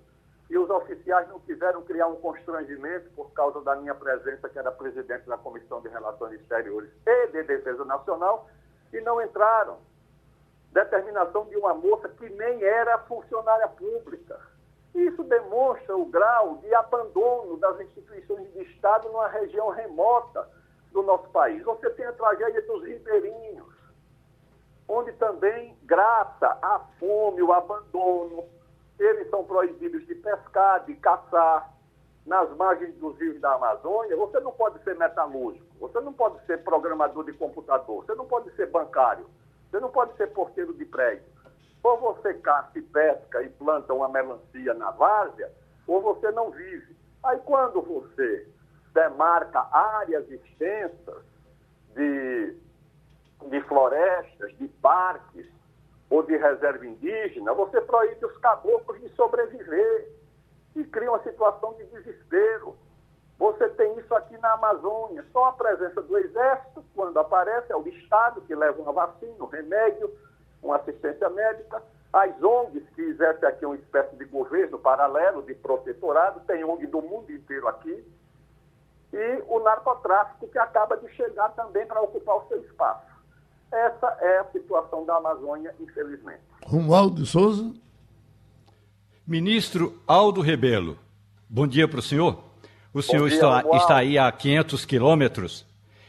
E 0.49 0.57
os 0.57 0.69
oficiais 0.69 1.29
não 1.29 1.39
quiseram 1.39 1.81
criar 1.83 2.07
um 2.07 2.17
constrangimento 2.17 3.09
por 3.11 3.31
causa 3.31 3.61
da 3.61 3.75
minha 3.77 3.95
presença, 3.95 4.49
que 4.49 4.59
era 4.59 4.71
presidente 4.71 5.25
da 5.25 5.37
Comissão 5.37 5.81
de 5.81 5.87
Relações 5.87 6.39
Exteriores 6.39 6.91
e 7.05 7.27
de 7.27 7.43
Defesa 7.43 7.85
Nacional, 7.85 8.49
e 8.91 8.99
não 8.99 9.21
entraram 9.21 9.77
determinação 10.73 11.45
de 11.45 11.55
uma 11.55 11.73
moça 11.73 12.09
que 12.09 12.29
nem 12.29 12.63
era 12.63 12.97
funcionária 12.99 13.67
pública. 13.69 14.39
Isso 14.93 15.23
demonstra 15.23 15.95
o 15.95 16.05
grau 16.05 16.57
de 16.57 16.73
abandono 16.75 17.57
das 17.57 17.79
instituições 17.79 18.51
de 18.53 18.63
Estado 18.63 19.07
numa 19.09 19.27
região 19.27 19.69
remota 19.69 20.47
do 20.91 21.01
nosso 21.01 21.29
país. 21.29 21.63
Você 21.63 21.89
tem 21.91 22.05
a 22.05 22.13
tragédia 22.13 22.61
dos 22.63 22.83
ribeirinhos, 22.83 23.73
onde 24.87 25.13
também, 25.13 25.77
graças 25.83 26.41
à 26.41 26.81
fome, 26.99 27.41
o 27.41 27.53
abandono, 27.53 28.43
eles 28.99 29.29
são 29.29 29.43
proibidos 29.43 30.05
de 30.05 30.15
pescar, 30.15 30.85
de 30.85 30.95
caçar. 30.95 31.71
Nas 32.23 32.55
margens 32.55 32.93
dos 32.97 33.17
rios 33.17 33.41
da 33.41 33.55
Amazônia, 33.55 34.15
você 34.15 34.39
não 34.41 34.51
pode 34.51 34.77
ser 34.83 34.95
metalúrgico, 34.95 35.65
você 35.79 35.99
não 36.01 36.13
pode 36.13 36.39
ser 36.45 36.63
programador 36.63 37.25
de 37.25 37.33
computador, 37.33 38.05
você 38.05 38.13
não 38.13 38.27
pode 38.27 38.51
ser 38.55 38.67
bancário, 38.67 39.25
você 39.71 39.79
não 39.79 39.89
pode 39.89 40.15
ser 40.17 40.27
porteiro 40.27 40.71
de 40.71 40.85
prédio. 40.85 41.25
Ou 41.83 41.97
você 41.97 42.33
caça 42.35 42.77
e 42.77 42.81
pesca 42.81 43.41
e 43.41 43.49
planta 43.49 43.93
uma 43.93 44.07
melancia 44.07 44.73
na 44.73 44.91
várzea, 44.91 45.51
ou 45.87 46.01
você 46.01 46.31
não 46.31 46.51
vive. 46.51 46.95
Aí 47.23 47.39
quando 47.39 47.81
você 47.81 48.47
demarca 48.93 49.67
áreas 49.71 50.29
extensas 50.29 51.23
de, 51.95 52.55
de 53.49 53.61
florestas, 53.61 54.55
de 54.57 54.67
parques 54.67 55.47
ou 56.09 56.23
de 56.23 56.35
reserva 56.37 56.85
indígena, 56.85 57.53
você 57.53 57.79
proíbe 57.81 58.25
os 58.25 58.37
caboclos 58.37 58.99
de 58.99 59.09
sobreviver 59.15 60.09
e 60.75 60.83
cria 60.83 61.09
uma 61.09 61.23
situação 61.23 61.73
de 61.73 61.85
desespero. 61.85 62.75
Você 63.37 63.69
tem 63.69 63.97
isso 63.97 64.13
aqui 64.13 64.37
na 64.37 64.53
Amazônia, 64.53 65.25
só 65.31 65.45
a 65.45 65.53
presença 65.53 66.01
do 66.01 66.17
Exército, 66.17 66.85
quando 66.93 67.17
aparece, 67.17 67.71
é 67.71 67.75
o 67.75 67.87
Estado 67.87 68.41
que 68.41 68.53
leva 68.53 68.79
uma 68.81 68.91
vacina, 68.91 69.33
um 69.39 69.47
remédio, 69.47 70.11
uma 70.61 70.77
assistência 70.77 71.29
médica. 71.29 71.81
As 72.13 72.41
ONGs 72.43 72.83
que 72.93 73.01
exercem 73.01 73.47
aqui 73.47 73.65
uma 73.65 73.75
espécie 73.75 74.15
de 74.17 74.25
governo 74.25 74.77
paralelo, 74.77 75.41
de 75.43 75.53
protetorado, 75.55 76.41
tem 76.41 76.63
ONG 76.63 76.85
do 76.87 77.01
mundo 77.01 77.31
inteiro 77.31 77.67
aqui. 77.67 78.03
E 79.13 79.43
o 79.47 79.59
narcotráfico 79.59 80.47
que 80.47 80.57
acaba 80.57 80.97
de 80.97 81.09
chegar 81.15 81.49
também 81.49 81.85
para 81.85 82.01
ocupar 82.01 82.37
o 82.37 82.47
seu 82.47 82.61
espaço. 82.61 83.11
Essa 83.71 84.17
é 84.19 84.39
a 84.39 84.45
situação 84.51 85.05
da 85.05 85.15
Amazônia, 85.15 85.73
infelizmente. 85.79 86.41
Romualdo 86.65 87.21
de 87.21 87.25
Souza. 87.25 87.73
Ministro 89.25 90.01
Aldo 90.05 90.41
Rebelo, 90.41 90.97
bom 91.49 91.65
dia 91.65 91.87
para 91.87 91.99
o 91.99 92.01
senhor. 92.01 92.43
O 92.93 93.01
senhor 93.01 93.29
dia, 93.29 93.37
está, 93.37 93.63
está, 93.77 93.97
aí 93.97 94.17
a 94.17 94.29
500 94.29 94.83
quilômetros 94.83 95.65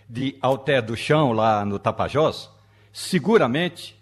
de 0.08 0.36
Alter 0.42 0.82
do 0.82 0.96
Chão, 0.96 1.32
lá 1.32 1.64
no 1.64 1.78
Tapajós. 1.78 2.50
Seguramente, 2.92 4.01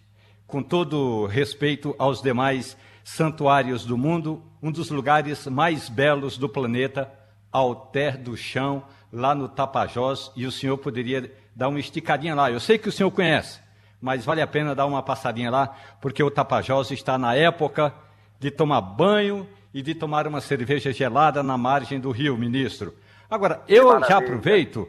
com 0.50 0.62
todo 0.62 1.26
respeito 1.26 1.94
aos 1.96 2.20
demais 2.20 2.76
santuários 3.04 3.84
do 3.84 3.96
mundo, 3.96 4.42
um 4.60 4.72
dos 4.72 4.90
lugares 4.90 5.46
mais 5.46 5.88
belos 5.88 6.36
do 6.36 6.48
planeta, 6.48 7.10
Alter 7.52 8.18
do 8.18 8.36
Chão, 8.36 8.82
lá 9.12 9.34
no 9.34 9.48
Tapajós, 9.48 10.32
e 10.34 10.46
o 10.46 10.52
senhor 10.52 10.76
poderia 10.76 11.32
dar 11.54 11.68
uma 11.68 11.78
esticadinha 11.78 12.34
lá. 12.34 12.50
Eu 12.50 12.58
sei 12.58 12.78
que 12.78 12.88
o 12.88 12.92
senhor 12.92 13.10
conhece, 13.12 13.60
mas 14.00 14.24
vale 14.24 14.42
a 14.42 14.46
pena 14.46 14.74
dar 14.74 14.86
uma 14.86 15.02
passadinha 15.02 15.50
lá, 15.50 15.74
porque 16.00 16.22
o 16.22 16.30
Tapajós 16.30 16.90
está 16.90 17.16
na 17.16 17.34
época 17.34 17.94
de 18.38 18.50
tomar 18.50 18.80
banho 18.80 19.48
e 19.72 19.82
de 19.82 19.94
tomar 19.94 20.26
uma 20.26 20.40
cerveja 20.40 20.92
gelada 20.92 21.42
na 21.44 21.56
margem 21.56 22.00
do 22.00 22.10
rio, 22.10 22.36
ministro. 22.36 22.94
Agora, 23.30 23.62
eu 23.68 24.00
já 24.00 24.18
aproveito. 24.18 24.88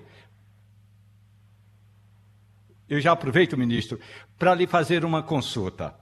Eu 2.92 3.00
já 3.00 3.14
aproveito, 3.14 3.58
ministro, 3.58 3.98
para 4.38 4.54
lhe 4.54 4.68
fazer 4.68 5.06
uma 5.06 5.24
consulta. 5.24 5.96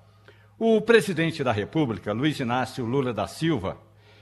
O 0.57 0.81
presidente 0.81 1.43
da 1.43 1.51
República, 1.51 2.11
Luiz 2.11 2.39
Inácio 2.39 2.83
Lula 2.83 3.13
da 3.13 3.27
Silva, 3.27 3.77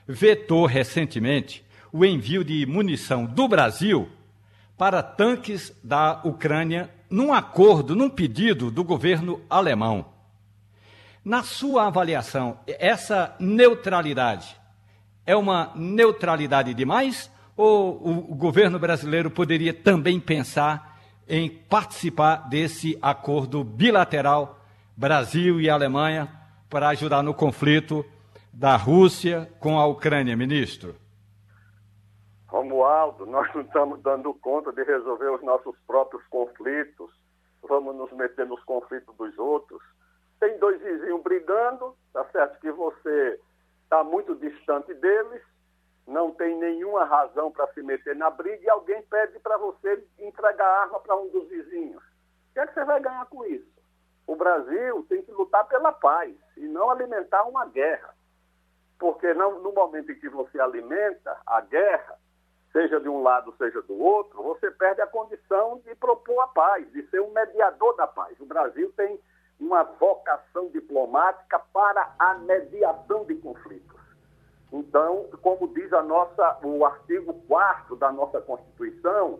vetou 0.06 0.66
recentemente 0.66 1.66
o 1.94 2.04
envio 2.04 2.44
de 2.44 2.66
munição 2.66 3.24
do 3.24 3.48
Brasil 3.48 4.10
para 4.78 5.02
tanques 5.02 5.74
da 5.82 6.20
Ucrânia 6.26 6.90
num 7.10 7.32
acordo, 7.32 7.96
num 7.96 8.10
pedido 8.10 8.70
do 8.70 8.84
governo 8.84 9.40
alemão. 9.50 10.06
Na 11.24 11.44
sua 11.44 11.88
avaliação, 11.88 12.60
essa 12.68 13.34
neutralidade 13.40 14.58
é 15.26 15.38
uma 15.38 15.72
neutralidade 15.74 16.74
demais 16.74 17.32
ou 17.56 18.30
o 18.30 18.36
governo 18.36 18.78
brasileiro 18.78 19.32
poderia 19.32 19.74
também 19.74 20.20
pensar 20.20 20.87
em 21.28 21.50
participar 21.50 22.48
desse 22.50 22.98
acordo 23.02 23.64
bilateral 23.64 24.60
Brasil 24.96 25.60
e 25.60 25.70
Alemanha 25.70 26.30
para 26.70 26.90
ajudar 26.90 27.22
no 27.22 27.34
conflito 27.34 28.06
da 28.52 28.76
Rússia 28.76 29.52
com 29.60 29.80
a 29.80 29.86
Ucrânia, 29.86 30.36
ministro? 30.36 30.96
Romualdo, 32.48 33.26
nós 33.26 33.54
não 33.54 33.62
estamos 33.62 34.02
dando 34.02 34.34
conta 34.36 34.72
de 34.72 34.84
resolver 34.84 35.30
os 35.30 35.44
nossos 35.44 35.76
próprios 35.86 36.26
conflitos, 36.28 37.12
vamos 37.68 37.96
nos 37.96 38.12
meter 38.14 38.46
nos 38.46 38.64
conflitos 38.64 39.16
dos 39.18 39.38
outros 39.38 39.82
tem 40.40 40.58
dois 40.60 40.82
vizinhos 40.82 41.22
brigando, 41.22 41.96
tá 42.14 42.24
certo 42.32 42.60
que 42.60 42.72
você 42.72 43.40
está 43.84 44.04
muito 44.04 44.36
distante 44.36 44.94
deles, 44.96 45.42
não 46.08 46.32
tem 46.32 46.58
nenhuma 46.58 47.04
razão 47.04 47.52
para 47.52 47.68
se 47.74 47.84
meter 47.84 48.16
na 48.16 48.30
briga 48.30 48.64
e 48.64 48.70
alguém 48.70 49.02
pede 49.04 49.38
para 49.40 49.58
você 49.58 50.04
entregar 50.18 50.66
arma 50.66 51.00
para 51.02 51.18
um 51.18 51.28
dos 51.28 51.50
vizinhos. 51.50 52.02
O 52.02 52.54
que 52.54 52.60
é 52.62 52.68
que 52.68 52.74
você 52.74 52.86
vai 52.86 53.00
ganhar 53.02 53.26
com 53.26 53.46
isso? 53.46 53.78
O 54.26 54.36
Brasil 54.36 55.06
tem 55.10 55.22
que 55.22 55.32
lutar 55.32 55.68
pela 55.68 55.92
paz 55.92 56.34
e 56.56 56.68
não 56.68 56.90
alimentar 56.90 57.44
uma 57.44 57.66
guerra. 57.66 58.16
Porque 58.98 59.34
não, 59.34 59.60
no 59.60 59.74
momento 59.74 60.12
em 60.12 60.20
que 60.20 60.30
você 60.30 60.60
alimenta 60.60 61.38
a 61.46 61.62
guerra, 61.62 62.18
seja 62.72 63.00
de 63.00 63.10
um 63.10 63.22
lado, 63.22 63.54
seja 63.58 63.82
do 63.82 64.00
outro, 64.00 64.42
você 64.42 64.72
perde 64.72 65.02
a 65.02 65.08
condição 65.08 65.80
de 65.80 65.94
propor 65.96 66.40
a 66.42 66.48
paz, 66.48 66.90
de 66.94 67.06
ser 67.10 67.22
um 67.22 67.32
mediador 67.32 67.96
da 67.96 68.08
paz. 68.08 68.40
O 68.40 68.46
Brasil 68.46 68.92
tem 68.96 69.20
uma 69.60 69.84
vocação 69.84 70.70
diplomática 70.70 71.60
para 71.74 72.16
a 72.18 72.36
mediação 72.36 73.26
de 73.26 73.36
conflitos. 73.36 73.97
Então, 74.72 75.26
como 75.42 75.68
diz 75.70 75.92
a 75.94 76.04
nossa, 76.04 76.60
o 76.64 76.86
artigo 76.86 77.34
4 77.48 77.96
da 77.96 78.12
nossa 78.12 78.42
Constituição, 78.42 79.40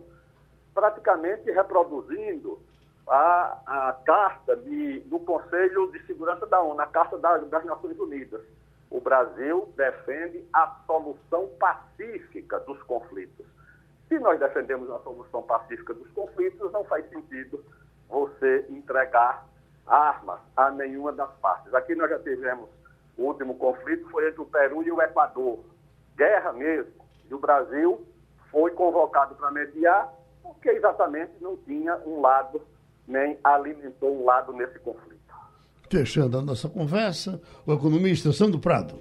praticamente 0.72 1.50
reproduzindo 1.50 2.58
a, 3.06 3.58
a 3.66 3.92
carta 4.04 4.56
de, 4.56 5.00
do 5.00 5.18
Conselho 5.20 5.90
de 5.92 6.04
Segurança 6.06 6.46
da 6.46 6.60
ONU, 6.60 6.80
a 6.80 6.86
Carta 6.86 7.18
das, 7.18 7.64
Nações 7.64 7.98
Unidas. 7.98 8.42
O 8.90 9.00
Brasil 9.00 9.70
defende 9.76 10.46
a 10.52 10.76
solução 10.86 11.48
pacífica 11.58 12.58
dos 12.60 12.82
conflitos. 12.84 13.46
Se 14.08 14.18
nós 14.18 14.40
defendemos 14.40 14.90
a 14.90 14.98
solução 15.00 15.42
pacífica 15.42 15.92
dos 15.92 16.10
conflitos, 16.12 16.72
não 16.72 16.84
faz 16.84 17.08
sentido 17.10 17.62
você 18.08 18.64
entregar 18.70 19.46
armas 19.86 20.40
a 20.56 20.70
nenhuma 20.70 21.12
das 21.12 21.30
partes. 21.36 21.72
Aqui 21.74 21.94
nós 21.94 22.08
já 22.08 22.18
tivemos 22.18 22.70
o 23.18 23.24
último 23.24 23.56
conflito, 23.56 24.08
foi 24.08 24.28
entre 24.28 24.40
o 24.40 24.46
Peru 24.46 24.82
e 24.82 24.92
o 24.92 25.02
Equador. 25.02 25.58
Guerra 26.16 26.52
mesmo. 26.52 26.92
E 27.28 27.34
o 27.34 27.38
Brasil 27.38 28.06
foi 28.50 28.70
convocado 28.70 29.34
para 29.34 29.50
mediar, 29.50 30.10
porque 30.42 30.70
exatamente 30.70 31.32
não 31.40 31.56
tinha 31.58 31.96
um 32.06 32.20
lado, 32.20 32.62
nem 33.06 33.36
alimentou 33.42 34.22
um 34.22 34.24
lado 34.24 34.52
nesse 34.52 34.78
conflito. 34.78 35.18
Fechando 35.90 36.38
a 36.38 36.42
nossa 36.42 36.68
conversa, 36.68 37.40
o 37.66 37.72
economista 37.72 38.32
Sandro 38.32 38.60
Prado. 38.60 39.00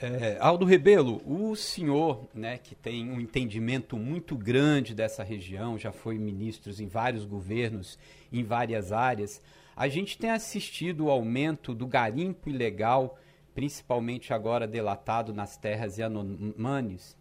É, 0.00 0.38
Aldo 0.40 0.64
Rebelo, 0.64 1.20
o 1.26 1.56
senhor, 1.56 2.28
né, 2.32 2.56
que 2.56 2.74
tem 2.74 3.10
um 3.10 3.20
entendimento 3.20 3.96
muito 3.96 4.36
grande 4.36 4.94
dessa 4.94 5.24
região, 5.24 5.76
já 5.76 5.90
foi 5.90 6.16
ministro 6.16 6.72
em 6.80 6.86
vários 6.86 7.24
governos, 7.24 7.98
em 8.32 8.44
várias 8.44 8.92
áreas, 8.92 9.42
a 9.78 9.86
gente 9.86 10.18
tem 10.18 10.28
assistido 10.30 11.04
o 11.04 11.10
aumento 11.10 11.72
do 11.72 11.86
garimpo 11.86 12.50
ilegal, 12.50 13.16
principalmente 13.54 14.34
agora 14.34 14.66
delatado 14.66 15.32
nas 15.32 15.56
terras 15.56 15.98
Yanomamis, 15.98 17.16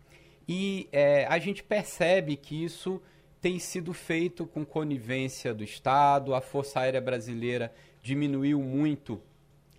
e 0.50 0.90
é, 0.92 1.28
a 1.28 1.38
gente 1.38 1.64
percebe 1.64 2.36
que 2.36 2.64
isso 2.64 3.00
tem 3.40 3.60
sido 3.60 3.94
feito 3.94 4.48
com 4.48 4.66
conivência 4.66 5.54
do 5.54 5.64
Estado, 5.64 6.34
a 6.34 6.42
Força 6.42 6.80
Aérea 6.80 7.00
Brasileira 7.00 7.72
diminuiu 8.02 8.60
muito 8.60 9.22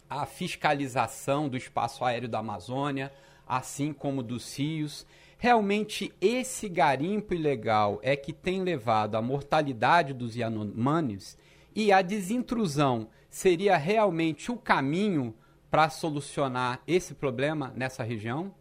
a 0.08 0.24
fiscalização 0.24 1.48
do 1.48 1.56
espaço 1.56 2.04
aéreo 2.04 2.28
da 2.28 2.38
Amazônia, 2.38 3.12
assim 3.44 3.92
como 3.92 4.22
dos 4.22 4.56
rios. 4.56 5.04
Realmente, 5.36 6.14
esse 6.20 6.68
garimpo 6.68 7.34
ilegal 7.34 7.98
é 8.04 8.14
que 8.14 8.32
tem 8.32 8.62
levado 8.62 9.16
à 9.16 9.22
mortalidade 9.22 10.14
dos 10.14 10.36
Yanomamis 10.36 11.36
e 11.78 11.92
a 11.92 12.02
desintrusão 12.02 13.08
seria 13.30 13.76
realmente 13.76 14.50
o 14.50 14.58
caminho 14.58 15.32
para 15.70 15.88
solucionar 15.88 16.80
esse 16.88 17.14
problema 17.14 17.72
nessa 17.76 18.02
região? 18.02 18.52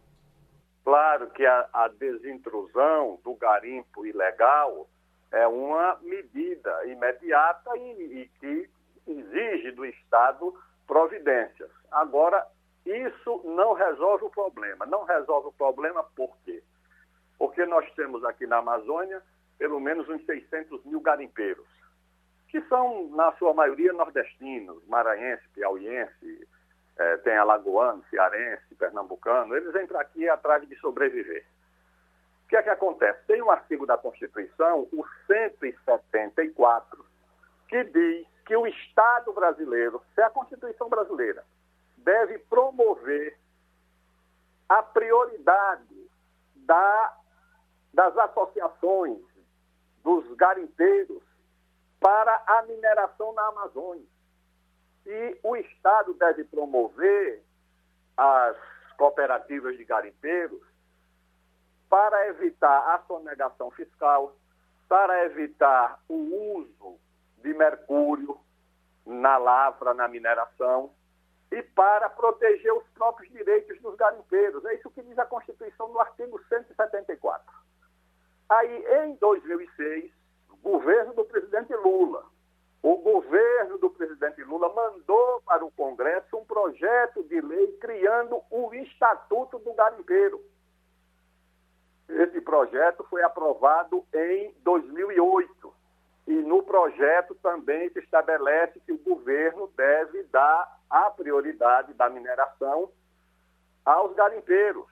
Claro 0.84 1.28
que 1.30 1.44
a, 1.44 1.68
a 1.72 1.88
desintrusão 1.88 3.18
do 3.24 3.34
garimpo 3.34 4.06
ilegal 4.06 4.88
é 5.32 5.48
uma 5.48 5.98
medida 6.00 6.86
imediata 6.86 7.76
e, 7.76 8.20
e 8.20 8.30
que 8.38 8.70
exige 9.08 9.72
do 9.72 9.84
Estado 9.84 10.54
providências. 10.86 11.72
Agora, 11.90 12.46
isso 12.86 13.42
não 13.44 13.72
resolve 13.72 14.26
o 14.26 14.30
problema. 14.30 14.86
Não 14.86 15.02
resolve 15.02 15.48
o 15.48 15.52
problema 15.52 16.04
por 16.14 16.36
quê? 16.44 16.62
Porque 17.36 17.66
nós 17.66 17.84
temos 17.94 18.24
aqui 18.24 18.46
na 18.46 18.58
Amazônia 18.58 19.20
pelo 19.58 19.80
menos 19.80 20.08
uns 20.08 20.24
600 20.24 20.84
mil 20.84 21.00
garimpeiros 21.00 21.66
que 22.48 22.60
são, 22.62 23.08
na 23.10 23.32
sua 23.32 23.52
maioria, 23.52 23.92
nordestinos, 23.92 24.82
maranhense, 24.88 25.42
piauiense, 25.54 26.48
é, 26.96 27.16
tem 27.18 27.36
alagoano, 27.36 28.02
cearense, 28.10 28.74
pernambucano, 28.74 29.54
eles 29.54 29.72
para 29.86 30.00
aqui 30.00 30.28
atrás 30.28 30.66
de 30.68 30.74
sobreviver. 30.76 31.46
O 32.44 32.48
que 32.48 32.56
é 32.56 32.62
que 32.62 32.70
acontece? 32.70 33.20
Tem 33.26 33.42
um 33.42 33.50
artigo 33.50 33.86
da 33.86 33.98
Constituição, 33.98 34.88
o 34.90 35.04
174, 35.26 37.04
que 37.68 37.84
diz 37.84 38.26
que 38.46 38.56
o 38.56 38.66
Estado 38.66 39.32
brasileiro, 39.32 40.02
se 40.14 40.22
é 40.22 40.24
a 40.24 40.30
Constituição 40.30 40.88
brasileira, 40.88 41.44
deve 41.98 42.38
promover 42.38 43.38
a 44.68 44.82
prioridade 44.82 46.10
da, 46.56 47.16
das 47.92 48.16
associações, 48.16 49.18
dos 50.02 50.34
garimpeiros, 50.36 51.22
para 52.00 52.42
a 52.46 52.62
mineração 52.62 53.32
na 53.32 53.46
Amazônia. 53.48 54.06
E 55.06 55.38
o 55.42 55.56
Estado 55.56 56.14
deve 56.14 56.44
promover 56.44 57.42
as 58.16 58.56
cooperativas 58.96 59.76
de 59.76 59.84
garimpeiros 59.84 60.60
para 61.88 62.28
evitar 62.28 62.94
a 62.94 63.02
sonegação 63.06 63.70
fiscal, 63.70 64.36
para 64.88 65.24
evitar 65.24 66.00
o 66.08 66.58
uso 66.58 66.98
de 67.38 67.54
mercúrio 67.54 68.38
na 69.06 69.38
lavra, 69.38 69.94
na 69.94 70.06
mineração, 70.06 70.92
e 71.50 71.62
para 71.62 72.10
proteger 72.10 72.72
os 72.74 72.86
próprios 72.90 73.30
direitos 73.32 73.80
dos 73.80 73.96
garimpeiros. 73.96 74.64
É 74.66 74.74
isso 74.74 74.90
que 74.90 75.02
diz 75.02 75.18
a 75.18 75.24
Constituição 75.24 75.88
no 75.88 76.00
artigo 76.00 76.38
174. 76.48 77.46
Aí, 78.50 78.84
em 79.04 79.14
2006, 79.14 80.12
o 80.12 80.17
governo 80.62 81.14
do 81.14 81.24
presidente 81.24 81.74
Lula, 81.74 82.24
o 82.82 82.96
governo 82.96 83.78
do 83.78 83.90
presidente 83.90 84.42
Lula 84.44 84.72
mandou 84.72 85.42
para 85.42 85.64
o 85.64 85.70
Congresso 85.72 86.36
um 86.36 86.44
projeto 86.44 87.22
de 87.24 87.40
lei 87.40 87.72
criando 87.78 88.40
o 88.50 88.72
Estatuto 88.74 89.58
do 89.58 89.72
Garimpeiro. 89.74 90.40
Esse 92.08 92.40
projeto 92.40 93.04
foi 93.10 93.22
aprovado 93.22 94.04
em 94.14 94.54
2008. 94.62 95.74
E 96.28 96.34
no 96.34 96.62
projeto 96.62 97.34
também 97.36 97.90
se 97.90 97.98
estabelece 97.98 98.80
que 98.80 98.92
o 98.92 98.98
governo 98.98 99.70
deve 99.76 100.22
dar 100.24 100.78
a 100.88 101.10
prioridade 101.10 101.92
da 101.94 102.08
mineração 102.08 102.90
aos 103.84 104.14
garimpeiros 104.14 104.86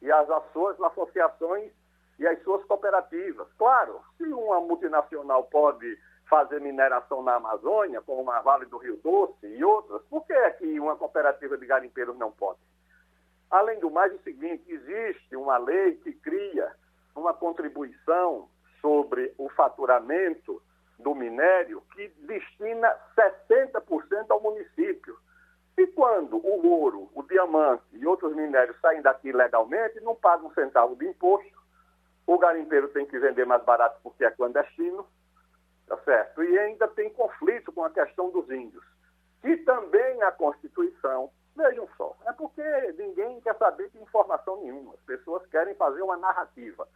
e 0.00 0.10
às 0.10 0.28
suas 0.52 0.80
associações 0.80 1.72
e 2.18 2.26
às 2.26 2.42
suas 2.42 2.64
cooperativas. 2.64 3.46
Claro, 3.58 4.00
se 4.16 4.24
uma 4.24 4.60
multinacional 4.60 5.44
pode 5.44 5.98
fazer 6.28 6.60
mineração 6.60 7.22
na 7.22 7.36
Amazônia, 7.36 8.02
como 8.02 8.30
a 8.30 8.40
Vale 8.40 8.66
do 8.66 8.78
Rio 8.78 8.96
Doce 9.02 9.46
e 9.46 9.64
outras, 9.64 10.02
por 10.10 10.26
que 10.26 10.32
é 10.32 10.50
que 10.50 10.80
uma 10.80 10.96
cooperativa 10.96 11.56
de 11.56 11.66
garimpeiros 11.66 12.16
não 12.18 12.32
pode? 12.32 12.58
Além 13.50 13.78
do 13.78 13.90
mais, 13.90 14.12
é 14.12 14.16
o 14.16 14.22
seguinte, 14.22 14.64
existe 14.66 15.36
uma 15.36 15.56
lei 15.56 15.94
que 15.96 16.12
cria 16.12 16.72
uma 17.14 17.32
contribuição 17.32 18.48
sobre 18.80 19.32
o 19.38 19.48
faturamento 19.50 20.60
do 20.98 21.14
minério 21.14 21.82
que 21.94 22.08
destina 22.26 22.94
60% 23.16 24.30
ao 24.30 24.40
município. 24.40 25.16
E 25.78 25.86
quando 25.88 26.36
o 26.36 26.66
ouro, 26.66 27.08
o 27.14 27.22
diamante 27.22 27.84
e 27.92 28.06
outros 28.06 28.34
minérios 28.34 28.78
saem 28.80 29.02
daqui 29.02 29.30
legalmente, 29.30 30.00
não 30.00 30.14
pagam 30.14 30.48
um 30.48 30.54
centavo 30.54 30.96
de 30.96 31.06
imposto, 31.06 31.55
o 32.26 32.38
garimpeiro 32.38 32.88
tem 32.88 33.06
que 33.06 33.18
vender 33.18 33.46
mais 33.46 33.62
barato 33.64 33.98
porque 34.02 34.24
é 34.24 34.30
clandestino, 34.30 35.06
tá 35.86 35.96
certo? 35.98 36.42
E 36.42 36.58
ainda 36.58 36.88
tem 36.88 37.10
conflito 37.10 37.70
com 37.72 37.84
a 37.84 37.90
questão 37.90 38.30
dos 38.30 38.50
índios. 38.50 38.84
E 39.44 39.56
também 39.58 40.22
a 40.22 40.32
Constituição, 40.32 41.30
vejam 41.54 41.86
só, 41.96 42.16
é 42.26 42.32
porque 42.32 42.62
ninguém 42.98 43.40
quer 43.40 43.56
saber 43.56 43.88
de 43.90 44.02
informação 44.02 44.60
nenhuma, 44.60 44.94
as 44.94 45.00
pessoas 45.00 45.46
querem 45.46 45.74
fazer 45.76 46.02
uma 46.02 46.16
narrativa. 46.16 46.88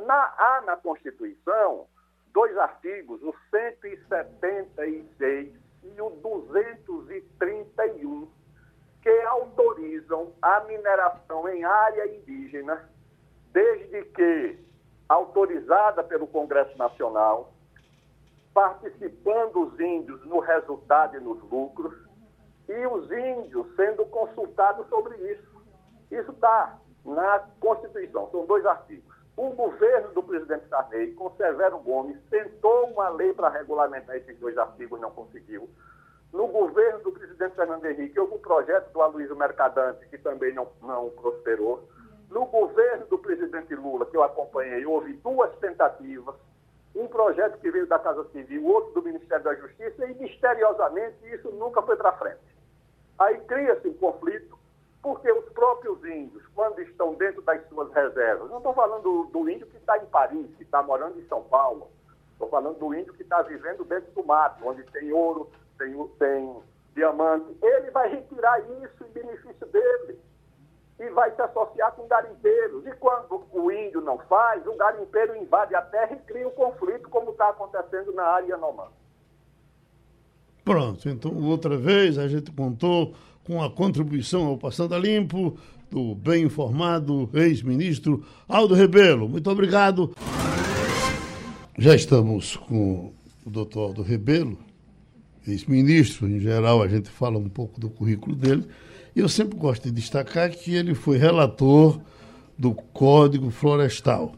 Na, 0.00 0.34
há 0.38 0.62
na 0.62 0.76
Constituição 0.76 1.86
dois 2.32 2.56
artigos, 2.56 3.22
o 3.22 3.34
176 3.50 5.52
e 5.82 6.00
o 6.00 6.10
231, 6.10 8.30
que 9.02 9.20
autorizam 9.22 10.32
a 10.40 10.60
mineração 10.60 11.48
em 11.48 11.64
área 11.64 12.06
indígena, 12.06 12.88
desde 13.52 14.02
que 14.06 14.58
autorizada 15.08 16.02
pelo 16.02 16.26
Congresso 16.26 16.76
Nacional, 16.78 17.52
participando 18.54 19.62
os 19.62 19.80
índios 19.80 20.24
no 20.24 20.40
resultado 20.40 21.16
e 21.16 21.20
nos 21.20 21.42
lucros, 21.50 21.94
e 22.68 22.86
os 22.86 23.10
índios 23.10 23.66
sendo 23.76 24.06
consultados 24.06 24.88
sobre 24.88 25.16
isso. 25.32 25.52
Isso 26.10 26.30
está 26.30 26.78
na 27.04 27.40
Constituição, 27.60 28.30
são 28.30 28.46
dois 28.46 28.64
artigos. 28.64 29.12
O 29.36 29.50
governo 29.50 30.12
do 30.12 30.22
presidente 30.22 30.68
Sarney, 30.68 31.14
com 31.14 31.34
Severo 31.36 31.78
Gomes, 31.78 32.18
tentou 32.30 32.86
uma 32.88 33.08
lei 33.08 33.32
para 33.32 33.48
regulamentar 33.48 34.16
esses 34.16 34.38
dois 34.38 34.56
artigos, 34.58 35.00
não 35.00 35.10
conseguiu. 35.10 35.68
No 36.32 36.46
governo 36.48 37.00
do 37.00 37.12
presidente 37.12 37.54
Fernando 37.54 37.84
Henrique, 37.84 38.18
houve 38.18 38.34
um 38.34 38.38
projeto 38.38 38.90
do 38.92 39.00
Aloysio 39.00 39.36
Mercadante, 39.36 40.06
que 40.08 40.18
também 40.18 40.54
não, 40.54 40.68
não 40.82 41.10
prosperou. 41.10 41.88
No 42.32 42.46
governo 42.46 43.04
do 43.08 43.18
presidente 43.18 43.74
Lula, 43.74 44.06
que 44.06 44.16
eu 44.16 44.22
acompanhei, 44.22 44.86
houve 44.86 45.12
duas 45.14 45.54
tentativas. 45.58 46.34
Um 46.94 47.06
projeto 47.06 47.58
que 47.58 47.70
veio 47.70 47.86
da 47.86 47.98
Casa 47.98 48.24
Civil, 48.30 48.64
outro 48.64 48.94
do 48.94 49.02
Ministério 49.02 49.44
da 49.44 49.54
Justiça, 49.54 50.06
e 50.06 50.14
misteriosamente 50.14 51.16
isso 51.30 51.50
nunca 51.50 51.82
foi 51.82 51.94
para 51.94 52.12
frente. 52.12 52.40
Aí 53.18 53.38
cria-se 53.40 53.86
um 53.86 53.94
conflito 53.94 54.58
porque 55.02 55.30
os 55.30 55.44
próprios 55.52 56.02
índios, 56.04 56.42
quando 56.54 56.80
estão 56.80 57.12
dentro 57.14 57.42
das 57.42 57.68
suas 57.68 57.92
reservas, 57.92 58.48
não 58.48 58.58
estou 58.58 58.72
falando 58.72 59.24
do, 59.24 59.50
índio 59.50 59.66
que 59.66 59.76
está 59.76 59.98
em 59.98 60.06
Paris, 60.06 60.46
que 60.56 60.62
está 60.62 60.82
morando 60.82 61.18
em 61.18 61.26
São 61.26 61.42
Paulo, 61.42 61.90
estou 62.32 62.48
falando 62.48 62.78
do 62.78 62.94
índio 62.94 63.12
que 63.12 63.22
está 63.22 63.42
vivendo 63.42 63.84
dentro 63.84 64.10
do 64.12 64.24
mato, 64.24 64.66
onde 64.66 64.82
tem 64.84 65.12
ouro, 65.12 65.50
tem, 65.76 65.92
tem 66.18 66.62
diamante, 66.94 67.54
ele 67.60 67.90
vai 67.90 68.08
retirar 68.08 68.58
isso 68.60 69.04
em 69.04 69.12
benefício 69.12 69.66
dele 69.66 70.18
e 71.02 71.10
vai 71.10 71.34
se 71.34 71.42
associar 71.42 71.92
com 71.92 72.06
garimpeiros. 72.06 72.86
E 72.86 72.92
quando 72.92 73.42
o 73.52 73.72
índio 73.72 74.00
não 74.00 74.18
faz, 74.18 74.64
o 74.66 74.76
garimpeiro 74.76 75.36
invade 75.36 75.74
a 75.74 75.82
terra 75.82 76.12
e 76.14 76.32
cria 76.32 76.46
um 76.46 76.52
conflito, 76.52 77.08
como 77.08 77.32
está 77.32 77.48
acontecendo 77.48 78.12
na 78.12 78.22
área 78.22 78.46
Yanomami. 78.50 78.92
Pronto, 80.64 81.08
então 81.08 81.34
outra 81.42 81.76
vez 81.76 82.16
a 82.18 82.28
gente 82.28 82.52
contou 82.52 83.14
com 83.44 83.60
a 83.60 83.68
contribuição 83.68 84.46
ao 84.46 84.56
Passando 84.56 84.94
a 84.94 84.98
Limpo 84.98 85.58
do 85.90 86.14
bem 86.14 86.44
informado 86.44 87.28
ex-ministro 87.34 88.24
Aldo 88.48 88.74
Rebelo. 88.74 89.28
Muito 89.28 89.50
obrigado. 89.50 90.14
Já 91.76 91.96
estamos 91.96 92.56
com 92.56 93.12
o 93.44 93.50
doutor 93.50 93.88
Aldo 93.88 94.02
Rebelo, 94.02 94.56
ex-ministro. 95.48 96.28
Em 96.28 96.38
geral, 96.38 96.80
a 96.80 96.86
gente 96.86 97.10
fala 97.10 97.38
um 97.38 97.48
pouco 97.48 97.80
do 97.80 97.90
currículo 97.90 98.36
dele. 98.36 98.68
Eu 99.14 99.28
sempre 99.28 99.58
gosto 99.58 99.84
de 99.84 99.90
destacar 99.90 100.50
que 100.50 100.74
ele 100.74 100.94
foi 100.94 101.18
relator 101.18 102.00
do 102.56 102.72
Código 102.72 103.50
Florestal. 103.50 104.34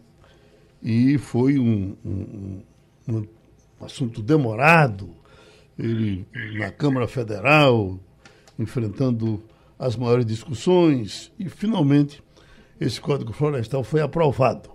E 0.82 1.16
foi 1.16 1.58
um, 1.58 1.96
um, 2.04 2.62
um 3.08 3.24
assunto 3.80 4.20
demorado. 4.20 5.10
Ele, 5.78 6.26
na 6.58 6.72
Câmara 6.72 7.06
Federal, 7.06 8.00
enfrentando 8.58 9.42
as 9.78 9.94
maiores 9.94 10.26
discussões 10.26 11.30
e, 11.38 11.48
finalmente, 11.48 12.20
esse 12.80 13.00
Código 13.00 13.32
Florestal 13.32 13.84
foi 13.84 14.00
aprovado. 14.00 14.70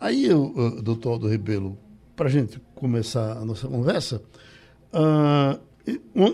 Aí, 0.00 0.24
eu, 0.24 0.54
uh, 0.56 0.82
doutor 0.82 1.12
Aldo 1.12 1.28
Rebelo, 1.28 1.78
para 2.16 2.28
a 2.28 2.30
gente 2.30 2.60
começar 2.74 3.36
a 3.36 3.44
nossa 3.44 3.68
conversa, 3.68 4.22
uh, 4.92 5.60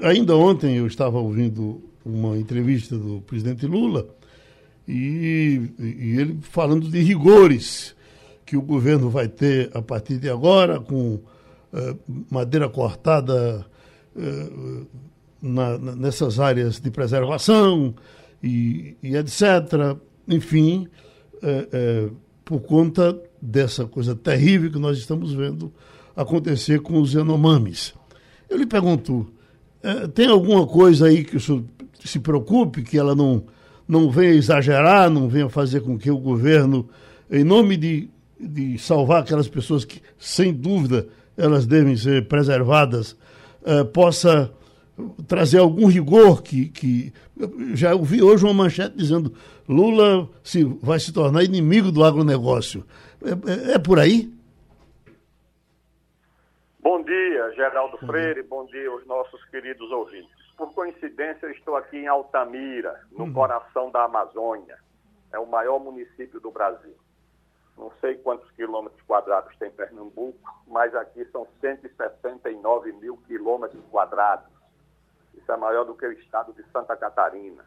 ainda 0.04 0.36
ontem 0.36 0.76
eu 0.76 0.86
estava 0.86 1.18
ouvindo 1.18 1.89
uma 2.04 2.36
entrevista 2.38 2.96
do 2.96 3.20
presidente 3.20 3.66
Lula 3.66 4.08
e, 4.90 5.70
e, 5.78 6.18
ele 6.18 6.38
falando 6.42 6.88
de 6.88 7.00
rigores 7.00 7.94
que 8.44 8.56
o 8.56 8.62
governo 8.62 9.08
vai 9.08 9.28
ter 9.28 9.70
a 9.72 9.80
partir 9.80 10.18
de 10.18 10.28
agora, 10.28 10.80
com 10.80 11.14
uh, 11.14 11.22
madeira 12.28 12.68
cortada 12.68 13.64
uh, 14.16 14.86
na, 15.40 15.78
nessas 15.78 16.40
áreas 16.40 16.80
de 16.80 16.90
preservação 16.90 17.94
e, 18.42 18.96
e 19.00 19.14
etc. 19.14 19.96
Enfim, 20.26 20.88
é, 21.42 22.08
por 22.44 22.60
conta 22.60 23.18
dessa 23.40 23.86
coisa 23.86 24.14
terrível 24.14 24.70
que 24.70 24.78
nós 24.78 24.98
estamos 24.98 25.32
vendo 25.32 25.72
acontecer 26.14 26.80
com 26.80 27.00
os 27.00 27.14
Yanomamis. 27.14 27.94
Eu 28.48 28.58
lhe 28.58 28.66
pergunto, 28.66 29.32
tem 30.14 30.28
alguma 30.28 30.66
coisa 30.66 31.06
aí 31.06 31.24
que 31.24 31.36
o 31.36 31.40
senhor 31.40 31.64
se 32.08 32.20
preocupe, 32.20 32.82
que 32.82 32.98
ela 32.98 33.14
não, 33.14 33.44
não 33.86 34.10
venha 34.10 34.34
exagerar, 34.34 35.10
não 35.10 35.28
venha 35.28 35.48
fazer 35.48 35.80
com 35.80 35.98
que 35.98 36.10
o 36.10 36.18
governo, 36.18 36.88
em 37.30 37.44
nome 37.44 37.76
de, 37.76 38.08
de 38.38 38.78
salvar 38.78 39.22
aquelas 39.22 39.48
pessoas 39.48 39.84
que, 39.84 40.02
sem 40.18 40.52
dúvida, 40.52 41.06
elas 41.36 41.66
devem 41.66 41.96
ser 41.96 42.28
preservadas, 42.28 43.16
é, 43.64 43.84
possa 43.84 44.52
trazer 45.26 45.58
algum 45.58 45.86
rigor 45.86 46.42
que, 46.42 46.68
que 46.68 47.12
já 47.74 47.94
ouvi 47.94 48.22
hoje 48.22 48.44
uma 48.44 48.52
manchete 48.52 48.96
dizendo 48.96 49.32
Lula 49.68 50.28
se, 50.42 50.64
vai 50.64 50.98
se 50.98 51.12
tornar 51.12 51.42
inimigo 51.42 51.90
do 51.90 52.04
agronegócio. 52.04 52.84
É, 53.22 53.70
é, 53.70 53.74
é 53.74 53.78
por 53.78 53.98
aí? 53.98 54.30
Bom 56.82 57.02
dia, 57.02 57.52
Geraldo 57.54 57.98
Freire, 57.98 58.42
bom 58.42 58.66
dia 58.66 58.88
aos 58.88 59.06
nossos 59.06 59.44
queridos 59.46 59.90
ouvintes. 59.90 60.39
Por 60.60 60.74
coincidência, 60.74 61.46
eu 61.46 61.52
estou 61.52 61.74
aqui 61.74 61.96
em 61.96 62.06
Altamira, 62.06 63.00
no 63.12 63.24
uhum. 63.24 63.32
coração 63.32 63.90
da 63.90 64.04
Amazônia. 64.04 64.78
É 65.32 65.38
o 65.38 65.46
maior 65.46 65.78
município 65.78 66.38
do 66.38 66.50
Brasil. 66.50 66.94
Não 67.78 67.90
sei 67.98 68.18
quantos 68.18 68.50
quilômetros 68.50 69.00
quadrados 69.06 69.56
tem 69.56 69.70
Pernambuco, 69.70 70.62
mas 70.66 70.94
aqui 70.94 71.24
são 71.32 71.48
169 71.62 72.92
mil 72.92 73.16
quilômetros 73.26 73.82
quadrados. 73.90 74.52
Isso 75.32 75.50
é 75.50 75.56
maior 75.56 75.84
do 75.84 75.94
que 75.94 76.04
o 76.04 76.12
estado 76.12 76.52
de 76.52 76.62
Santa 76.70 76.94
Catarina. 76.94 77.64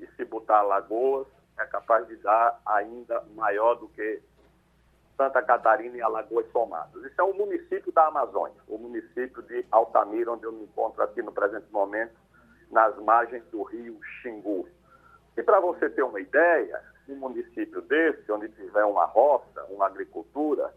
E 0.00 0.06
se 0.16 0.24
botar 0.24 0.62
Lagoas, 0.62 1.28
é 1.58 1.66
capaz 1.66 2.08
de 2.08 2.16
dar 2.16 2.58
ainda 2.64 3.20
maior 3.34 3.74
do 3.74 3.86
que 3.88 4.22
Santa 5.16 5.42
Catarina 5.42 5.96
e 5.96 6.02
Alagoas 6.02 6.50
somados. 6.50 7.04
Isso 7.04 7.20
é 7.20 7.24
o 7.24 7.34
município 7.34 7.92
da 7.92 8.06
Amazônia, 8.06 8.56
o 8.68 8.78
município 8.78 9.42
de 9.42 9.64
Altamira, 9.70 10.32
onde 10.32 10.44
eu 10.44 10.52
me 10.52 10.64
encontro 10.64 11.02
aqui 11.02 11.22
no 11.22 11.32
presente 11.32 11.66
momento, 11.70 12.14
nas 12.70 12.96
margens 12.98 13.44
do 13.50 13.62
rio 13.62 13.98
Xingu. 14.20 14.66
E 15.36 15.42
para 15.42 15.60
você 15.60 15.88
ter 15.88 16.02
uma 16.02 16.20
ideia, 16.20 16.82
um 17.08 17.16
município 17.16 17.80
desse, 17.82 18.30
onde 18.32 18.48
tiver 18.50 18.84
uma 18.84 19.04
roça, 19.04 19.64
uma 19.70 19.86
agricultura, 19.86 20.72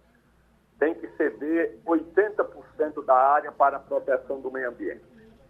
tem 0.80 0.94
que 0.94 1.08
ceder 1.16 1.78
80% 1.86 3.06
da 3.06 3.16
área 3.16 3.52
para 3.52 3.78
a 3.78 3.80
proteção 3.80 4.42
do 4.42 4.52
meio 4.52 4.70
ambiente. 4.70 5.06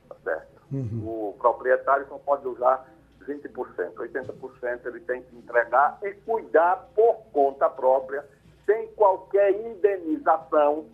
Tá 0.08 0.16
certo? 0.24 0.62
Uhum. 0.72 1.30
O 1.30 1.34
proprietário 1.40 2.08
só 2.08 2.18
pode 2.18 2.48
usar 2.48 2.88
20%. 3.28 3.94
80% 3.96 4.86
ele 4.86 5.00
tem 5.02 5.24
que 5.24 5.36
entregar 5.36 5.98
e 6.04 6.14
cuidar 6.14 6.88
por 6.96 7.24
conta 7.32 7.70
própria, 7.70 8.26
sem 8.66 8.88
qualquer 8.94 9.52
indenização 9.52 10.86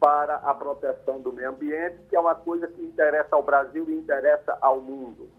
para 0.00 0.36
a 0.36 0.54
proteção 0.54 1.20
do 1.20 1.32
meio 1.32 1.50
ambiente, 1.50 1.96
que 2.08 2.16
é 2.16 2.20
uma 2.20 2.34
coisa 2.34 2.66
que 2.66 2.82
interessa 2.82 3.34
ao 3.34 3.42
Brasil 3.42 3.88
e 3.88 3.94
interessa 3.94 4.56
ao 4.60 4.80
mundo. 4.80 5.30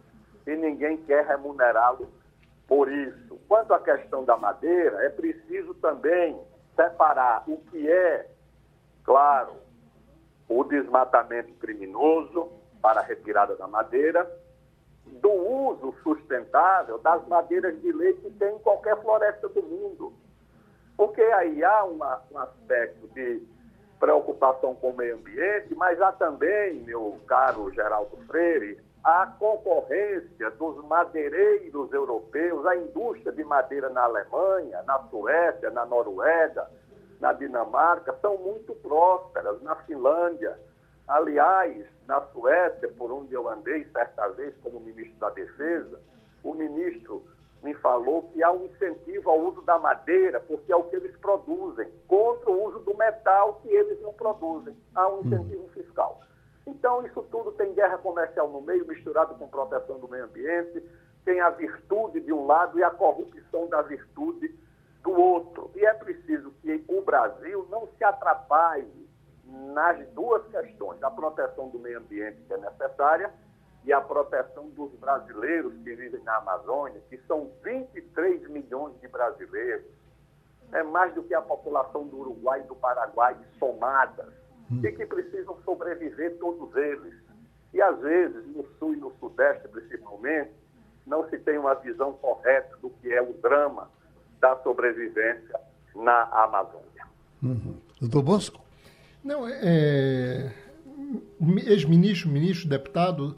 E 0.48 0.56
ninguém 0.56 0.98
quer 0.98 1.26
remunerá-lo 1.26 2.08
por 2.68 2.92
isso. 2.92 3.40
Quanto 3.48 3.74
à 3.74 3.80
questão 3.80 4.24
da 4.24 4.38
madeira, 4.38 5.04
é 5.06 5.10
preciso 5.10 5.74
também 5.76 6.40
separar 6.76 7.44
o 7.48 7.58
que 7.58 7.90
é, 7.90 8.30
claro, 9.04 9.54
o 10.50 10.64
desmatamento 10.64 11.54
criminoso 11.56 12.50
para 12.82 13.02
a 13.02 13.04
retirada 13.04 13.56
da 13.56 13.68
madeira, 13.68 14.30
do 15.06 15.32
uso 15.32 15.94
sustentável 16.04 16.98
das 17.00 17.26
madeiras 17.28 17.80
de 17.82 17.92
lei 17.92 18.14
que 18.14 18.32
tem 18.32 18.56
em 18.56 18.60
qualquer 18.60 19.00
floresta 19.02 19.48
do 19.50 19.62
mundo. 19.62 20.14
Porque 20.98 21.22
aí 21.22 21.64
há 21.64 21.84
uma, 21.84 22.22
um 22.32 22.40
aspecto 22.40 23.08
de 23.10 23.42
preocupação 24.00 24.76
com 24.76 24.92
o 24.92 24.98
meio 24.98 25.16
ambiente, 25.16 25.74
mas 25.76 26.00
há 26.02 26.12
também, 26.12 26.76
meu 26.82 27.20
caro 27.28 27.72
Geraldo 27.72 28.18
Freire, 28.28 28.80
a 29.04 29.28
concorrência 29.28 30.50
dos 30.52 30.84
madeireiros 30.86 31.94
europeus, 31.94 32.66
a 32.66 32.76
indústria 32.76 33.32
de 33.32 33.44
madeira 33.44 33.90
na 33.90 34.04
Alemanha, 34.04 34.82
na 34.84 35.00
Suécia, 35.10 35.70
na 35.70 35.86
Noruega, 35.86 36.68
na 37.20 37.32
Dinamarca, 37.34 38.16
são 38.22 38.38
muito 38.38 38.74
prósperas, 38.76 39.62
na 39.62 39.76
Finlândia. 39.76 40.58
Aliás, 41.08 41.86
na 42.08 42.20
Suécia, 42.34 42.90
por 42.98 43.12
onde 43.12 43.34
eu 43.34 43.48
andei 43.48 43.86
certa 43.86 44.28
vez 44.30 44.56
como 44.64 44.80
ministro 44.80 45.20
da 45.20 45.30
Defesa, 45.30 46.00
o 46.44 46.54
ministro 46.56 47.24
me 47.66 47.74
falou 47.74 48.30
que 48.32 48.44
há 48.44 48.52
um 48.52 48.66
incentivo 48.66 49.28
ao 49.28 49.40
uso 49.40 49.64
da 49.64 49.80
madeira, 49.80 50.40
porque 50.40 50.72
é 50.72 50.76
o 50.76 50.84
que 50.84 50.96
eles 50.96 51.18
produzem, 51.18 51.92
contra 52.08 52.52
o 52.52 52.64
uso 52.64 52.80
do 52.82 52.96
metal 52.96 53.60
que 53.64 53.70
eles 53.70 54.00
não 54.02 54.14
produzem. 54.14 54.78
Há 54.94 55.08
um 55.10 55.22
incentivo 55.22 55.68
fiscal. 55.70 56.22
Então, 56.68 57.04
isso 57.04 57.24
tudo 57.32 57.52
tem 57.54 57.74
guerra 57.74 57.98
comercial 57.98 58.48
no 58.50 58.62
meio, 58.62 58.88
misturado 58.88 59.34
com 59.34 59.48
proteção 59.48 60.00
do 60.00 60.08
meio 60.08 60.26
ambiente, 60.26 60.84
tem 61.26 61.42
a 61.42 61.50
virtude 61.50 62.20
de 62.20 62.32
um 62.32 62.46
lado 62.46 62.78
e 62.78 62.84
a 62.84 62.92
corrupção 62.92 63.68
da 63.68 63.82
virtude 63.82 64.54
do 65.02 65.12
outro. 65.12 65.72
E 65.76 65.84
é 65.84 65.94
preciso 65.96 66.52
que 66.62 66.86
o 66.88 67.02
Brasil 67.02 67.68
não 67.72 67.88
se 67.98 68.04
atrapalhe 68.04 69.10
nas 69.74 70.08
duas 70.10 70.46
questões, 70.50 71.02
a 71.02 71.10
proteção 71.10 71.70
do 71.70 71.80
meio 71.80 71.98
ambiente, 71.98 72.44
que 72.44 72.54
é 72.54 72.58
necessária, 72.58 73.34
e 73.86 73.94
a 73.94 74.02
proteção 74.02 74.70
dos 74.70 74.92
brasileiros 74.96 75.74
que 75.84 75.96
vivem 75.96 76.22
na 76.24 76.38
Amazônia, 76.38 77.00
que 77.10 77.18
são 77.28 77.52
23 77.64 78.50
milhões 78.50 79.00
de 79.00 79.08
brasileiros. 79.08 79.86
É 80.72 80.82
mais 80.82 81.14
do 81.14 81.24
que 81.24 81.34
a 81.36 81.42
população 81.42 82.08
do 82.08 82.18
Uruguai 82.18 82.62
e 82.62 82.68
do 82.68 82.76
Paraguai 82.76 83.38
somadas 83.60 84.34
hum. 84.72 84.82
e 84.84 84.92
que 84.92 85.06
precisam 85.06 85.58
sobreviver 85.64 86.38
todos 86.40 86.76
eles. 86.76 87.14
E 87.72 87.82
às 87.82 88.00
vezes, 88.00 88.48
no 88.48 88.66
sul 88.80 88.96
e 88.96 88.98
no 88.98 89.14
sudeste 89.20 89.68
principalmente, 89.68 90.52
não 91.06 91.30
se 91.30 91.38
tem 91.38 91.58
uma 91.60 91.76
visão 91.76 92.14
correta 92.14 92.76
do 92.78 92.90
que 92.90 93.14
é 93.14 93.22
o 93.22 93.34
drama 93.34 93.92
da 94.40 94.56
sobrevivência 94.64 95.60
na 95.94 96.24
Amazônia. 96.24 97.06
Uhum. 97.44 97.78
Doutor 98.02 98.24
Bosco? 98.24 98.62
Não, 99.24 99.48
é, 99.48 99.60
é 99.64 100.52
ex-ministro, 101.68 102.30
ministro, 102.30 102.68
deputado 102.68 103.36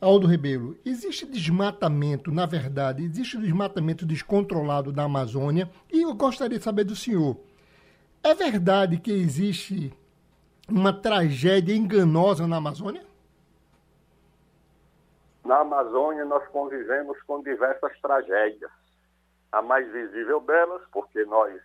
Aldo 0.00 0.26
Rebelo, 0.26 0.76
existe 0.84 1.24
desmatamento, 1.24 2.30
na 2.30 2.44
verdade, 2.44 3.02
existe 3.02 3.38
desmatamento 3.38 4.04
descontrolado 4.04 4.92
da 4.92 5.04
Amazônia 5.04 5.70
e 5.90 6.02
eu 6.02 6.14
gostaria 6.14 6.58
de 6.58 6.64
saber 6.64 6.84
do 6.84 6.94
senhor, 6.94 7.36
é 8.22 8.34
verdade 8.34 8.98
que 8.98 9.10
existe 9.10 9.96
uma 10.68 10.92
tragédia 10.92 11.74
enganosa 11.74 12.46
na 12.46 12.56
Amazônia? 12.56 13.06
Na 15.44 15.60
Amazônia, 15.60 16.24
nós 16.24 16.46
convivemos 16.48 17.22
com 17.22 17.40
diversas 17.42 17.96
tragédias. 18.00 18.70
A 19.52 19.62
mais 19.62 19.90
visível 19.92 20.40
delas, 20.40 20.82
porque 20.92 21.24
nós 21.24 21.58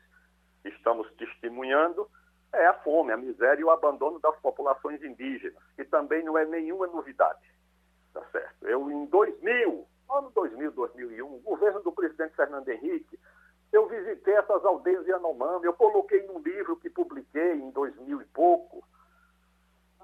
estamos 0.63 1.11
testemunhando, 1.17 2.07
é 2.53 2.67
a 2.67 2.75
fome, 2.75 3.11
a 3.11 3.17
miséria 3.17 3.59
e 3.59 3.63
o 3.63 3.71
abandono 3.71 4.19
das 4.19 4.37
populações 4.39 5.01
indígenas, 5.03 5.61
que 5.75 5.83
também 5.83 6.23
não 6.23 6.37
é 6.37 6.45
nenhuma 6.45 6.85
novidade. 6.85 7.39
Tá 8.13 8.24
certo? 8.32 8.67
Eu, 8.67 8.91
em 8.91 9.06
2000, 9.06 9.88
ano 10.10 10.32
2000, 10.32 10.71
2001, 10.71 11.26
o 11.26 11.39
governo 11.39 11.82
do 11.82 11.91
presidente 11.91 12.36
Fernando 12.36 12.67
Henrique, 12.67 13.19
eu 13.71 13.88
visitei 13.88 14.34
essas 14.36 14.63
aldeias 14.65 15.06
de 15.06 15.13
Anomami, 15.13 15.65
eu 15.65 15.74
coloquei 15.74 16.26
num 16.28 16.39
livro 16.39 16.76
que 16.76 16.89
publiquei 16.89 17.54
em 17.54 17.71
2000 17.71 18.21
e 18.21 18.26
pouco, 18.26 18.84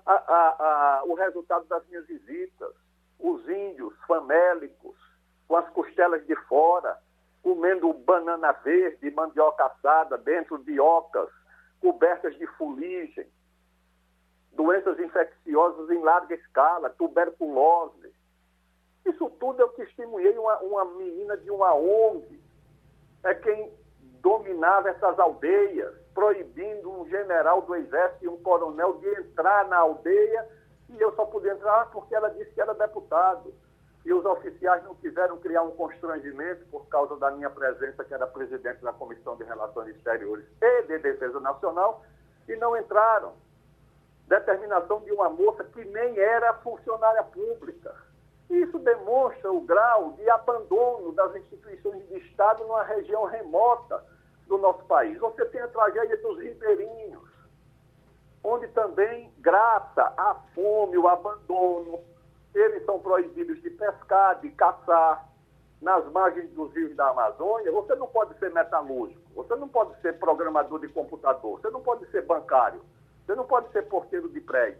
a, 0.05 0.13
a, 0.13 0.99
a, 0.99 1.03
o 1.03 1.13
resultado 1.15 1.65
das 1.65 1.85
minhas 1.87 2.07
visitas. 2.07 2.73
Os 3.19 3.47
índios 3.49 3.93
famélicos, 4.07 4.95
com 5.47 5.57
as 5.57 5.67
costelas 5.71 6.25
de 6.25 6.35
fora, 6.47 6.97
comendo 7.43 7.91
banana 7.91 8.51
verde, 8.53 9.11
mandioca 9.11 9.65
assada 9.65 10.17
dentro 10.17 10.59
de 10.59 10.79
ocas, 10.79 11.29
cobertas 11.81 12.37
de 12.37 12.47
fuligem, 12.57 13.27
doenças 14.57 14.99
infecciosas 14.99 15.89
em 15.91 16.01
larga 16.01 16.33
escala, 16.33 16.89
tuberculose. 16.89 18.11
Isso 19.05 19.29
tudo 19.39 19.61
eu 19.61 19.69
testemunhei 19.69 20.37
uma, 20.37 20.57
uma 20.57 20.83
menina 20.83 21.37
de 21.37 21.49
uma 21.49 21.73
ONG, 21.73 22.41
é 23.23 23.33
quem 23.35 23.71
dominava 24.19 24.89
essas 24.89 25.17
aldeias, 25.19 25.95
proibindo 26.13 26.91
um 26.91 27.07
general 27.07 27.61
do 27.61 27.75
exército 27.75 28.25
e 28.25 28.27
um 28.27 28.41
coronel 28.41 28.93
de 28.97 29.07
entrar 29.19 29.67
na 29.67 29.77
aldeia, 29.77 30.49
e 30.89 30.99
eu 30.99 31.13
só 31.15 31.25
pude 31.25 31.47
entrar 31.47 31.89
porque 31.91 32.15
ela 32.15 32.29
disse 32.29 32.51
que 32.51 32.59
era 32.59 32.73
deputado. 32.73 33.53
E 34.03 34.13
os 34.13 34.25
oficiais 34.25 34.83
não 34.85 34.95
quiseram 34.95 35.37
criar 35.37 35.63
um 35.63 35.71
constrangimento 35.71 36.65
por 36.71 36.87
causa 36.87 37.17
da 37.17 37.29
minha 37.29 37.49
presença, 37.49 38.05
que 38.05 38.13
era 38.13 38.25
presidente 38.25 38.81
da 38.81 38.93
Comissão 38.93 39.35
de 39.35 39.43
Relações 39.43 39.95
Exteriores 39.95 40.45
e 40.61 40.81
de 40.83 40.97
Defesa 40.99 41.39
Nacional, 41.41 42.03
e 42.47 42.55
não 42.55 42.75
entraram. 42.77 43.33
Determinação 44.27 44.99
de 45.01 45.11
uma 45.11 45.29
moça 45.29 45.63
que 45.63 45.83
nem 45.85 46.17
era 46.19 46.53
funcionária 46.55 47.23
pública. 47.23 47.95
Isso 48.49 48.77
demonstra 48.79 49.51
o 49.51 49.61
grau 49.61 50.11
de 50.13 50.29
abandono 50.29 51.11
das 51.13 51.35
instituições 51.35 52.07
de 52.07 52.17
Estado 52.19 52.63
numa 52.63 52.83
região 52.83 53.25
remota 53.25 54.03
do 54.47 54.57
nosso 54.57 54.83
país. 54.85 55.17
Você 55.19 55.45
tem 55.45 55.61
a 55.61 55.67
tragédia 55.67 56.17
dos 56.17 56.39
ribeirinhos, 56.39 57.29
onde 58.43 58.67
também, 58.69 59.31
graças 59.39 59.97
à 59.97 60.35
fome, 60.53 60.97
o 60.97 61.07
abandono, 61.07 61.99
eles 62.53 62.85
são 62.85 62.99
proibidos 62.99 63.61
de 63.61 63.69
pescar, 63.69 64.39
de 64.39 64.49
caçar. 64.51 65.25
Nas 65.79 66.03
margens 66.11 66.49
dos 66.53 66.73
rios 66.73 66.95
da 66.95 67.09
Amazônia, 67.09 67.71
você 67.71 67.93
não 67.93 68.07
pode 68.07 68.35
ser 68.39 68.51
metalúrgico, 68.51 69.21
você 69.35 69.55
não 69.55 69.69
pode 69.69 69.95
ser 70.01 70.17
programador 70.17 70.79
de 70.79 70.87
computador, 70.87 71.61
você 71.61 71.69
não 71.69 71.83
pode 71.83 72.09
ser 72.09 72.25
bancário, 72.25 72.81
você 73.27 73.35
não 73.35 73.45
pode 73.45 73.69
ser 73.73 73.83
porteiro 73.83 74.29
de 74.29 74.39
prédio. 74.39 74.79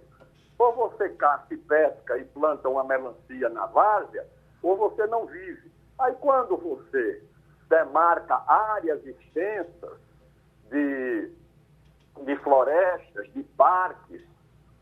Ou 0.58 0.74
você 0.74 1.10
caça 1.10 1.54
e 1.54 1.58
pesca 1.58 2.18
e 2.18 2.24
planta 2.24 2.70
uma 2.70 2.84
melancia 2.84 3.50
na 3.50 3.66
várzea, 3.66 4.26
ou 4.64 4.78
você 4.78 5.06
não 5.06 5.26
vive. 5.26 5.70
Aí 6.00 6.16
quando 6.16 6.56
você 6.56 7.22
demarca 7.70 8.42
áreas 8.48 9.06
extensas 9.06 10.00
de, 10.70 11.30
de 12.24 12.36
florestas, 12.38 13.32
de 13.34 13.44
parques 13.44 14.24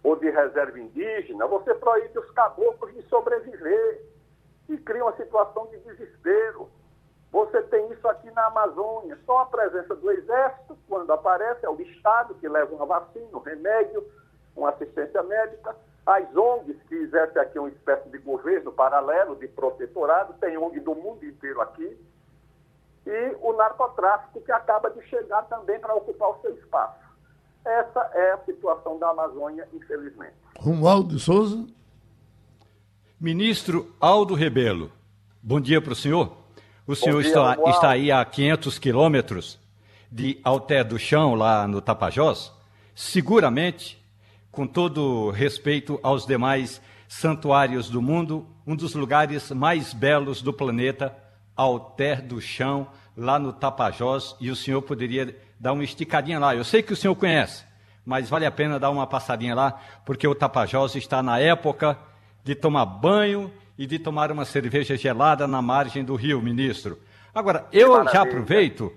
ou 0.04 0.16
de 0.16 0.30
reserva 0.30 0.80
indígena, 0.80 1.48
você 1.48 1.74
proíbe 1.74 2.20
os 2.20 2.30
caboclos 2.32 2.94
de 2.94 3.02
sobreviver 3.10 4.06
e 4.70 4.78
cria 4.78 5.04
uma 5.04 5.16
situação 5.18 5.66
de 5.68 5.80
desespero. 5.80 6.70
Você 7.36 7.62
tem 7.64 7.92
isso 7.92 8.08
aqui 8.08 8.32
na 8.32 8.46
Amazônia. 8.46 9.20
Só 9.26 9.40
a 9.40 9.46
presença 9.48 9.94
do 9.94 10.10
Exército, 10.10 10.78
quando 10.88 11.12
aparece, 11.12 11.66
é 11.66 11.70
o 11.70 11.82
Estado 11.82 12.34
que 12.36 12.48
leva 12.48 12.74
uma 12.74 12.86
vacina, 12.86 13.28
um 13.34 13.40
remédio, 13.40 14.08
uma 14.56 14.70
assistência 14.70 15.22
médica. 15.22 15.76
As 16.06 16.34
ONGs 16.34 16.82
que 16.88 16.96
exercem 16.96 17.42
aqui 17.42 17.60
uma 17.60 17.68
espécie 17.68 18.08
de 18.08 18.20
governo 18.20 18.72
paralelo, 18.72 19.36
de 19.36 19.50
protetorado, 19.50 20.34
tem 20.36 20.58
ONG 20.58 20.80
do 20.80 20.96
mundo 20.96 21.26
inteiro 21.26 21.60
aqui. 21.60 22.00
E 23.06 23.36
o 23.42 23.52
narcotráfico 23.52 24.40
que 24.40 24.52
acaba 24.54 24.90
de 24.92 25.06
chegar 25.10 25.42
também 25.50 25.78
para 25.78 25.94
ocupar 25.94 26.30
o 26.30 26.42
seu 26.42 26.56
espaço. 26.56 27.04
Essa 27.66 28.00
é 28.14 28.32
a 28.32 28.38
situação 28.46 28.98
da 28.98 29.10
Amazônia, 29.10 29.68
infelizmente. 29.74 30.36
Romualdo 30.58 31.10
de 31.10 31.20
Souza. 31.20 31.68
Ministro 33.20 33.94
Aldo 34.00 34.36
Rebelo, 34.36 34.90
bom 35.44 35.60
dia 35.60 35.82
para 35.82 35.92
o 35.92 35.96
senhor. 35.98 36.45
O 36.88 36.96
senhor 36.96 37.22
dia, 37.22 37.30
está, 37.30 37.58
está, 37.68 37.90
aí 37.90 38.12
a 38.12 38.24
500 38.24 38.78
quilômetros 38.78 39.60
de 40.12 40.40
Alter 40.44 40.86
do 40.86 41.00
Chão, 41.00 41.34
lá 41.34 41.68
no 41.68 41.82
Tapajós. 41.82 42.52
Seguramente, 42.94 43.98
com 44.52 44.68
todo 44.68 45.32
respeito 45.32 46.00
aos 46.04 46.28
demais 46.28 46.80
santuários 47.08 47.90
do 47.90 48.02
mundo, 48.02 48.48
um 48.68 48.76
dos 48.76 48.94
lugares 48.94 49.52
mais 49.52 49.94
belos 49.94 50.44
do 50.44 50.54
planeta, 50.54 51.16
Alter 51.56 52.22
do 52.22 52.40
Chão, 52.40 52.88
lá 53.18 53.40
no 53.40 53.52
Tapajós, 53.52 54.36
e 54.40 54.52
o 54.52 54.56
senhor 54.56 54.82
poderia 54.84 55.36
dar 55.60 55.74
uma 55.74 55.84
esticadinha 55.84 56.38
lá. 56.38 56.56
Eu 56.56 56.64
sei 56.64 56.84
que 56.84 56.94
o 56.94 56.96
senhor 56.96 57.16
conhece, 57.16 57.64
mas 58.06 58.30
vale 58.30 58.46
a 58.46 58.52
pena 58.52 58.80
dar 58.80 58.92
uma 58.92 59.08
passadinha 59.08 59.56
lá, 59.56 59.80
porque 60.06 60.28
o 60.28 60.36
Tapajós 60.36 60.96
está 60.96 61.24
na 61.24 61.40
época 61.40 61.98
de 62.44 62.54
tomar 62.54 62.86
banho 62.86 63.52
e 63.78 63.86
de 63.86 64.00
tomar 64.00 64.32
uma 64.32 64.46
cerveja 64.46 64.96
gelada 64.96 65.48
na 65.48 65.62
margem 65.62 66.04
do 66.04 66.16
rio, 66.16 66.42
ministro. 66.42 67.00
Agora, 67.34 67.68
eu 67.72 68.04
já 68.06 68.22
aproveito. 68.22 68.94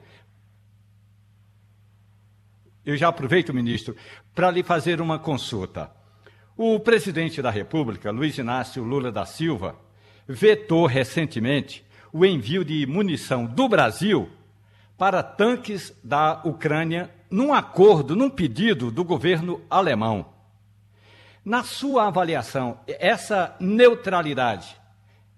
Eu 2.85 2.97
já 2.97 3.09
aproveito, 3.09 3.53
ministro, 3.53 3.97
para 4.35 4.51
lhe 4.51 4.63
fazer 4.63 5.01
uma 5.01 5.19
consulta. 5.19 5.91
O 6.57 6.81
presidente 6.81 7.43
da 7.43 7.51
República, 7.51 8.11
Luiz 8.11 8.39
Inácio 8.39 8.83
Lula 8.83 9.13
da 9.13 9.27
Silva, 9.27 9.77
vetou 10.27 10.87
recentemente 10.87 11.85
o 12.13 12.25
envio 12.25 12.65
de 12.65 12.87
munição 12.87 13.45
do 13.45 13.69
Brasil 13.69 14.31
para 14.97 15.23
tanques 15.23 15.95
da 16.03 16.41
Ucrânia 16.45 17.11
num 17.31 17.53
acordo, 17.53 18.17
num 18.17 18.31
pedido 18.31 18.91
do 18.91 19.05
governo 19.05 19.61
alemão. 19.69 20.38
Na 21.45 21.63
sua 21.63 22.09
avaliação, 22.09 22.81
essa 22.87 23.57
neutralidade 23.61 24.79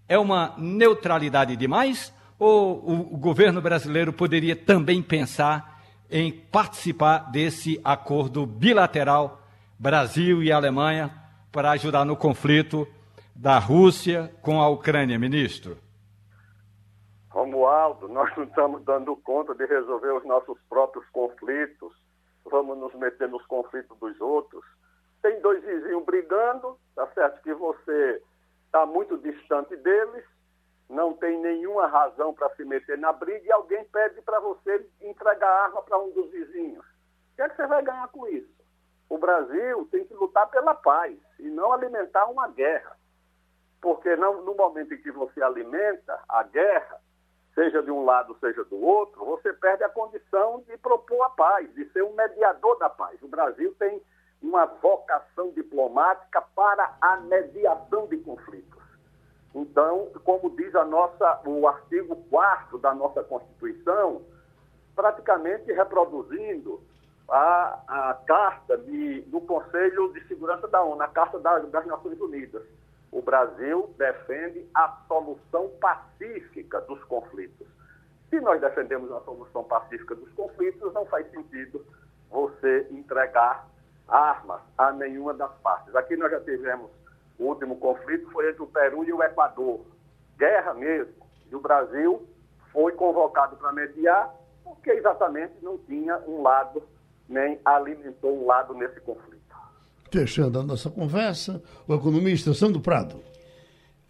é 0.09 0.19
uma 0.19 0.55
neutralidade 0.59 1.55
demais 1.55 2.13
ou 2.37 3.13
o 3.13 3.17
governo 3.17 3.61
brasileiro 3.61 4.13
poderia 4.13 4.57
também 4.57 5.03
pensar 5.03 5.81
em 6.11 6.33
participar 6.33 7.31
desse 7.31 7.81
acordo 7.85 8.45
bilateral 8.45 9.41
Brasil 9.79 10.43
e 10.43 10.51
Alemanha 10.51 11.15
para 11.53 11.71
ajudar 11.71 12.05
no 12.05 12.17
conflito 12.17 12.89
da 13.37 13.59
Rússia 13.59 14.35
com 14.43 14.61
a 14.61 14.69
Ucrânia, 14.69 15.19
ministro? 15.19 15.79
Romualdo, 17.29 18.09
nós 18.09 18.37
não 18.37 18.45
estamos 18.45 18.83
dando 18.85 19.15
conta 19.17 19.55
de 19.55 19.65
resolver 19.67 20.13
os 20.13 20.27
nossos 20.27 20.59
próprios 20.69 21.09
conflitos. 21.11 21.93
Vamos 22.51 22.77
nos 22.79 22.93
meter 22.95 23.29
nos 23.29 23.47
conflitos 23.47 23.97
dos 24.01 24.21
outros 24.21 24.65
tem 25.23 25.41
dois 25.41 25.62
vizinhos 25.62 26.05
brigando, 26.05 26.79
tá 26.95 27.07
certo 27.09 27.43
que 27.43 27.53
você 27.55 28.23
está 28.66 28.87
muito 28.87 29.18
distante 29.18 29.77
deles, 29.77 30.25
não 30.89 31.12
tem 31.14 31.39
nenhuma 31.39 31.87
razão 31.87 32.35
para 32.35 32.51
se 32.57 32.64
meter 32.64 32.99
na 32.99 33.12
briga 33.12 33.47
e 33.47 33.53
alguém 33.53 33.85
pede 33.85 34.21
para 34.23 34.41
você 34.41 34.87
entregar 35.01 35.49
a 35.49 35.64
arma 35.64 35.83
para 35.83 35.99
um 35.99 36.11
dos 36.11 36.31
vizinhos. 36.31 36.85
O 36.85 37.37
que 37.37 37.43
é 37.43 37.49
que 37.49 37.57
você 37.57 37.66
vai 37.66 37.83
ganhar 37.83 38.09
com 38.09 38.27
isso? 38.27 38.61
O 39.09 39.18
Brasil 39.18 39.89
tem 39.91 40.05
que 40.05 40.14
lutar 40.14 40.49
pela 40.51 40.75
paz 40.75 41.16
e 41.39 41.49
não 41.49 41.73
alimentar 41.73 42.27
uma 42.27 42.49
guerra. 42.49 42.97
Porque 43.81 44.14
não, 44.16 44.43
no 44.43 44.55
momento 44.55 44.95
em 44.95 45.01
que 45.01 45.11
você 45.11 45.43
alimenta 45.43 46.21
a 46.29 46.43
guerra, 46.43 47.01
seja 47.55 47.83
de 47.83 47.91
um 47.91 48.05
lado, 48.05 48.37
seja 48.39 48.64
do 48.64 48.81
outro, 48.81 49.25
você 49.25 49.53
perde 49.53 49.83
a 49.83 49.89
condição 49.89 50.61
de 50.66 50.77
propor 50.79 51.23
a 51.23 51.31
paz, 51.31 51.73
de 51.75 51.89
ser 51.91 52.03
um 52.03 52.14
mediador 52.14 52.79
da 52.79 52.91
paz. 52.91 53.21
O 53.23 53.29
Brasil 53.29 53.75
tem 53.79 54.03
uma 54.43 54.66
vocação 54.66 55.51
diplomática 55.53 56.41
para 56.55 56.97
a 57.01 57.16
mediação 57.18 58.07
de 58.07 58.16
conflitos. 58.18 58.80
Então, 59.55 60.09
como 60.24 60.51
diz 60.51 60.74
a 60.74 60.84
nossa, 60.84 61.41
o 61.45 61.66
artigo 61.66 62.16
4 62.30 62.78
da 62.78 62.95
nossa 62.95 63.22
Constituição, 63.24 64.22
praticamente 64.95 65.72
reproduzindo 65.72 66.80
a, 67.28 67.80
a 68.11 68.14
carta 68.26 68.76
de, 68.78 69.22
do 69.22 69.41
Conselho 69.41 70.12
de 70.12 70.26
Segurança 70.26 70.66
da 70.68 70.82
ONU, 70.82 71.03
a 71.03 71.09
Carta 71.09 71.38
das, 71.38 71.68
das 71.70 71.86
Nações 71.86 72.20
Unidas. 72.20 72.62
O 73.12 73.20
Brasil 73.20 73.93
defende 73.99 74.68
a 74.74 74.97
solução 75.09 75.68
pacífica 75.80 76.80
dos 76.82 77.03
conflitos. 77.05 77.66
Se 78.28 78.41
nós 78.41 78.61
defendemos 78.61 79.11
a 79.11 79.20
solução 79.20 79.64
pacífica 79.64 80.14
dos 80.14 80.32
conflitos, 80.32 80.93
não 80.95 81.05
faz 81.07 81.28
sentido 81.32 81.84
você 82.30 82.86
entregar 82.91 83.66
armas 84.11 84.61
a 84.77 84.93
nenhuma 84.93 85.33
das 85.35 85.53
partes. 85.59 85.95
Aqui 85.95 86.17
nós 86.17 86.31
já 86.31 86.41
tivemos 86.41 86.91
o 87.39 87.45
último 87.45 87.77
conflito, 87.77 88.31
foi 88.31 88.51
entre 88.51 88.63
o 88.63 88.67
Peru 88.67 89.05
e 89.05 89.13
o 89.13 89.23
Equador. 89.23 89.81
Guerra 90.37 90.75
mesmo. 90.75 91.15
E 91.51 91.55
o 91.55 91.61
Brasil 91.61 92.27
foi 92.73 92.93
convocado 92.93 93.57
para 93.57 93.73
mediar, 93.73 94.35
porque 94.63 94.91
exatamente 94.91 95.55
não 95.63 95.79
tinha 95.79 96.19
um 96.27 96.43
lado, 96.43 96.83
nem 97.29 97.59
alimentou 97.65 98.43
um 98.43 98.47
lado 98.47 98.75
nesse 98.75 99.01
conflito. 99.01 99.41
Fechando 100.13 100.59
a 100.59 100.63
nossa 100.63 100.91
conversa, 100.91 101.63
o 101.87 101.95
economista 101.95 102.53
Sandro 102.53 102.81
Prado. 102.81 103.23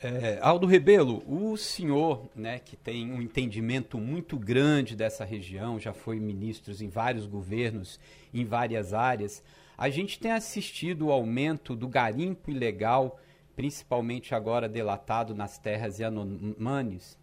É, 0.03 0.39
Aldo 0.41 0.67
Rebelo, 0.67 1.23
o 1.27 1.59
senhor, 1.59 2.23
né, 2.35 2.59
que 2.59 2.75
tem 2.75 3.13
um 3.13 3.21
entendimento 3.21 3.99
muito 3.99 4.39
grande 4.39 4.97
dessa 4.97 5.27
região, 5.27 5.79
já 5.79 5.93
foi 5.93 6.19
ministro 6.19 6.73
em 6.83 6.89
vários 6.89 7.27
governos, 7.27 8.01
em 8.33 8.47
várias 8.47 8.95
áreas, 8.95 9.43
a 9.81 9.89
gente 9.89 10.21
tem 10.21 10.31
assistido 10.31 11.07
o 11.07 11.11
aumento 11.11 11.75
do 11.75 11.89
garimpo 11.89 12.51
ilegal, 12.51 13.19
principalmente 13.57 14.35
agora 14.35 14.69
delatado 14.69 15.35
nas 15.35 15.59
terras 15.59 15.99
Yanomamis, 15.99 17.19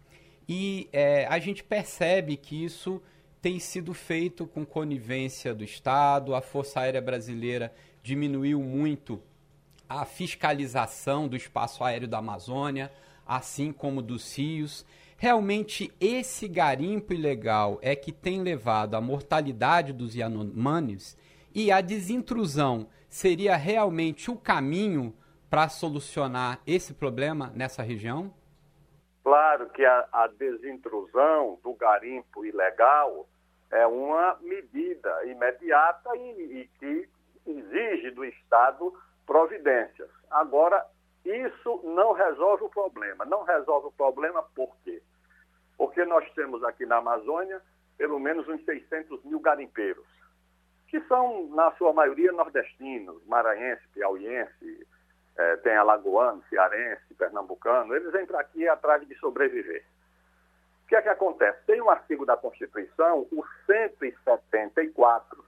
e 0.48 0.88
é, 0.92 1.24
a 1.26 1.38
gente 1.38 1.62
percebe 1.62 2.36
que 2.36 2.64
isso 2.64 3.00
tem 3.40 3.60
sido 3.60 3.94
feito 3.94 4.44
com 4.44 4.66
conivência 4.66 5.54
do 5.54 5.62
Estado, 5.62 6.34
a 6.34 6.40
Força 6.40 6.80
Aérea 6.80 7.00
Brasileira 7.00 7.72
diminuiu 8.02 8.60
muito 8.60 9.22
a 9.88 10.04
fiscalização 10.04 11.28
do 11.28 11.36
espaço 11.36 11.84
aéreo 11.84 12.08
da 12.08 12.18
Amazônia, 12.18 12.90
assim 13.24 13.70
como 13.70 14.02
dos 14.02 14.36
rios. 14.36 14.84
Realmente, 15.16 15.92
esse 16.00 16.48
garimpo 16.48 17.12
ilegal 17.12 17.78
é 17.82 17.94
que 17.94 18.10
tem 18.10 18.42
levado 18.42 18.96
à 18.96 19.00
mortalidade 19.00 19.92
dos 19.92 20.16
Yanomamis 20.16 21.16
e 21.58 21.72
a 21.72 21.80
desintrusão 21.80 22.88
seria 23.08 23.56
realmente 23.56 24.30
o 24.30 24.36
caminho 24.36 25.12
para 25.50 25.68
solucionar 25.68 26.60
esse 26.64 26.94
problema 26.94 27.50
nessa 27.52 27.82
região? 27.82 28.32
Claro 29.24 29.68
que 29.70 29.84
a, 29.84 30.08
a 30.12 30.28
desintrusão 30.28 31.58
do 31.64 31.74
garimpo 31.74 32.44
ilegal 32.44 33.28
é 33.72 33.84
uma 33.88 34.38
medida 34.40 35.26
imediata 35.26 36.16
e, 36.16 36.60
e 36.60 36.70
que 36.78 37.08
exige 37.44 38.12
do 38.12 38.24
Estado 38.24 38.94
providências. 39.26 40.10
Agora, 40.30 40.86
isso 41.24 41.80
não 41.82 42.12
resolve 42.12 42.62
o 42.62 42.70
problema. 42.70 43.24
Não 43.24 43.42
resolve 43.42 43.88
o 43.88 43.92
problema 43.92 44.44
por 44.54 44.76
quê? 44.84 45.02
Porque 45.76 46.04
nós 46.04 46.24
temos 46.34 46.62
aqui 46.62 46.86
na 46.86 46.98
Amazônia 46.98 47.60
pelo 47.96 48.20
menos 48.20 48.46
uns 48.46 48.64
600 48.64 49.24
mil 49.24 49.40
garimpeiros 49.40 50.06
que 50.88 51.00
são, 51.02 51.48
na 51.50 51.70
sua 51.72 51.92
maioria, 51.92 52.32
nordestinos, 52.32 53.24
maranhense, 53.26 53.86
piauiense, 53.92 54.86
é, 55.36 55.56
tem 55.58 55.76
alagoano, 55.76 56.42
cearense, 56.48 57.14
pernambucano, 57.14 57.94
eles 57.94 58.26
para 58.26 58.40
aqui 58.40 58.66
atrás 58.66 59.06
de 59.06 59.14
sobreviver. 59.16 59.84
O 60.84 60.88
que 60.88 60.96
é 60.96 61.02
que 61.02 61.08
acontece? 61.08 61.64
Tem 61.66 61.80
um 61.82 61.90
artigo 61.90 62.24
da 62.24 62.36
Constituição, 62.36 63.26
o 63.30 63.44
174, 63.66 65.44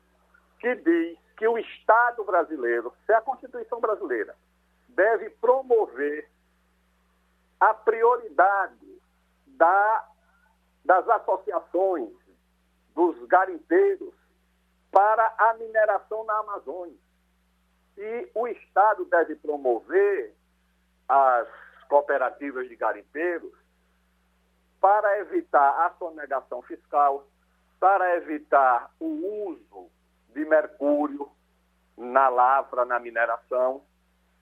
que 0.60 0.74
diz 0.76 1.18
que 1.36 1.48
o 1.48 1.58
Estado 1.58 2.22
brasileiro, 2.22 2.92
se 3.06 3.12
é 3.12 3.16
a 3.16 3.22
Constituição 3.22 3.80
brasileira, 3.80 4.36
deve 4.90 5.30
promover 5.30 6.28
a 7.58 7.72
prioridade 7.72 9.00
da, 9.46 10.08
das 10.84 11.08
associações 11.08 12.10
dos 12.94 13.26
garimpeiros 13.26 14.19
para 14.90 15.34
a 15.38 15.54
mineração 15.54 16.24
na 16.24 16.38
Amazônia. 16.38 16.96
E 17.96 18.30
o 18.34 18.48
Estado 18.48 19.04
deve 19.04 19.36
promover 19.36 20.34
as 21.08 21.48
cooperativas 21.88 22.68
de 22.68 22.76
garimpeiros 22.76 23.52
para 24.80 25.18
evitar 25.18 25.86
a 25.86 25.90
sonegação 25.98 26.62
fiscal, 26.62 27.26
para 27.78 28.16
evitar 28.16 28.90
o 28.98 29.48
uso 29.48 29.90
de 30.32 30.44
mercúrio 30.44 31.30
na 31.96 32.28
lavra, 32.28 32.84
na 32.84 32.98
mineração, 32.98 33.84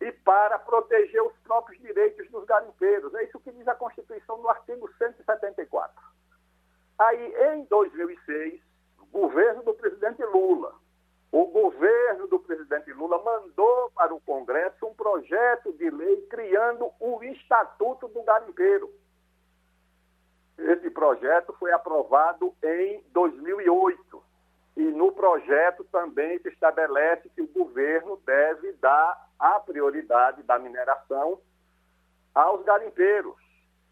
e 0.00 0.12
para 0.12 0.58
proteger 0.58 1.22
os 1.22 1.36
próprios 1.38 1.80
direitos 1.80 2.30
dos 2.30 2.44
garimpeiros. 2.44 3.12
É 3.14 3.24
isso 3.24 3.40
que 3.40 3.50
diz 3.50 3.66
a 3.66 3.74
Constituição 3.74 4.38
no 4.38 4.48
artigo 4.48 4.88
174. 4.96 6.00
Aí, 6.98 7.34
em 7.52 7.64
2006, 7.64 8.60
o 8.62 8.67
governo 9.12 9.62
do 9.62 9.74
presidente 9.74 10.22
Lula, 10.24 10.74
o 11.30 11.46
governo 11.46 12.26
do 12.26 12.38
presidente 12.38 12.92
Lula 12.92 13.22
mandou 13.22 13.90
para 13.90 14.14
o 14.14 14.20
Congresso 14.20 14.86
um 14.86 14.94
projeto 14.94 15.72
de 15.74 15.90
lei 15.90 16.22
criando 16.22 16.90
o 16.98 17.22
Estatuto 17.22 18.08
do 18.08 18.22
Garimpeiro. 18.22 18.90
Esse 20.56 20.90
projeto 20.90 21.54
foi 21.58 21.70
aprovado 21.72 22.54
em 22.62 23.04
2008. 23.12 24.22
E 24.76 24.82
no 24.82 25.12
projeto 25.12 25.84
também 25.84 26.38
se 26.38 26.48
estabelece 26.48 27.28
que 27.30 27.42
o 27.42 27.48
governo 27.48 28.16
deve 28.24 28.72
dar 28.74 29.28
a 29.38 29.60
prioridade 29.60 30.42
da 30.44 30.58
mineração 30.58 31.40
aos 32.34 32.64
garimpeiros 32.64 33.36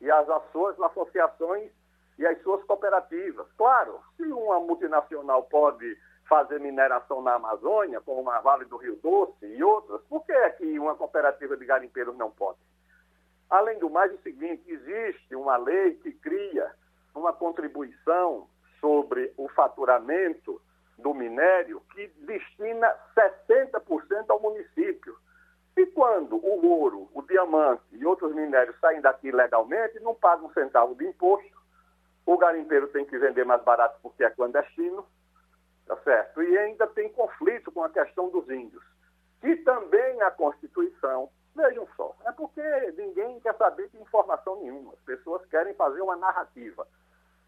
e 0.01 0.11
às 0.11 0.27
suas 0.53 0.81
associações 0.81 1.71
e 2.19 2.27
às 2.27 2.41
suas 2.43 2.63
cooperativas. 2.65 3.47
Claro, 3.57 4.01
se 4.17 4.25
uma 4.25 4.61
multinacional 4.61 5.45
pode 5.45 5.97
fazer 6.29 6.59
mineração 6.59 7.23
na 7.23 7.35
Amazônia, 7.35 8.01
como 8.01 8.29
a 8.31 8.41
Vale 8.41 8.65
do 8.65 8.77
Rio 8.77 8.97
Doce 8.97 9.47
e 9.47 9.63
outras, 9.63 10.01
por 10.09 10.25
que 10.25 10.33
é 10.33 10.51
que 10.51 10.79
uma 10.79 10.95
cooperativa 10.95 11.57
de 11.57 11.65
garimpeiros 11.65 12.17
não 12.17 12.31
pode? 12.31 12.59
Além 13.49 13.79
do 13.79 13.89
mais, 13.89 14.11
é 14.11 14.15
o 14.15 14.23
seguinte, 14.23 14.63
existe 14.67 15.37
uma 15.37 15.57
lei 15.57 15.95
que 15.97 16.13
cria 16.13 16.73
uma 17.15 17.33
contribuição 17.33 18.49
sobre 18.81 19.33
o 19.37 19.49
faturamento 19.49 20.61
do 20.99 21.15
minério 21.15 21.81
que 21.95 22.09
destina 22.27 22.93
60% 23.15 24.25
ao 24.29 24.41
município. 24.41 25.17
E 25.77 25.87
quando 25.87 26.37
o 26.37 26.67
ouro, 26.67 27.09
o 27.15 27.23
diamante 27.23 27.85
e 27.93 28.05
outros 28.05 28.35
minérios 28.35 28.79
saem 28.81 29.01
daqui 29.01 29.31
legalmente, 29.31 30.01
não 30.01 30.15
pagam 30.15 30.47
um 30.47 30.53
centavo 30.53 30.95
de 30.95 31.07
imposto, 31.07 31.56
o 32.27 32.37
garimpeiro 32.37 32.89
tem 32.89 33.07
que 33.07 33.17
vender 33.19 33.45
mais 33.45 33.63
barato 33.63 34.01
porque 34.03 34.25
é 34.25 34.31
clandestino, 34.31 35.07
tá 35.87 35.97
certo? 35.99 36.43
E 36.43 36.59
ainda 36.59 36.89
tem 36.89 37.09
conflito 37.13 37.71
com 37.71 37.85
a 37.85 37.89
questão 37.89 38.29
dos 38.29 38.51
índios. 38.51 38.83
E 39.45 39.55
também 39.57 40.21
a 40.23 40.33
Constituição, 40.33 41.31
vejam 41.55 41.87
só, 41.97 42.17
é 42.27 42.33
porque 42.33 42.61
ninguém 42.99 43.39
quer 43.41 43.57
saber 43.57 43.89
de 43.91 43.99
informação 43.99 44.57
nenhuma, 44.57 44.93
as 44.93 44.99
pessoas 45.01 45.47
querem 45.47 45.73
fazer 45.75 46.03
uma 46.03 46.17
narrativa. 46.17 46.87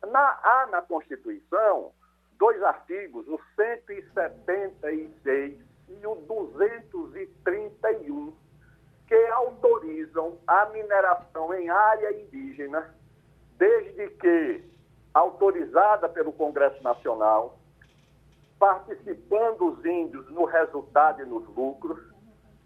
Na, 0.07 0.39
há 0.43 0.69
na 0.71 0.81
Constituição 0.81 1.93
dois 2.39 2.63
artigos, 2.63 3.27
o 3.27 3.41
176 3.57 5.59
e 5.89 6.07
o 6.07 6.15
231, 6.15 8.33
que 9.09 9.27
autorizam 9.33 10.39
a 10.47 10.67
mineração 10.67 11.53
em 11.55 11.69
área 11.69 12.13
indígena, 12.13 12.95
desde 13.59 14.09
que 14.11 14.65
autorizada 15.13 16.09
pelo 16.09 16.33
Congresso 16.33 16.83
Nacional, 16.83 17.59
participando 18.59 19.73
os 19.73 19.85
índios 19.85 20.31
no 20.31 20.45
resultado 20.45 21.23
e 21.23 21.27
nos 21.27 21.47
lucros, 21.55 21.99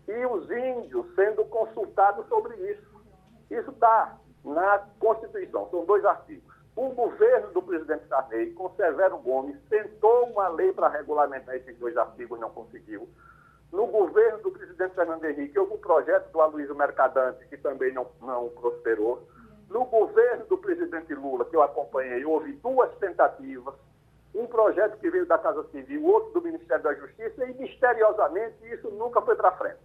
e 0.07 0.27
os 0.27 0.51
índios 0.51 1.07
sendo 1.15 1.45
consultados 1.47 2.27
sobre 2.29 2.55
isso. 2.71 2.93
Isso 3.51 3.71
está 3.71 4.19
na 4.45 4.79
Constituição, 4.99 5.69
são 5.71 5.85
dois 5.85 6.05
artigos. 6.05 6.53
O 6.75 6.89
governo 6.91 7.53
do 7.53 7.63
presidente 7.63 8.07
Sarney, 8.09 8.53
com 8.53 8.71
Severo 8.75 9.19
Gomes, 9.19 9.57
tentou 9.69 10.27
uma 10.27 10.49
lei 10.49 10.73
para 10.73 10.89
regulamentar 10.89 11.55
esses 11.55 11.77
dois 11.79 11.97
artigos, 11.97 12.41
não 12.41 12.51
conseguiu. 12.51 13.09
No 13.71 13.87
governo 13.87 14.39
do 14.39 14.51
presidente 14.51 14.95
Fernando 14.95 15.25
Henrique, 15.25 15.59
houve 15.59 15.75
um 15.75 15.79
projeto 15.79 16.31
do 16.31 16.41
Aloysio 16.41 16.75
Mercadante, 16.75 17.47
que 17.47 17.57
também 17.59 17.93
não, 17.93 18.07
não 18.21 18.49
prosperou. 18.51 19.27
No 19.73 19.87
governo 19.87 20.45
do 20.45 20.59
presidente 20.59 21.15
Lula, 21.15 21.47
que 21.47 21.57
eu 21.57 21.63
acompanhei, 21.63 22.23
houve 22.27 22.53
duas 22.53 22.95
tentativas. 22.99 23.75
Um 24.35 24.47
projeto 24.47 24.99
que 24.99 25.09
veio 25.09 25.25
da 25.25 25.39
Casa 25.39 25.65
Civil, 25.71 26.05
outro 26.05 26.33
do 26.33 26.43
Ministério 26.43 26.85
da 26.85 26.93
Justiça, 26.93 27.47
e 27.47 27.55
misteriosamente 27.55 28.55
isso 28.71 28.91
nunca 28.91 29.23
foi 29.23 29.35
para 29.35 29.53
frente. 29.53 29.81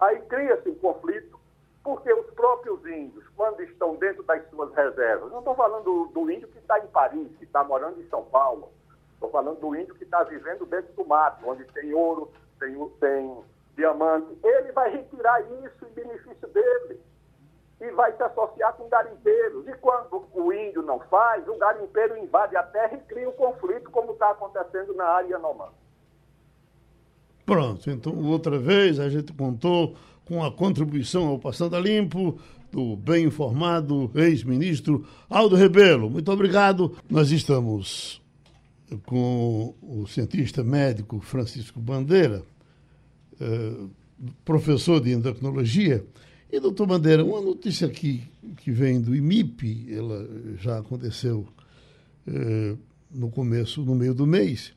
Aí 0.00 0.20
cria-se 0.22 0.68
um 0.68 0.74
conflito 0.74 1.38
porque 1.84 2.12
os 2.12 2.26
próprios 2.32 2.84
índios, 2.86 3.24
quando 3.36 3.62
estão 3.62 3.94
dentro 3.94 4.24
das 4.24 4.48
suas 4.50 4.74
reservas, 4.74 5.30
não 5.30 5.38
estou 5.38 5.54
falando 5.54 5.84
do, 5.84 6.06
do 6.06 6.30
índio 6.30 6.48
que 6.48 6.58
está 6.58 6.80
em 6.80 6.86
Paris, 6.88 7.28
que 7.38 7.44
está 7.44 7.62
morando 7.62 8.00
em 8.00 8.08
São 8.08 8.24
Paulo, 8.24 8.72
estou 9.12 9.30
falando 9.30 9.60
do 9.60 9.76
índio 9.76 9.94
que 9.94 10.04
está 10.04 10.24
vivendo 10.24 10.66
dentro 10.66 10.92
do 10.94 11.04
mato, 11.06 11.48
onde 11.48 11.64
tem 11.66 11.94
ouro, 11.94 12.32
tem, 12.58 12.74
tem 12.98 13.44
diamante, 13.76 14.36
ele 14.42 14.72
vai 14.72 14.90
retirar 14.90 15.40
isso 15.42 15.84
em 15.84 15.94
benefício 15.94 16.48
dele 16.48 17.00
e 17.80 17.90
vai 17.92 18.14
se 18.16 18.22
associar 18.22 18.74
com 18.74 18.88
garimpeiros. 18.88 19.66
E 19.68 19.72
quando 19.74 20.24
o 20.32 20.52
índio 20.52 20.82
não 20.82 21.00
faz, 21.00 21.46
o 21.48 21.56
garimpeiro 21.56 22.16
invade 22.16 22.56
a 22.56 22.62
terra 22.62 22.96
e 22.96 23.00
cria 23.08 23.28
um 23.28 23.32
conflito, 23.32 23.90
como 23.90 24.12
está 24.12 24.30
acontecendo 24.30 24.94
na 24.94 25.04
área 25.04 25.28
Yanomami. 25.28 25.74
Pronto, 27.44 27.90
então 27.90 28.16
outra 28.24 28.58
vez 28.58 28.98
a 28.98 29.08
gente 29.08 29.32
contou 29.34 29.94
com 30.24 30.42
a 30.42 30.50
contribuição 30.50 31.28
ao 31.28 31.38
Passando 31.38 31.76
a 31.76 31.80
Limpo 31.80 32.38
do 32.72 32.96
bem 32.96 33.26
informado 33.26 34.10
ex-ministro 34.14 35.06
Aldo 35.28 35.54
Rebelo. 35.54 36.08
Muito 36.08 36.32
obrigado. 36.32 36.96
Nós 37.08 37.30
estamos 37.30 38.22
com 39.04 39.74
o 39.82 40.06
cientista 40.06 40.64
médico 40.64 41.20
Francisco 41.20 41.78
Bandeira, 41.78 42.42
eh, 43.40 43.86
professor 44.44 45.00
de 45.00 45.12
endocrinologia. 45.12 46.04
E, 46.54 46.60
doutor 46.60 46.86
Bandeira, 46.86 47.24
uma 47.24 47.40
notícia 47.40 47.84
aqui 47.84 48.22
que 48.58 48.70
vem 48.70 49.00
do 49.00 49.12
IMIP, 49.12 49.92
ela 49.92 50.24
já 50.60 50.78
aconteceu 50.78 51.48
eh, 52.28 52.76
no 53.10 53.28
começo, 53.28 53.82
no 53.82 53.92
meio 53.92 54.14
do 54.14 54.24
mês, 54.24 54.72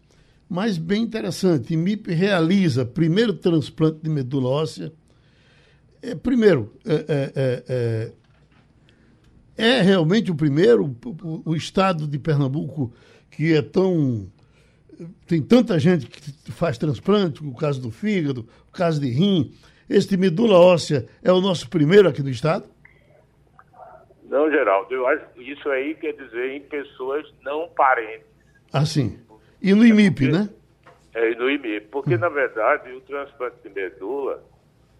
mas 0.49 0.75
bem 0.80 1.03
interessante. 1.03 1.75
IMIP 1.75 2.11
realiza 2.11 2.84
primeiro 2.84 3.32
transplante 3.32 3.99
de 4.01 4.09
medula 4.09 4.49
óssea 4.49 4.91
é, 6.01 6.15
primeiro, 6.15 6.73
é, 6.84 6.93
é, 7.07 7.63
é, 7.67 8.11
é, 9.55 9.82
realmente 9.84 10.32
o 10.32 10.36
primeiro, 10.36 10.97
o, 11.05 11.51
o, 11.51 11.55
estado 11.55 12.07
de 12.07 12.17
Pernambuco 12.17 12.91
que 13.30 13.53
é 13.53 13.61
tão. 13.61 14.25
tem 15.28 15.43
tanta 15.43 15.78
gente 15.78 16.07
que 16.07 16.51
faz 16.51 16.75
transplante, 16.80 17.45
o 17.45 17.53
caso 17.53 17.80
do 17.80 17.91
fígado, 17.91 18.47
o 18.67 18.71
caso 18.71 18.99
de 18.99 19.11
rim. 19.11 19.51
Este 19.90 20.18
medula 20.18 20.60
óssea 20.60 21.08
é 21.24 21.32
o 21.32 21.40
nosso 21.40 21.70
primeiro 21.70 22.10
aqui 22.10 22.22
no 22.22 22.30
estado? 22.30 22.66
Não, 24.24 24.52
Geraldo, 24.52 24.94
eu 24.94 25.08
acho 25.08 25.26
que 25.30 25.50
isso 25.50 25.70
aí 25.70 25.96
quer 25.96 26.14
dizer 26.14 26.52
em 26.52 26.62
pessoas 26.62 27.26
não 27.42 27.70
parentes. 27.70 28.28
Ah, 28.74 28.86
sim. 28.86 29.18
E 29.62 29.74
no 29.74 29.86
IMIP, 29.86 30.28
né? 30.28 30.50
É, 31.14 31.34
no 31.36 31.50
IMIP, 31.50 31.88
porque 31.88 32.16
hum. 32.16 32.20
na 32.20 32.28
verdade 32.28 32.92
o 32.92 33.02
transplante 33.02 33.58
de 33.64 33.70
medula 33.70 34.44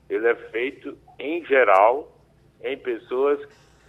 ele 0.10 0.28
é 0.28 0.36
feito, 0.52 0.98
em 1.20 1.46
geral, 1.46 2.18
em 2.64 2.78
pessoas, 2.78 3.40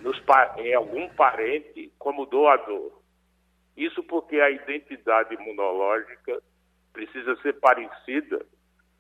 nos, 0.01 0.21
em 0.57 0.75
algum 0.75 1.09
parente 1.11 1.93
como 1.97 2.27
doador. 2.27 3.01
Isso 3.77 4.03
porque 4.03 4.41
a 4.41 4.51
identidade 4.51 5.35
imunológica 5.35 6.43
precisa 6.93 7.37
ser 7.43 7.55
parecida 7.61 8.45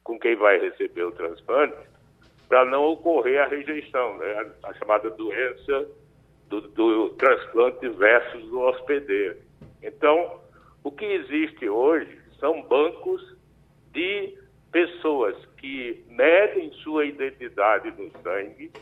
com 0.09 0.19
quem 0.19 0.35
vai 0.37 0.59
receber 0.59 1.03
o 1.03 1.13
transplante 1.13 1.77
para 2.49 2.65
não 2.65 2.83
ocorrer 2.87 3.43
a 3.43 3.47
rejeição, 3.47 4.17
né? 4.17 4.51
a, 4.63 4.73
chamada 4.73 5.11
doença 5.11 5.87
do, 6.47 6.63
do 6.63 7.11
transplante 7.11 7.87
versus 7.91 8.43
do 8.49 8.59
hospedeiro. 8.59 9.37
Então, 9.83 10.41
o 10.83 10.91
que 10.91 11.05
existe 11.05 11.69
hoje 11.69 12.19
são 12.41 12.63
bancos 12.63 13.37
de 13.93 14.35
pessoas 14.73 15.37
que 15.59 16.03
medem 16.09 16.73
sua 16.83 17.05
identidade 17.05 17.91
no 17.91 18.11
sangue, 18.23 18.73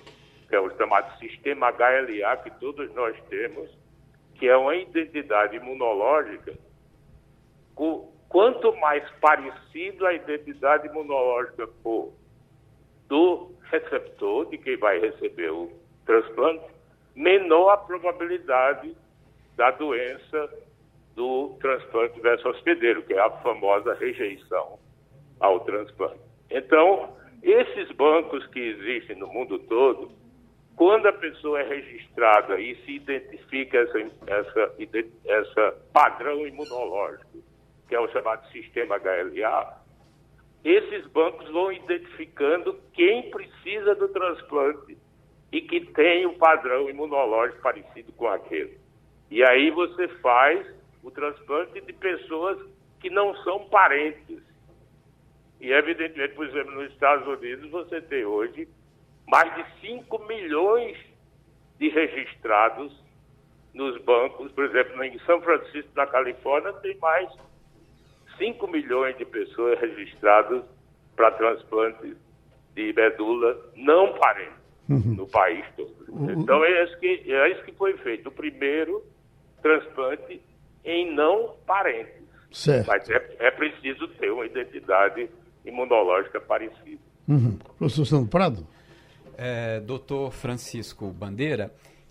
que 0.49 0.55
é 0.55 0.61
o 0.61 0.71
chamado 0.77 1.19
sistema 1.19 1.73
HLA 1.73 2.37
que 2.45 2.53
todos 2.61 2.95
nós 2.95 3.17
temos, 3.29 3.69
que 4.37 4.47
é 4.47 4.57
uma 4.57 4.77
identidade 4.77 5.57
imunológica. 5.57 6.55
Quanto 8.29 8.75
mais 8.77 9.09
parecido 9.21 10.07
a 10.07 10.13
identidade 10.13 10.89
imunológica 10.89 11.69
for 11.83 12.13
do 13.09 13.53
receptor, 13.71 14.47
de 14.47 14.59
quem 14.59 14.77
vai 14.77 14.99
receber 14.99 15.51
o 15.51 15.71
transplante, 16.05 16.65
menor 17.15 17.71
a 17.71 17.77
probabilidade 17.77 18.97
da 19.57 19.71
doença 19.71 20.51
do 21.15 21.57
transplante 21.61 22.21
versus 22.21 22.45
hospedeiro, 22.45 23.03
que 23.03 23.15
é 23.15 23.21
a 23.21 23.31
famosa 23.43 23.95
rejeição 23.95 24.79
ao 25.41 25.61
transplante. 25.61 26.21
Então, 26.51 27.17
esses 27.43 27.91
bancos 27.93 28.47
que 28.49 28.61
existem 28.61 29.17
no 29.17 29.27
mundo 29.29 29.59
todo, 29.61 30.11
quando 30.77 31.07
a 31.07 31.13
pessoa 31.13 31.61
é 31.61 31.69
registrada 31.69 32.61
e 32.61 32.77
se 32.85 32.97
identifica 32.97 33.79
essa, 33.79 33.99
essa, 34.27 34.75
essa 35.25 35.75
padrão 35.93 36.47
imunológico, 36.47 37.39
que 37.89 37.95
é 37.95 38.01
o 38.01 38.09
chamado 38.09 38.47
sistema 38.51 38.97
HLA, 38.99 39.81
esses 40.65 41.07
bancos 41.09 41.49
vão 41.51 41.71
identificando 41.71 42.81
quem 42.93 43.31
precisa 43.31 43.95
do 43.95 44.09
transplante 44.09 44.99
e 45.53 45.61
que 45.61 45.81
tem 45.93 46.27
um 46.27 46.37
padrão 46.37 46.91
imunológico 46.91 47.63
parecido 47.63 48.13
com 48.13 48.27
aquele. 48.27 48.79
E 49.31 49.45
aí 49.45 49.71
você 49.71 50.09
faz 50.19 50.67
o 51.03 51.11
transplante 51.11 51.81
de 51.81 51.93
pessoas 51.93 52.59
que 53.01 53.09
não 53.09 53.35
são 53.45 53.69
parentes. 53.69 54.43
E 55.61 55.71
evidentemente, 55.71 56.35
por 56.35 56.47
exemplo, 56.47 56.75
nos 56.75 56.93
Estados 56.93 57.27
Unidos 57.27 57.71
você 57.71 58.01
tem 58.01 58.25
hoje 58.25 58.69
mais 59.29 59.55
de 59.55 59.81
5 59.89 60.27
milhões 60.27 60.99
de 61.79 61.89
registrados 61.89 62.93
nos 63.73 64.01
bancos. 64.03 64.51
Por 64.53 64.65
exemplo, 64.65 65.03
em 65.05 65.19
São 65.21 65.41
Francisco, 65.41 65.91
na 65.95 66.07
Califórnia, 66.07 66.73
tem 66.75 66.97
mais 66.99 67.31
5 68.39 68.67
milhões 68.69 69.17
de 69.17 69.25
pessoas 69.25 69.79
registradas 69.81 70.63
para 71.15 71.31
transplante 71.33 72.17
de 72.75 72.93
medula 72.93 73.59
não 73.75 74.13
parente 74.19 74.53
uhum. 74.89 75.15
no 75.15 75.27
país 75.27 75.65
todo. 75.77 75.95
Então 76.33 76.65
é 76.65 76.85
isso, 76.85 76.99
que, 76.99 77.33
é 77.33 77.53
isso 77.53 77.65
que 77.65 77.73
foi 77.73 77.97
feito. 77.99 78.29
O 78.29 78.33
primeiro 78.33 79.03
transplante 79.63 80.41
em 80.85 81.15
não 81.15 81.55
parentes. 81.67 82.25
Certo. 82.53 82.87
Mas 82.87 83.09
é, 83.11 83.37
é 83.41 83.51
preciso 83.51 84.09
ter 84.09 84.31
uma 84.31 84.47
identidade 84.47 85.29
imunológica 85.65 86.41
parecida. 86.41 87.01
Uhum. 87.27 87.59
Professor 87.79 88.05
Sandro 88.05 88.29
Prado? 88.29 88.67
É, 89.37 89.81
doutor 89.81 90.31
Francisco 90.31 91.09
Bandeira, 91.09 91.71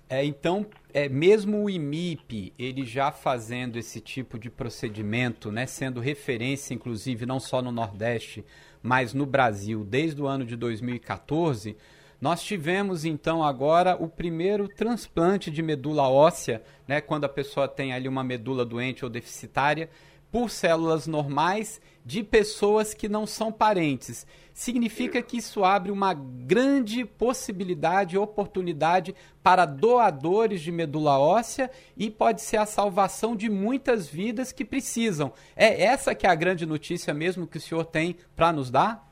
é, 0.09 0.23
então, 0.23 0.65
é, 0.93 1.09
mesmo 1.09 1.63
o 1.63 1.69
IMIP, 1.69 2.53
ele 2.59 2.85
já 2.85 3.11
fazendo 3.11 3.77
esse 3.77 3.99
tipo 3.99 4.37
de 4.37 4.49
procedimento, 4.49 5.51
né, 5.51 5.65
sendo 5.65 5.99
referência, 5.99 6.73
inclusive, 6.73 7.25
não 7.25 7.39
só 7.39 7.61
no 7.61 7.71
Nordeste, 7.71 8.45
mas 8.83 9.13
no 9.13 9.25
Brasil, 9.25 9.83
desde 9.83 10.21
o 10.21 10.27
ano 10.27 10.45
de 10.45 10.55
2014, 10.55 11.75
nós 12.21 12.43
tivemos 12.43 13.03
então 13.03 13.43
agora 13.43 13.95
o 13.99 14.07
primeiro 14.07 14.67
transplante 14.67 15.49
de 15.49 15.61
medula 15.61 16.07
óssea, 16.07 16.61
né, 16.87 17.01
quando 17.01 17.25
a 17.25 17.29
pessoa 17.29 17.67
tem 17.67 17.91
ali 17.91 18.07
uma 18.07 18.23
medula 18.23 18.63
doente 18.63 19.03
ou 19.03 19.09
deficitária, 19.09 19.89
por 20.31 20.49
células 20.49 21.07
normais 21.07 21.81
de 22.05 22.23
pessoas 22.23 22.93
que 22.93 23.09
não 23.09 23.25
são 23.25 23.51
parentes. 23.51 24.27
Significa 24.53 25.21
que 25.21 25.37
isso 25.37 25.65
abre 25.65 25.91
uma 25.91 26.13
grande 26.13 27.03
possibilidade, 27.03 28.17
oportunidade 28.17 29.15
para 29.43 29.65
doadores 29.65 30.61
de 30.61 30.71
medula 30.71 31.19
óssea 31.19 31.69
e 31.97 32.09
pode 32.11 32.41
ser 32.41 32.57
a 32.57 32.65
salvação 32.65 33.35
de 33.35 33.49
muitas 33.49 34.07
vidas 34.07 34.51
que 34.51 34.63
precisam. 34.63 35.33
É 35.55 35.83
essa 35.83 36.13
que 36.13 36.27
é 36.27 36.29
a 36.29 36.35
grande 36.35 36.65
notícia 36.65 37.13
mesmo 37.13 37.47
que 37.47 37.57
o 37.57 37.61
senhor 37.61 37.85
tem 37.85 38.15
para 38.35 38.53
nos 38.53 38.69
dar? 38.69 39.03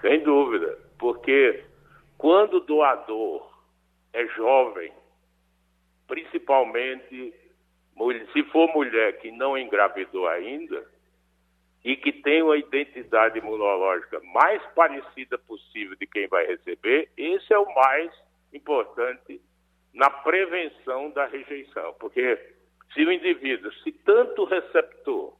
Sem 0.00 0.22
dúvida, 0.22 0.78
porque 0.98 1.64
quando 2.16 2.58
o 2.58 2.60
doador 2.60 3.48
é 4.12 4.26
jovem, 4.28 4.92
principalmente 6.06 7.34
se 8.32 8.42
for 8.44 8.72
mulher 8.72 9.18
que 9.18 9.30
não 9.32 9.58
engravidou 9.58 10.28
ainda 10.28 10.86
e 11.84 11.96
que 11.96 12.12
tem 12.12 12.42
uma 12.42 12.56
identidade 12.56 13.38
imunológica 13.38 14.20
mais 14.32 14.62
parecida 14.74 15.38
possível 15.38 15.96
de 15.96 16.06
quem 16.06 16.28
vai 16.28 16.46
receber, 16.46 17.10
esse 17.16 17.52
é 17.52 17.58
o 17.58 17.74
mais 17.74 18.12
importante 18.52 19.40
na 19.92 20.10
prevenção 20.10 21.10
da 21.10 21.26
rejeição. 21.26 21.94
Porque 21.98 22.38
se 22.94 23.04
o 23.04 23.12
indivíduo, 23.12 23.72
se 23.82 23.92
tanto 23.92 24.44
receptor 24.44 25.34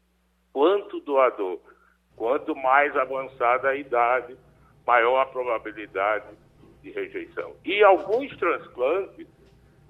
quanto 0.52 1.00
doador, 1.00 1.61
quanto 2.16 2.54
mais 2.56 2.96
avançada 2.96 3.68
a 3.68 3.76
idade, 3.76 4.36
maior 4.86 5.20
a 5.20 5.26
probabilidade 5.26 6.26
de 6.82 6.90
rejeição. 6.90 7.54
E 7.64 7.82
alguns 7.82 8.36
transplantes, 8.36 9.26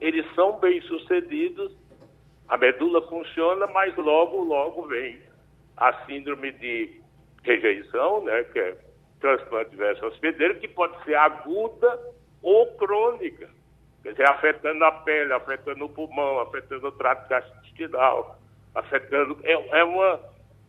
eles 0.00 0.26
são 0.34 0.58
bem-sucedidos 0.58 1.74
a 2.48 2.56
medula 2.56 3.02
funciona, 3.08 3.66
mas 3.66 3.94
logo, 3.96 4.42
logo 4.42 4.86
vem 4.86 5.20
a 5.76 5.92
síndrome 6.06 6.50
de 6.52 7.00
rejeição, 7.44 8.24
né, 8.24 8.42
que 8.44 8.58
é 8.58 8.76
transplante 9.20 9.76
versus 9.76 10.02
hospedeiro, 10.02 10.58
que 10.58 10.68
pode 10.68 11.02
ser 11.04 11.14
aguda 11.14 11.98
ou 12.42 12.66
crônica. 12.76 13.48
Quer 14.02 14.12
dizer, 14.12 14.28
afetando 14.28 14.84
a 14.84 14.92
pele, 14.92 15.32
afetando 15.32 15.84
o 15.84 15.88
pulmão, 15.88 16.40
afetando 16.40 16.86
o 16.86 16.92
trato 16.92 17.28
gastrointestinal, 17.28 18.38
afetando. 18.74 19.38
É, 19.42 19.80
é 19.80 19.84
uma, 19.84 20.20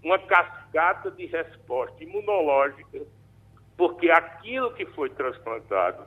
uma 0.03 0.19
cascata 0.19 1.11
de 1.11 1.27
resposta 1.27 2.03
imunológica, 2.03 3.01
porque 3.77 4.09
aquilo 4.09 4.73
que 4.73 4.85
foi 4.87 5.09
transplantado 5.11 6.03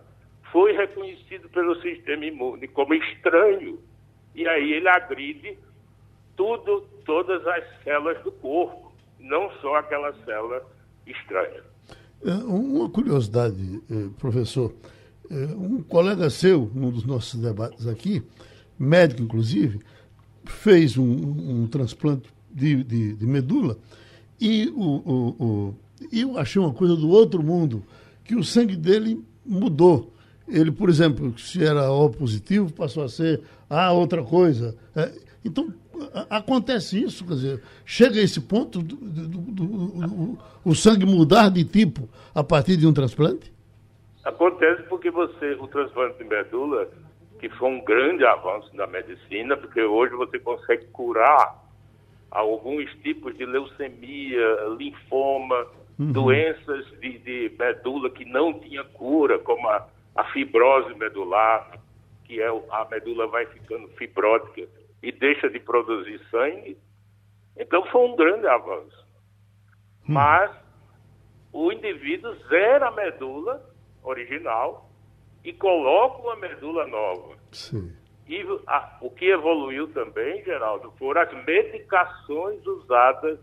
foi 0.50 0.72
reconhecido 0.72 1.48
pelo 1.48 1.80
sistema 1.80 2.26
imune 2.26 2.68
como 2.68 2.92
estranho 2.92 3.78
e 4.34 4.46
aí 4.46 4.72
ele 4.72 4.88
agride 4.88 5.58
tudo, 6.36 6.82
todas 7.04 7.46
as 7.46 7.64
células 7.84 8.22
do 8.22 8.32
corpo, 8.32 8.92
não 9.18 9.50
só 9.60 9.76
aquela 9.76 10.12
célula 10.24 10.62
estranha. 11.06 11.62
É, 12.24 12.32
uma 12.44 12.88
curiosidade, 12.88 13.82
eh, 13.90 14.08
professor. 14.18 14.72
É, 15.30 15.34
um 15.54 15.82
colega 15.82 16.30
seu, 16.30 16.70
num 16.74 16.90
dos 16.90 17.04
nossos 17.04 17.40
debates 17.40 17.86
aqui, 17.86 18.22
médico 18.78 19.22
inclusive, 19.22 19.80
fez 20.44 20.96
um, 20.96 21.04
um 21.04 21.66
transplante 21.66 22.28
de, 22.50 22.82
de, 22.84 23.14
de, 23.14 23.26
medula 23.26 23.78
e 24.40 24.68
o, 24.70 24.82
o, 24.82 25.44
o, 25.44 25.74
eu 26.12 26.36
achei 26.36 26.60
uma 26.60 26.72
coisa 26.72 26.96
do 26.96 27.08
outro 27.08 27.42
mundo, 27.42 27.82
que 28.24 28.34
o 28.34 28.42
sangue 28.44 28.76
dele 28.76 29.24
mudou. 29.44 30.12
Ele, 30.48 30.70
por 30.70 30.90
exemplo, 30.90 31.38
se 31.38 31.64
era 31.64 31.90
O 31.90 32.10
positivo, 32.10 32.72
passou 32.72 33.04
a 33.04 33.08
ser 33.08 33.40
A 33.72 33.92
outra 33.92 34.22
coisa. 34.22 34.76
É, 34.94 35.10
então, 35.44 35.72
acontece 36.28 37.02
isso, 37.02 37.26
quer 37.26 37.34
dizer, 37.34 37.62
chega 37.86 38.20
a 38.20 38.22
esse 38.22 38.40
ponto 38.40 38.82
do, 38.82 38.96
do, 38.96 39.38
do, 39.38 40.38
o 40.64 40.74
sangue 40.74 41.06
mudar 41.06 41.48
de 41.48 41.64
tipo 41.64 42.08
a 42.34 42.44
partir 42.44 42.76
de 42.76 42.86
um 42.86 42.92
transplante? 42.92 43.50
Acontece 44.24 44.82
porque 44.84 45.10
você, 45.10 45.52
o 45.58 45.66
transplante 45.66 46.18
de 46.18 46.24
medula, 46.24 46.86
que 47.40 47.48
foi 47.48 47.70
um 47.70 47.82
grande 47.82 48.24
avanço 48.24 48.68
na 48.74 48.86
medicina, 48.86 49.56
porque 49.56 49.82
hoje 49.82 50.14
você 50.14 50.38
consegue 50.38 50.84
curar 50.92 51.60
alguns 52.30 52.90
tipos 53.02 53.36
de 53.36 53.46
leucemia, 53.46 54.56
linfoma, 54.78 55.66
uhum. 55.98 56.12
doenças 56.12 56.84
de, 57.00 57.18
de 57.18 57.52
medula 57.58 58.10
que 58.10 58.24
não 58.24 58.52
tinha 58.52 58.84
cura, 58.84 59.38
como 59.38 59.66
a 59.68 59.88
a 60.14 60.24
fibrose 60.24 60.94
medular, 60.94 61.78
que 62.32 62.40
é 62.40 62.48
a 62.48 62.88
medula 62.90 63.26
vai 63.26 63.44
ficando 63.44 63.88
fibrótica 63.88 64.66
e 65.02 65.12
deixa 65.12 65.50
de 65.50 65.60
produzir 65.60 66.18
sangue. 66.30 66.78
Então 67.58 67.84
foi 67.88 68.08
um 68.08 68.16
grande 68.16 68.46
avanço. 68.46 69.06
Hum. 70.08 70.14
Mas 70.14 70.50
o 71.52 71.70
indivíduo 71.70 72.34
zera 72.48 72.88
a 72.88 72.90
medula 72.90 73.62
original 74.02 74.90
e 75.44 75.52
coloca 75.52 76.22
uma 76.22 76.36
medula 76.36 76.86
nova. 76.86 77.36
Sim. 77.52 77.94
E 78.26 78.40
a, 78.66 78.96
o 79.02 79.10
que 79.10 79.26
evoluiu 79.26 79.88
também, 79.92 80.42
Geraldo, 80.42 80.90
foram 80.92 81.20
as 81.20 81.44
medicações 81.44 82.66
usadas 82.66 83.38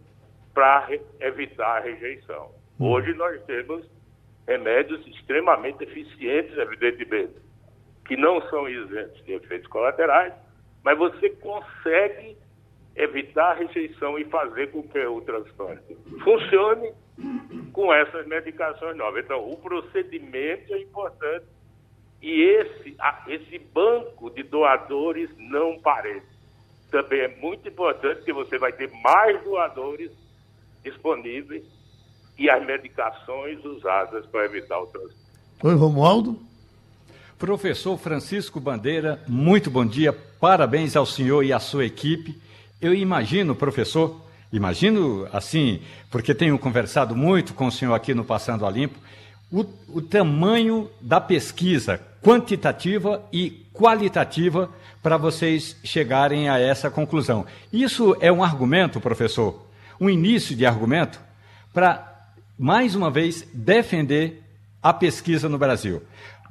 para 0.51 0.89
evitar 1.19 1.77
a 1.77 1.81
rejeição. 1.81 2.49
Hum. 2.79 2.89
Hoje 2.89 3.13
nós 3.13 3.39
temos 3.43 3.85
remédios 4.47 5.05
extremamente 5.05 5.83
eficientes, 5.83 6.57
evidentemente, 6.57 7.48
que 8.09 8.17
não 8.17 8.41
são 8.49 8.67
isentos 8.67 9.23
de 9.23 9.33
efeitos 9.33 9.67
colaterais, 9.67 10.33
mas 10.83 10.97
você 10.97 11.29
consegue 11.29 12.35
evitar 12.95 13.51
a 13.51 13.53
rejeição 13.53 14.17
e 14.17 14.25
fazer 14.25 14.71
com 14.71 14.81
que 14.81 14.99
o 15.05 15.21
transplante 15.21 15.95
funcione 16.23 16.91
com 17.71 17.93
essas 17.93 18.25
medicações 18.25 18.97
novas. 18.97 19.23
Então, 19.23 19.47
o 19.47 19.55
procedimento 19.57 20.73
é 20.73 20.81
importante 20.81 21.45
e 22.19 22.41
esse, 22.41 22.97
esse 23.27 23.59
banco 23.71 24.31
de 24.31 24.41
doadores 24.41 25.29
não 25.37 25.79
parece. 25.79 26.25
Também 26.89 27.19
é 27.19 27.27
muito 27.37 27.69
importante 27.69 28.23
que 28.23 28.33
você 28.33 28.57
vai 28.57 28.73
ter 28.73 28.89
mais 29.03 29.39
doadores 29.43 30.11
disponíveis 30.83 31.63
e 32.39 32.49
as 32.49 32.65
medicações 32.65 33.63
usadas 33.63 34.25
para 34.25 34.45
evitar 34.45 34.79
o 34.79 34.87
transplante. 34.87 35.29
Oi, 35.63 35.75
Romualdo. 35.75 36.48
Professor 37.39 37.97
Francisco 37.97 38.59
Bandeira, 38.59 39.23
muito 39.25 39.71
bom 39.71 39.85
dia. 39.85 40.11
Parabéns 40.11 40.97
ao 40.97 41.05
senhor 41.05 41.41
e 41.41 41.53
à 41.53 41.59
sua 41.59 41.85
equipe. 41.85 42.37
Eu 42.81 42.93
imagino, 42.93 43.55
professor, 43.55 44.19
imagino 44.51 45.25
assim, 45.31 45.79
porque 46.11 46.35
tenho 46.35 46.59
conversado 46.59 47.15
muito 47.15 47.53
com 47.53 47.67
o 47.67 47.71
senhor 47.71 47.93
aqui 47.93 48.13
no 48.13 48.25
Passando 48.25 48.65
a 48.65 48.69
Limpo, 48.69 48.99
o, 49.49 49.65
o 49.87 50.01
tamanho 50.01 50.89
da 50.99 51.21
pesquisa 51.21 51.97
quantitativa 52.21 53.23
e 53.31 53.65
qualitativa 53.73 54.69
para 55.01 55.15
vocês 55.15 55.77
chegarem 55.81 56.49
a 56.49 56.59
essa 56.59 56.91
conclusão. 56.91 57.45
Isso 57.71 58.17
é 58.19 58.29
um 58.29 58.43
argumento, 58.43 58.99
professor, 58.99 59.65
um 59.97 60.09
início 60.09 60.57
de 60.57 60.65
argumento 60.65 61.21
para, 61.73 62.05
mais 62.57 62.95
uma 62.95 63.09
vez, 63.09 63.47
defender 63.53 64.43
a 64.83 64.93
pesquisa 64.93 65.47
no 65.47 65.57
Brasil. 65.57 66.01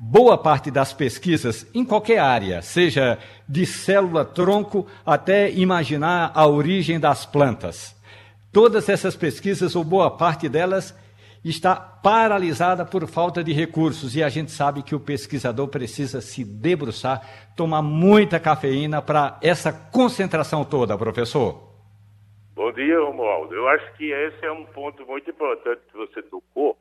Boa 0.01 0.39
parte 0.39 0.71
das 0.71 0.93
pesquisas, 0.93 1.69
em 1.75 1.85
qualquer 1.85 2.19
área, 2.21 2.63
seja 2.63 3.19
de 3.49 3.67
célula-tronco 3.67 4.87
até 5.05 5.51
imaginar 5.51 6.31
a 6.35 6.47
origem 6.47 7.01
das 7.01 7.27
plantas, 7.27 7.97
todas 8.53 8.89
essas 8.89 9.17
pesquisas, 9.17 9.75
ou 9.75 9.83
boa 9.83 10.09
parte 10.09 10.49
delas, 10.49 10.97
está 11.45 11.75
paralisada 11.75 12.85
por 12.85 13.09
falta 13.09 13.43
de 13.43 13.53
recursos 13.53 14.15
e 14.15 14.23
a 14.23 14.29
gente 14.29 14.53
sabe 14.53 14.85
que 14.85 14.95
o 14.95 15.01
pesquisador 15.01 15.67
precisa 15.67 16.21
se 16.21 16.45
debruçar, 16.45 17.53
tomar 17.57 17.83
muita 17.83 18.39
cafeína 18.39 19.03
para 19.03 19.37
essa 19.43 19.73
concentração 19.73 20.65
toda, 20.65 20.97
professor. 20.97 21.69
Bom 22.55 22.73
dia, 22.73 23.01
Romualdo. 23.01 23.55
Eu 23.55 23.69
acho 23.69 23.93
que 23.95 24.13
esse 24.13 24.45
é 24.45 24.53
um 24.53 24.65
ponto 24.65 25.05
muito 25.07 25.29
importante 25.31 25.81
que 25.91 25.97
você 25.97 26.23
tocou, 26.23 26.77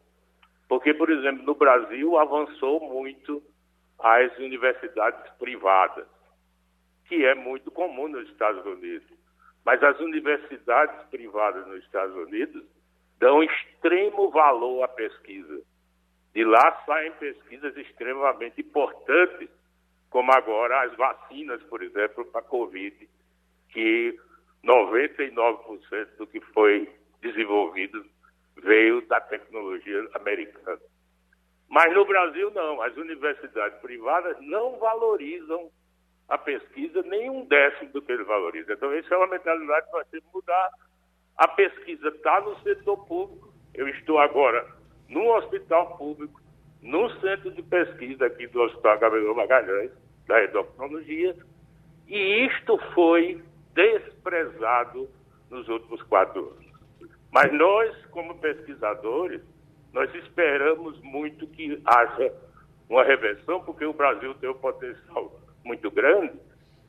porque, 0.68 0.94
por 0.94 1.10
exemplo, 1.10 1.44
no 1.44 1.56
Brasil 1.56 2.18
avançou 2.18 2.80
muito 2.82 3.42
as 4.00 4.38
universidades 4.38 5.32
privadas, 5.40 6.08
que 7.08 7.26
é 7.26 7.34
muito 7.34 7.72
comum 7.72 8.08
nos 8.08 8.30
Estados 8.30 8.66
Unidos. 8.66 9.08
Mas 9.66 9.82
as 9.84 10.00
universidades 10.00 11.06
privadas 11.10 11.66
nos 11.68 11.84
Estados 11.84 12.16
Unidos 12.16 12.64
dão 13.20 13.42
extremo 13.44 14.30
valor 14.30 14.84
à 14.84 14.88
pesquisa. 14.88 15.62
De 16.34 16.44
lá 16.44 16.84
saem 16.86 17.12
pesquisas 17.14 17.76
extremamente 17.78 18.62
importantes, 18.62 19.50
como 20.10 20.32
agora 20.32 20.84
as 20.84 20.96
vacinas, 20.96 21.62
por 21.64 21.82
exemplo, 21.82 22.26
para 22.26 22.42
a 22.42 22.44
Covid, 22.44 23.10
que 23.70 24.18
99% 24.64 26.18
do 26.18 26.28
que 26.28 26.40
foi 26.54 26.90
desenvolvido 27.22 28.06
veio 28.64 29.06
da 29.08 29.22
tecnologia 29.22 30.08
americana. 30.14 30.80
Mas 31.70 31.94
no 31.94 32.06
Brasil, 32.06 32.52
não. 32.52 32.82
As 32.82 32.96
universidades 32.96 33.78
privadas 33.80 34.38
não 34.42 34.78
valorizam 34.78 35.70
a 36.30 36.38
pesquisa 36.38 37.02
nem 37.04 37.30
um 37.30 37.46
décimo 37.46 37.92
do 37.92 38.02
que 38.02 38.12
eles 38.12 38.28
valorizam. 38.28 38.76
Então, 38.76 38.96
isso 38.96 39.14
é 39.14 39.18
uma 39.18 39.28
mentalidade 39.28 39.86
que 39.86 39.94
nós 39.94 40.08
temos 40.10 40.26
que 40.26 40.34
mudar 40.34 40.70
a 41.38 41.48
pesquisa 41.50 42.08
está 42.10 42.42
no 42.42 42.60
setor 42.62 42.98
público. 43.06 43.54
Eu 43.74 43.88
estou 43.90 44.18
agora 44.18 44.66
num 45.08 45.30
hospital 45.30 45.96
público, 45.98 46.42
num 46.82 47.10
centro 47.20 47.52
de 47.52 47.62
pesquisa 47.62 48.26
aqui 48.26 48.48
do 48.48 48.62
Hospital 48.62 48.98
Gabriel 48.98 49.36
Magalhães, 49.36 49.92
da 50.26 50.44
endocrinologia, 50.44 51.36
e 52.08 52.46
isto 52.48 52.78
foi 52.94 53.42
desprezado 53.74 55.08
nos 55.50 55.68
últimos 55.70 56.02
quatro 56.04 56.50
anos. 56.50 56.67
Mas 57.38 57.54
nós, 57.54 57.96
como 58.08 58.34
pesquisadores, 58.40 59.44
nós 59.94 60.12
esperamos 60.16 61.00
muito 61.04 61.46
que 61.46 61.80
haja 61.86 62.34
uma 62.90 63.04
reversão, 63.04 63.64
porque 63.64 63.86
o 63.86 63.94
Brasil 63.94 64.34
tem 64.42 64.50
um 64.50 64.56
potencial 64.56 65.40
muito 65.64 65.92
grande. 65.92 66.34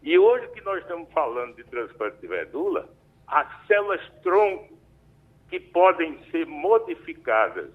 E 0.02 0.18
hoje 0.18 0.48
que 0.52 0.62
nós 0.62 0.80
estamos 0.80 1.12
falando 1.12 1.54
de 1.54 1.64
transplante 1.64 2.16
de 2.22 2.28
medula, 2.28 2.88
as 3.26 3.66
células 3.66 4.00
tronco 4.22 4.72
que 5.50 5.60
podem 5.60 6.18
ser 6.30 6.46
modificadas 6.46 7.68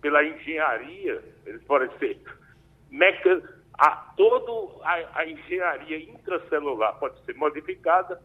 pela 0.00 0.24
engenharia, 0.24 1.22
eles 1.46 1.62
podem 1.66 1.88
ser 2.00 2.20
meca, 2.90 3.60
a, 3.74 3.90
toda 4.16 4.82
a, 4.82 5.20
a 5.20 5.24
engenharia 5.24 6.00
intracelular 6.00 6.98
pode 6.98 7.24
ser 7.24 7.36
modificada 7.36 8.20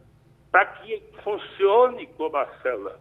para 0.51 0.65
que 0.65 0.99
funcione 1.23 2.07
como 2.17 2.37
a 2.37 2.47
célula, 2.63 2.99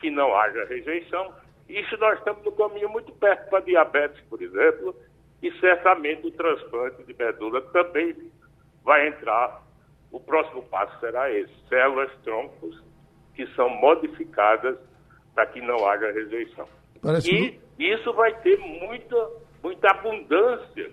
que 0.00 0.10
não 0.10 0.34
haja 0.34 0.64
rejeição. 0.64 1.32
Isso 1.68 1.96
nós 1.98 2.18
estamos 2.18 2.44
no 2.44 2.52
caminho 2.52 2.88
muito 2.88 3.12
perto 3.12 3.48
para 3.48 3.60
diabetes, 3.60 4.20
por 4.28 4.42
exemplo, 4.42 4.94
e 5.42 5.52
certamente 5.60 6.26
o 6.26 6.30
transplante 6.32 7.02
de 7.04 7.14
medula 7.14 7.60
também 7.72 8.16
vai 8.82 9.08
entrar. 9.08 9.62
O 10.10 10.18
próximo 10.18 10.62
passo 10.64 10.98
será 10.98 11.30
esse: 11.30 11.52
células 11.68 12.10
troncos 12.24 12.82
que 13.34 13.46
são 13.54 13.68
modificadas 13.68 14.76
para 15.34 15.46
que 15.46 15.60
não 15.60 15.88
haja 15.88 16.10
rejeição. 16.10 16.68
Parece 17.00 17.30
e 17.78 17.94
isso 17.94 18.12
vai 18.12 18.34
ter 18.42 18.58
muita, 18.58 19.30
muita 19.62 19.90
abundância 19.90 20.90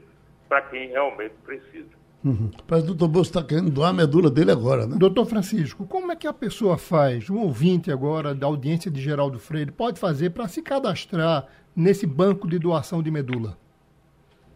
para 0.47 0.61
quem 0.69 0.87
realmente 0.87 1.35
precisa. 1.43 1.96
Uhum. 2.27 2.49
Que 2.49 2.73
o 2.73 2.81
doutor 2.81 3.07
Bolso 3.07 3.29
está 3.29 3.41
querendo 3.41 3.71
doar 3.71 3.91
a 3.91 3.93
medula 3.93 4.29
dele 4.29 4.51
agora, 4.51 4.85
né? 4.85 4.97
Doutor 4.99 5.25
Francisco, 5.25 5.87
como 5.87 6.11
é 6.11 6.15
que 6.15 6.27
a 6.27 6.33
pessoa 6.33 6.77
faz, 6.77 7.29
um 7.29 7.39
ouvinte 7.39 7.89
agora 7.89 8.35
da 8.35 8.45
audiência 8.45 8.91
de 8.91 8.99
Geraldo 8.99 9.39
Freire, 9.39 9.71
pode 9.71 9.97
fazer 9.97 10.31
para 10.31 10.47
se 10.49 10.61
cadastrar 10.61 11.47
nesse 11.73 12.05
banco 12.05 12.47
de 12.49 12.59
doação 12.59 13.01
de 13.01 13.09
medula? 13.09 13.57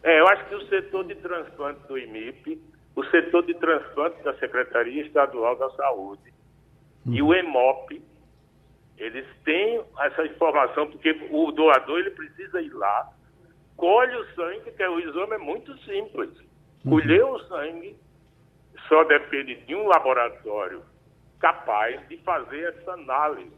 É, 0.02 0.20
eu 0.20 0.28
acho 0.28 0.48
que 0.48 0.54
o 0.54 0.68
setor 0.68 1.04
de 1.04 1.14
transplante 1.14 1.80
do 1.88 1.96
IMIP, 1.96 2.60
o 2.94 3.04
setor 3.04 3.46
de 3.46 3.54
transplante 3.54 4.22
da 4.22 4.34
Secretaria 4.34 5.06
Estadual 5.06 5.56
da 5.56 5.70
Saúde 5.70 6.32
e 7.06 7.22
o 7.22 7.32
EMOP, 7.32 8.02
eles 8.98 9.26
têm 9.44 9.80
essa 10.00 10.26
informação, 10.26 10.88
porque 10.88 11.10
o 11.30 11.50
doador 11.52 12.00
ele 12.00 12.10
precisa 12.10 12.60
ir 12.60 12.72
lá, 12.74 13.08
colhe 13.76 14.14
o 14.14 14.34
sangue, 14.34 14.70
que 14.70 14.82
é, 14.82 14.90
o 14.90 15.00
exame 15.00 15.34
é 15.34 15.38
muito 15.38 15.76
simples. 15.78 16.30
Colher 16.88 17.24
o 17.24 17.38
sangue 17.46 17.96
só 18.88 19.04
depende 19.04 19.54
de 19.66 19.74
um 19.74 19.86
laboratório 19.86 20.82
capaz 21.38 22.06
de 22.08 22.16
fazer 22.18 22.74
essa 22.74 22.92
análise 22.92 23.56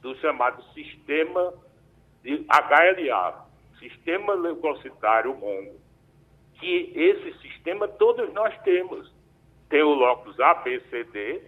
do 0.00 0.14
chamado 0.16 0.62
sistema 0.72 1.54
de 2.22 2.44
HLA, 2.48 3.46
Sistema 3.78 4.34
Leucocitário 4.34 5.32
Humano, 5.32 5.72
que 6.54 6.92
esse 6.94 7.38
sistema 7.40 7.86
todos 7.86 8.32
nós 8.32 8.56
temos. 8.62 9.14
Tem 9.68 9.82
o 9.82 9.94
locus 9.94 10.38
ABCD, 10.38 11.42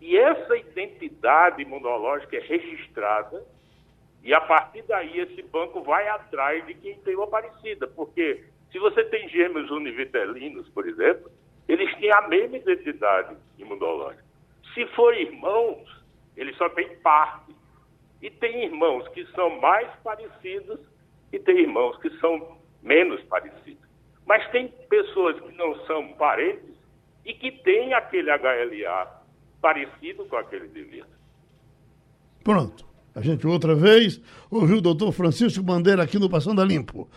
e 0.00 0.16
essa 0.16 0.56
identidade 0.56 1.62
imunológica 1.62 2.36
é 2.36 2.40
registrada 2.40 3.44
e 4.22 4.34
a 4.34 4.40
partir 4.40 4.82
daí 4.82 5.20
esse 5.20 5.42
banco 5.42 5.82
vai 5.82 6.08
atrás 6.08 6.66
de 6.66 6.74
quem 6.74 6.98
tem 7.00 7.14
uma 7.14 7.28
parecida, 7.28 7.86
porque 7.86 8.44
se 8.76 8.80
você 8.80 9.02
tem 9.04 9.26
gêmeos 9.30 9.70
univitelinos, 9.70 10.68
por 10.68 10.86
exemplo, 10.86 11.30
eles 11.66 11.90
têm 11.96 12.12
a 12.12 12.28
mesma 12.28 12.58
identidade 12.58 13.34
imunológica. 13.58 14.22
Se 14.74 14.84
for 14.88 15.16
irmãos, 15.16 15.88
eles 16.36 16.54
só 16.58 16.68
têm 16.68 16.94
parte. 16.98 17.56
E 18.20 18.30
tem 18.30 18.64
irmãos 18.64 19.08
que 19.08 19.24
são 19.28 19.58
mais 19.60 19.88
parecidos 20.04 20.78
e 21.32 21.38
tem 21.38 21.60
irmãos 21.60 21.96
que 22.02 22.10
são 22.18 22.58
menos 22.82 23.22
parecidos. 23.22 23.82
Mas 24.26 24.46
tem 24.50 24.68
pessoas 24.90 25.40
que 25.40 25.56
não 25.56 25.74
são 25.86 26.12
parentes 26.12 26.76
e 27.24 27.32
que 27.32 27.50
têm 27.50 27.94
aquele 27.94 28.30
HLA 28.30 29.22
parecido 29.62 30.26
com 30.26 30.36
aquele 30.36 30.68
de 30.68 30.82
vida. 30.82 31.08
Pronto. 32.44 32.84
A 33.14 33.22
gente 33.22 33.46
outra 33.46 33.74
vez 33.74 34.20
ouviu 34.50 34.76
o 34.76 34.82
doutor 34.82 35.10
Francisco 35.12 35.64
Bandeira 35.64 36.02
aqui 36.02 36.18
no 36.18 36.28
Passando 36.28 36.60
a 36.60 36.64
Limpo. 36.66 37.08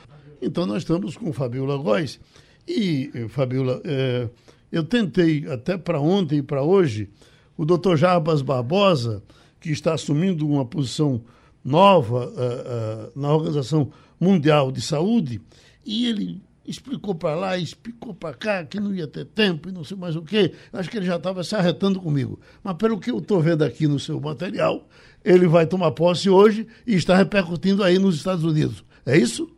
Então 0.41 0.65
nós 0.65 0.83
estamos 0.83 1.17
com 1.17 1.33
Fabiola 1.33 1.77
Góes. 1.77 2.19
E, 2.67 3.09
eh, 3.13 3.27
Fabiola, 3.27 3.81
é, 3.83 4.29
eu 4.71 4.83
tentei 4.83 5.47
até 5.49 5.77
para 5.77 5.99
ontem 5.99 6.37
e 6.37 6.43
para 6.43 6.61
hoje, 6.61 7.09
o 7.57 7.65
doutor 7.65 7.97
Jarbas 7.97 8.41
Barbosa, 8.41 9.23
que 9.59 9.71
está 9.71 9.93
assumindo 9.93 10.47
uma 10.47 10.65
posição 10.65 11.21
nova 11.63 12.27
uh, 12.27 13.17
uh, 13.17 13.19
na 13.19 13.33
Organização 13.33 13.91
Mundial 14.19 14.71
de 14.71 14.81
Saúde, 14.81 15.41
e 15.85 16.07
ele 16.07 16.41
explicou 16.65 17.15
para 17.15 17.35
lá, 17.35 17.57
explicou 17.57 18.13
para 18.13 18.33
cá, 18.33 18.63
que 18.63 18.79
não 18.79 18.93
ia 18.93 19.07
ter 19.07 19.25
tempo 19.25 19.67
e 19.67 19.71
não 19.71 19.83
sei 19.83 19.97
mais 19.97 20.15
o 20.15 20.21
quê. 20.21 20.53
Acho 20.71 20.89
que 20.89 20.97
ele 20.97 21.05
já 21.05 21.15
estava 21.15 21.43
se 21.43 21.55
arretando 21.55 21.99
comigo. 21.99 22.39
Mas 22.63 22.75
pelo 22.77 22.99
que 22.99 23.09
eu 23.09 23.17
estou 23.17 23.41
vendo 23.41 23.63
aqui 23.63 23.87
no 23.87 23.99
seu 23.99 24.21
material, 24.21 24.87
ele 25.25 25.47
vai 25.47 25.65
tomar 25.65 25.91
posse 25.91 26.29
hoje 26.29 26.67
e 26.85 26.95
está 26.95 27.17
repercutindo 27.17 27.83
aí 27.83 27.97
nos 27.97 28.15
Estados 28.15 28.43
Unidos. 28.43 28.85
É 29.03 29.17
isso? 29.17 29.49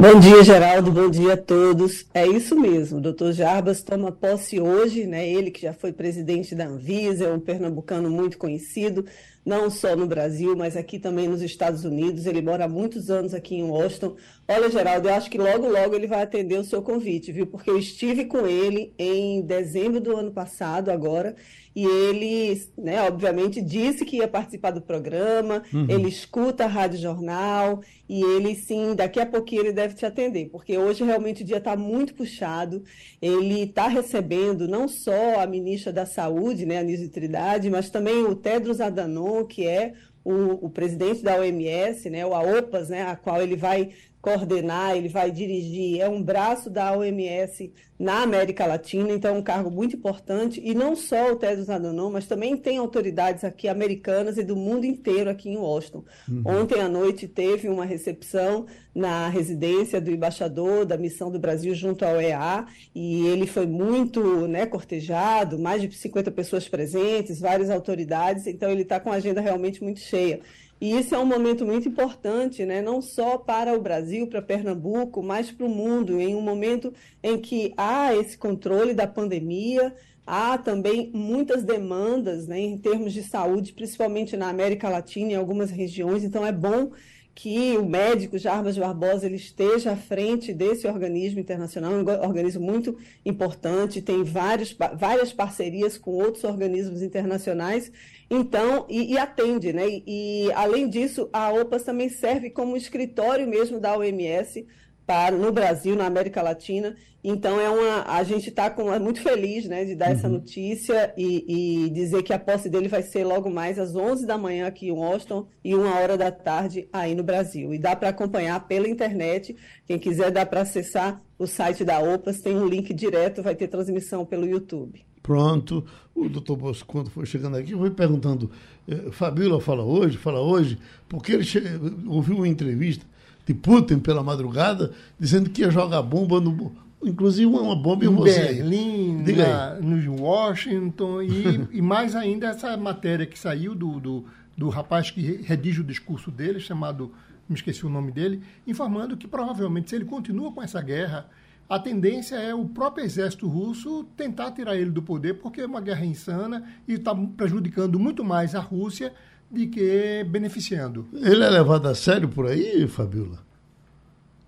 Bom 0.00 0.18
dia, 0.18 0.42
Geraldo. 0.42 0.90
Bom 0.90 1.10
dia 1.10 1.34
a 1.34 1.36
todos. 1.36 2.06
É 2.14 2.26
isso 2.26 2.58
mesmo. 2.58 2.96
O 2.96 3.00
doutor 3.02 3.34
Jarbas 3.34 3.82
toma 3.82 4.10
posse 4.10 4.58
hoje, 4.58 5.04
né? 5.04 5.28
Ele 5.28 5.50
que 5.50 5.60
já 5.60 5.74
foi 5.74 5.92
presidente 5.92 6.54
da 6.54 6.64
Anvisa, 6.64 7.26
é 7.26 7.30
um 7.30 7.38
pernambucano 7.38 8.10
muito 8.10 8.38
conhecido, 8.38 9.04
não 9.44 9.68
só 9.68 9.94
no 9.94 10.06
Brasil, 10.06 10.56
mas 10.56 10.74
aqui 10.74 10.98
também 10.98 11.28
nos 11.28 11.42
Estados 11.42 11.84
Unidos. 11.84 12.24
Ele 12.24 12.40
mora 12.40 12.64
há 12.64 12.68
muitos 12.68 13.10
anos 13.10 13.34
aqui 13.34 13.56
em 13.56 13.62
Washington. 13.62 14.16
Olha, 14.48 14.70
Geraldo, 14.70 15.06
eu 15.06 15.12
acho 15.12 15.28
que 15.28 15.36
logo, 15.36 15.68
logo 15.68 15.94
ele 15.94 16.06
vai 16.06 16.22
atender 16.22 16.58
o 16.58 16.64
seu 16.64 16.80
convite, 16.80 17.30
viu? 17.30 17.46
Porque 17.46 17.68
eu 17.68 17.78
estive 17.78 18.24
com 18.24 18.46
ele 18.46 18.94
em 18.98 19.42
dezembro 19.42 20.00
do 20.00 20.16
ano 20.16 20.32
passado, 20.32 20.90
agora, 20.90 21.36
e 21.80 21.86
ele, 21.86 22.62
né, 22.76 23.00
obviamente, 23.04 23.62
disse 23.62 24.04
que 24.04 24.18
ia 24.18 24.28
participar 24.28 24.70
do 24.70 24.82
programa, 24.82 25.62
uhum. 25.72 25.86
ele 25.88 26.10
escuta 26.10 26.64
a 26.64 26.66
Rádio 26.66 26.98
Jornal, 26.98 27.80
e 28.06 28.22
ele, 28.22 28.54
sim, 28.54 28.94
daqui 28.94 29.18
a 29.18 29.24
pouquinho 29.24 29.62
ele 29.62 29.72
deve 29.72 29.94
te 29.94 30.04
atender, 30.04 30.50
porque 30.50 30.76
hoje 30.76 31.02
realmente 31.02 31.42
o 31.42 31.46
dia 31.46 31.56
está 31.56 31.74
muito 31.76 32.12
puxado, 32.12 32.84
ele 33.22 33.62
está 33.62 33.88
recebendo 33.88 34.68
não 34.68 34.88
só 34.88 35.40
a 35.40 35.46
ministra 35.46 35.90
da 35.90 36.04
Saúde, 36.04 36.66
né, 36.66 36.76
a 36.76 36.82
Nise 36.82 37.08
Trindade, 37.08 37.70
mas 37.70 37.88
também 37.88 38.24
o 38.24 38.36
Tedros 38.36 38.78
Adhanom, 38.78 39.46
que 39.46 39.66
é 39.66 39.94
o, 40.22 40.66
o, 40.66 40.68
presidente 40.68 41.22
da 41.22 41.36
OMS, 41.36 42.10
né, 42.10 42.26
o 42.26 42.34
AOPAS, 42.34 42.90
né, 42.90 43.04
a 43.04 43.16
qual 43.16 43.40
ele 43.40 43.56
vai 43.56 43.92
coordenar, 44.20 44.96
ele 44.96 45.08
vai 45.08 45.30
dirigir, 45.30 46.00
é 46.00 46.08
um 46.08 46.22
braço 46.22 46.68
da 46.68 46.96
OMS 46.96 47.72
na 47.98 48.22
América 48.22 48.66
Latina, 48.66 49.12
então 49.12 49.34
é 49.34 49.38
um 49.38 49.42
cargo 49.42 49.70
muito 49.70 49.96
importante, 49.96 50.60
e 50.64 50.74
não 50.74 50.96
só 50.96 51.32
o 51.32 51.36
Tedros 51.36 51.68
Adhanom, 51.68 52.10
mas 52.10 52.26
também 52.26 52.56
tem 52.56 52.78
autoridades 52.78 53.44
aqui 53.44 53.68
americanas 53.68 54.38
e 54.38 54.42
do 54.42 54.56
mundo 54.56 54.84
inteiro 54.86 55.28
aqui 55.28 55.50
em 55.50 55.58
Washington. 55.58 56.04
Uhum. 56.26 56.42
Ontem 56.46 56.80
à 56.80 56.88
noite 56.88 57.28
teve 57.28 57.68
uma 57.68 57.84
recepção 57.84 58.66
na 58.94 59.28
residência 59.28 60.00
do 60.00 60.10
embaixador 60.10 60.86
da 60.86 60.96
missão 60.96 61.30
do 61.30 61.38
Brasil 61.38 61.74
junto 61.74 62.04
ao 62.04 62.20
EA, 62.20 62.66
e 62.94 63.26
ele 63.26 63.46
foi 63.46 63.66
muito 63.66 64.46
né, 64.46 64.64
cortejado, 64.64 65.58
mais 65.58 65.82
de 65.82 65.94
50 65.94 66.30
pessoas 66.30 66.68
presentes, 66.68 67.38
várias 67.38 67.68
autoridades, 67.68 68.46
então 68.46 68.70
ele 68.70 68.82
está 68.82 68.98
com 68.98 69.12
a 69.12 69.16
agenda 69.16 69.40
realmente 69.40 69.82
muito 69.82 70.00
cheia. 70.00 70.40
E 70.80 70.98
isso 70.98 71.14
é 71.14 71.18
um 71.18 71.26
momento 71.26 71.66
muito 71.66 71.88
importante, 71.88 72.64
né? 72.64 72.80
não 72.80 73.02
só 73.02 73.36
para 73.36 73.76
o 73.76 73.80
Brasil, 73.80 74.26
para 74.26 74.40
Pernambuco, 74.40 75.22
mas 75.22 75.50
para 75.50 75.66
o 75.66 75.68
mundo, 75.68 76.18
em 76.18 76.34
um 76.34 76.40
momento 76.40 76.92
em 77.22 77.38
que 77.38 77.74
há 77.76 78.14
esse 78.14 78.38
controle 78.38 78.94
da 78.94 79.06
pandemia, 79.06 79.94
há 80.26 80.56
também 80.56 81.10
muitas 81.12 81.62
demandas 81.62 82.46
né, 82.46 82.58
em 82.58 82.78
termos 82.78 83.12
de 83.12 83.22
saúde, 83.22 83.74
principalmente 83.74 84.38
na 84.38 84.48
América 84.48 84.88
Latina, 84.88 85.32
em 85.32 85.36
algumas 85.36 85.70
regiões. 85.70 86.24
Então, 86.24 86.46
é 86.46 86.52
bom 86.52 86.92
que 87.34 87.76
o 87.78 87.86
médico 87.86 88.38
Jarbas 88.38 88.76
Barbosa 88.76 89.26
ele 89.26 89.36
esteja 89.36 89.92
à 89.92 89.96
frente 89.96 90.52
desse 90.52 90.86
organismo 90.86 91.40
internacional, 91.40 91.92
um 91.92 92.26
organismo 92.26 92.64
muito 92.64 92.98
importante, 93.24 94.02
tem 94.02 94.22
vários, 94.22 94.76
várias 94.96 95.32
parcerias 95.32 95.96
com 95.96 96.10
outros 96.10 96.44
organismos 96.44 97.02
internacionais, 97.02 97.90
então, 98.30 98.86
e, 98.88 99.12
e 99.14 99.18
atende, 99.18 99.72
né? 99.72 99.88
E, 99.88 100.04
e, 100.46 100.52
além 100.52 100.88
disso, 100.88 101.28
a 101.32 101.52
OPAS 101.52 101.82
também 101.82 102.08
serve 102.08 102.50
como 102.50 102.76
escritório 102.76 103.48
mesmo 103.48 103.80
da 103.80 103.96
OMS 103.96 104.66
para, 105.10 105.36
no 105.36 105.50
Brasil, 105.50 105.96
na 105.96 106.06
América 106.06 106.40
Latina. 106.40 106.94
Então, 107.22 107.60
é 107.60 107.68
uma, 107.68 108.04
a 108.04 108.22
gente 108.22 108.48
está 108.48 108.72
muito 109.00 109.20
feliz 109.20 109.66
né, 109.66 109.84
de 109.84 109.96
dar 109.96 110.06
uhum. 110.06 110.12
essa 110.12 110.28
notícia 110.28 111.12
e, 111.18 111.86
e, 111.86 111.90
dizer 111.90 112.22
que 112.22 112.32
a 112.32 112.38
posse 112.38 112.70
dele 112.70 112.86
vai 112.86 113.02
ser 113.02 113.24
logo 113.24 113.50
mais 113.50 113.76
às 113.76 113.96
11 113.96 114.24
da 114.24 114.38
manhã 114.38 114.68
aqui 114.68 114.86
em 114.86 114.92
Washington 114.92 115.48
e 115.64 115.74
uma 115.74 115.96
hora 115.96 116.16
da 116.16 116.30
tarde 116.30 116.88
aí 116.92 117.16
no 117.16 117.24
Brasil. 117.24 117.74
E 117.74 117.78
dá 117.78 117.96
para 117.96 118.10
acompanhar 118.10 118.68
pela 118.68 118.88
internet. 118.88 119.56
Quem 119.84 119.98
quiser, 119.98 120.30
dá 120.30 120.46
para 120.46 120.60
acessar 120.60 121.20
o 121.36 121.44
site 121.44 121.84
da 121.84 121.98
OPAS, 121.98 122.40
tem 122.40 122.56
um 122.56 122.68
link 122.68 122.94
direto, 122.94 123.42
vai 123.42 123.56
ter 123.56 123.66
transmissão 123.66 124.24
pelo 124.24 124.46
YouTube. 124.46 125.04
Pronto, 125.24 125.84
o 126.14 126.28
doutor 126.28 126.54
Bosco, 126.54 126.86
quando 126.86 127.10
foi 127.10 127.26
chegando 127.26 127.56
aqui, 127.56 127.72
foi 127.72 127.90
perguntando, 127.90 128.48
eh, 128.86 129.10
Fabíola 129.10 129.60
fala 129.60 129.82
hoje, 129.82 130.16
fala 130.16 130.40
hoje, 130.40 130.78
porque 131.08 131.32
ele 131.32 131.44
che... 131.44 131.60
ouviu 132.06 132.36
uma 132.36 132.48
entrevista 132.48 133.04
de 133.50 133.54
Putin 133.54 133.98
pela 133.98 134.22
madrugada, 134.22 134.92
dizendo 135.18 135.50
que 135.50 135.62
ia 135.62 135.70
jogar 135.70 136.00
bomba 136.02 136.40
no. 136.40 136.72
Inclusive 137.02 137.46
uma 137.46 137.74
bomba 137.74 138.04
em, 138.04 138.08
em 138.08 138.14
você. 138.14 138.40
Berlim, 138.40 139.22
na, 139.22 139.74
no 139.76 140.22
Washington, 140.22 141.22
e, 141.22 141.68
e, 141.78 141.82
mais 141.82 142.14
ainda 142.14 142.48
essa 142.48 142.76
matéria 142.76 143.26
que 143.26 143.38
saiu 143.38 143.74
do, 143.74 143.98
do, 143.98 144.24
do 144.56 144.68
rapaz 144.68 145.10
que 145.10 145.42
redige 145.42 145.80
o 145.80 145.84
discurso 145.84 146.30
dele, 146.30 146.60
chamado, 146.60 147.10
me 147.48 147.56
esqueci 147.56 147.84
o 147.84 147.88
nome 147.88 148.12
dele, 148.12 148.42
informando 148.66 149.16
que 149.16 149.26
provavelmente 149.26 149.90
se 149.90 149.96
ele 149.96 150.04
continua 150.04 150.52
com 150.52 150.62
essa 150.62 150.80
guerra, 150.82 151.26
a 151.68 151.78
tendência 151.78 152.36
é 152.36 152.54
o 152.54 152.66
próprio 152.66 153.04
exército 153.04 153.48
russo 153.48 154.04
tentar 154.16 154.50
tirar 154.50 154.76
ele 154.76 154.90
do 154.90 155.02
poder, 155.02 155.34
porque 155.34 155.62
é 155.62 155.66
uma 155.66 155.80
guerra 155.80 156.04
insana 156.04 156.64
e 156.86 156.94
está 156.94 157.14
prejudicando 157.14 157.98
muito 157.98 158.22
mais 158.22 158.54
a 158.54 158.60
Rússia 158.60 159.12
de 159.50 159.66
que 159.66 160.24
beneficiando. 160.24 161.08
Ele 161.12 161.44
é 161.44 161.50
levado 161.50 161.88
a 161.88 161.94
sério 161.94 162.28
por 162.28 162.46
aí, 162.46 162.86
Fabiola? 162.86 163.50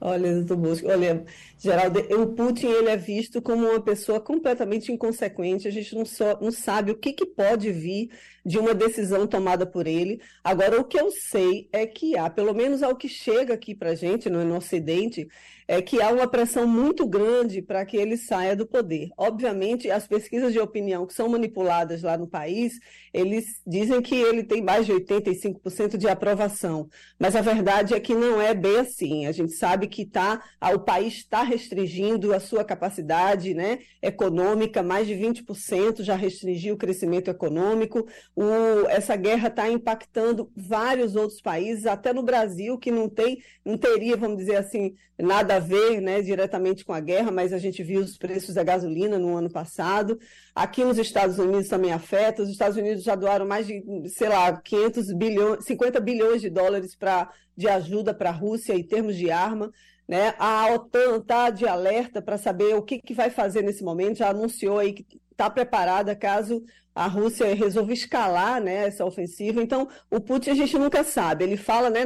Olha, 0.04 0.34
doutor 0.34 0.56
Bosco, 0.56 0.88
olha, 0.88 1.24
Geraldo, 1.56 2.00
o 2.20 2.26
Putin 2.26 2.66
ele 2.66 2.88
é 2.88 2.96
visto 2.96 3.40
como 3.40 3.68
uma 3.68 3.80
pessoa 3.80 4.18
completamente 4.20 4.90
inconsequente, 4.90 5.68
a 5.68 5.70
gente 5.70 5.94
não, 5.94 6.04
só, 6.04 6.36
não 6.40 6.50
sabe 6.50 6.90
o 6.90 6.96
que, 6.96 7.12
que 7.12 7.24
pode 7.24 7.70
vir 7.70 8.10
de 8.44 8.58
uma 8.58 8.74
decisão 8.74 9.26
tomada 9.26 9.64
por 9.64 9.86
ele. 9.86 10.20
Agora, 10.42 10.80
o 10.80 10.84
que 10.84 10.98
eu 10.98 11.10
sei 11.10 11.68
é 11.72 11.86
que 11.86 12.16
há, 12.16 12.28
pelo 12.28 12.54
menos 12.54 12.82
ao 12.82 12.96
que 12.96 13.08
chega 13.08 13.54
aqui 13.54 13.74
para 13.74 13.90
a 13.90 13.94
gente, 13.94 14.28
no, 14.28 14.44
no 14.44 14.56
Ocidente, 14.56 15.28
é 15.68 15.80
que 15.80 16.02
há 16.02 16.10
uma 16.10 16.26
pressão 16.26 16.66
muito 16.66 17.06
grande 17.06 17.62
para 17.62 17.84
que 17.86 17.96
ele 17.96 18.16
saia 18.16 18.56
do 18.56 18.66
poder. 18.66 19.10
Obviamente, 19.16 19.90
as 19.90 20.06
pesquisas 20.06 20.52
de 20.52 20.58
opinião 20.58 21.06
que 21.06 21.14
são 21.14 21.28
manipuladas 21.28 22.02
lá 22.02 22.18
no 22.18 22.26
país, 22.26 22.78
eles 23.12 23.60
dizem 23.66 24.02
que 24.02 24.14
ele 24.14 24.42
tem 24.42 24.62
mais 24.62 24.86
de 24.86 24.92
85% 24.92 25.96
de 25.96 26.08
aprovação, 26.08 26.88
mas 27.18 27.36
a 27.36 27.40
verdade 27.40 27.94
é 27.94 28.00
que 28.00 28.14
não 28.14 28.40
é 28.40 28.52
bem 28.52 28.80
assim. 28.80 29.26
A 29.26 29.32
gente 29.32 29.52
sabe 29.52 29.86
que 29.86 30.04
tá, 30.04 30.42
o 30.74 30.78
país 30.78 31.14
está 31.14 31.42
restringindo 31.42 32.34
a 32.34 32.40
sua 32.40 32.64
capacidade 32.64 33.54
né, 33.54 33.78
econômica, 34.02 34.82
mais 34.82 35.06
de 35.06 35.14
20% 35.14 36.02
já 36.02 36.14
restringiu 36.16 36.74
o 36.74 36.78
crescimento 36.78 37.30
econômico. 37.30 38.06
O, 38.34 38.88
essa 38.88 39.14
guerra 39.14 39.48
está 39.48 39.68
impactando 39.70 40.50
vários 40.56 41.14
outros 41.14 41.40
países, 41.40 41.84
até 41.84 42.14
no 42.14 42.22
Brasil, 42.22 42.78
que 42.78 42.90
não 42.90 43.06
tem, 43.08 43.42
não 43.62 43.76
teria, 43.76 44.16
vamos 44.16 44.38
dizer 44.38 44.56
assim, 44.56 44.94
nada 45.18 45.56
a 45.56 45.58
ver 45.58 46.00
né, 46.00 46.22
diretamente 46.22 46.82
com 46.82 46.94
a 46.94 47.00
guerra, 47.00 47.30
mas 47.30 47.52
a 47.52 47.58
gente 47.58 47.82
viu 47.82 48.00
os 48.00 48.16
preços 48.16 48.54
da 48.54 48.64
gasolina 48.64 49.18
no 49.18 49.36
ano 49.36 49.50
passado. 49.50 50.18
Aqui 50.54 50.82
nos 50.82 50.98
Estados 50.98 51.38
Unidos 51.38 51.68
também 51.68 51.92
afeta. 51.92 52.42
Os 52.42 52.48
Estados 52.48 52.76
Unidos 52.76 53.02
já 53.02 53.14
doaram 53.14 53.46
mais 53.46 53.66
de, 53.66 53.82
sei 54.08 54.30
lá, 54.30 54.56
500 54.56 55.12
bilhões, 55.12 55.64
50 55.66 56.00
bilhões 56.00 56.40
de 56.40 56.48
dólares 56.48 56.96
pra, 56.96 57.30
de 57.54 57.68
ajuda 57.68 58.14
para 58.14 58.30
a 58.30 58.32
Rússia 58.32 58.74
em 58.74 58.82
termos 58.82 59.16
de 59.16 59.30
arma. 59.30 59.70
Né? 60.08 60.34
A 60.38 60.72
OTAN 60.74 61.18
está 61.18 61.50
de 61.50 61.66
alerta 61.66 62.20
para 62.20 62.36
saber 62.38 62.74
o 62.74 62.82
que, 62.82 62.98
que 62.98 63.14
vai 63.14 63.30
fazer 63.30 63.62
nesse 63.62 63.84
momento, 63.84 64.18
já 64.18 64.30
anunciou 64.30 64.78
aí 64.78 64.92
que 64.92 65.21
está 65.32 65.50
preparada 65.50 66.14
caso 66.14 66.62
a 66.94 67.06
Rússia 67.06 67.54
resolva 67.54 67.92
escalar 67.92 68.60
né, 68.60 68.86
essa 68.86 69.04
ofensiva. 69.04 69.62
Então, 69.62 69.88
o 70.10 70.20
Putin 70.20 70.50
a 70.50 70.54
gente 70.54 70.78
nunca 70.78 71.02
sabe. 71.02 71.44
Ele 71.44 71.56
fala, 71.56 71.88
né, 71.88 72.04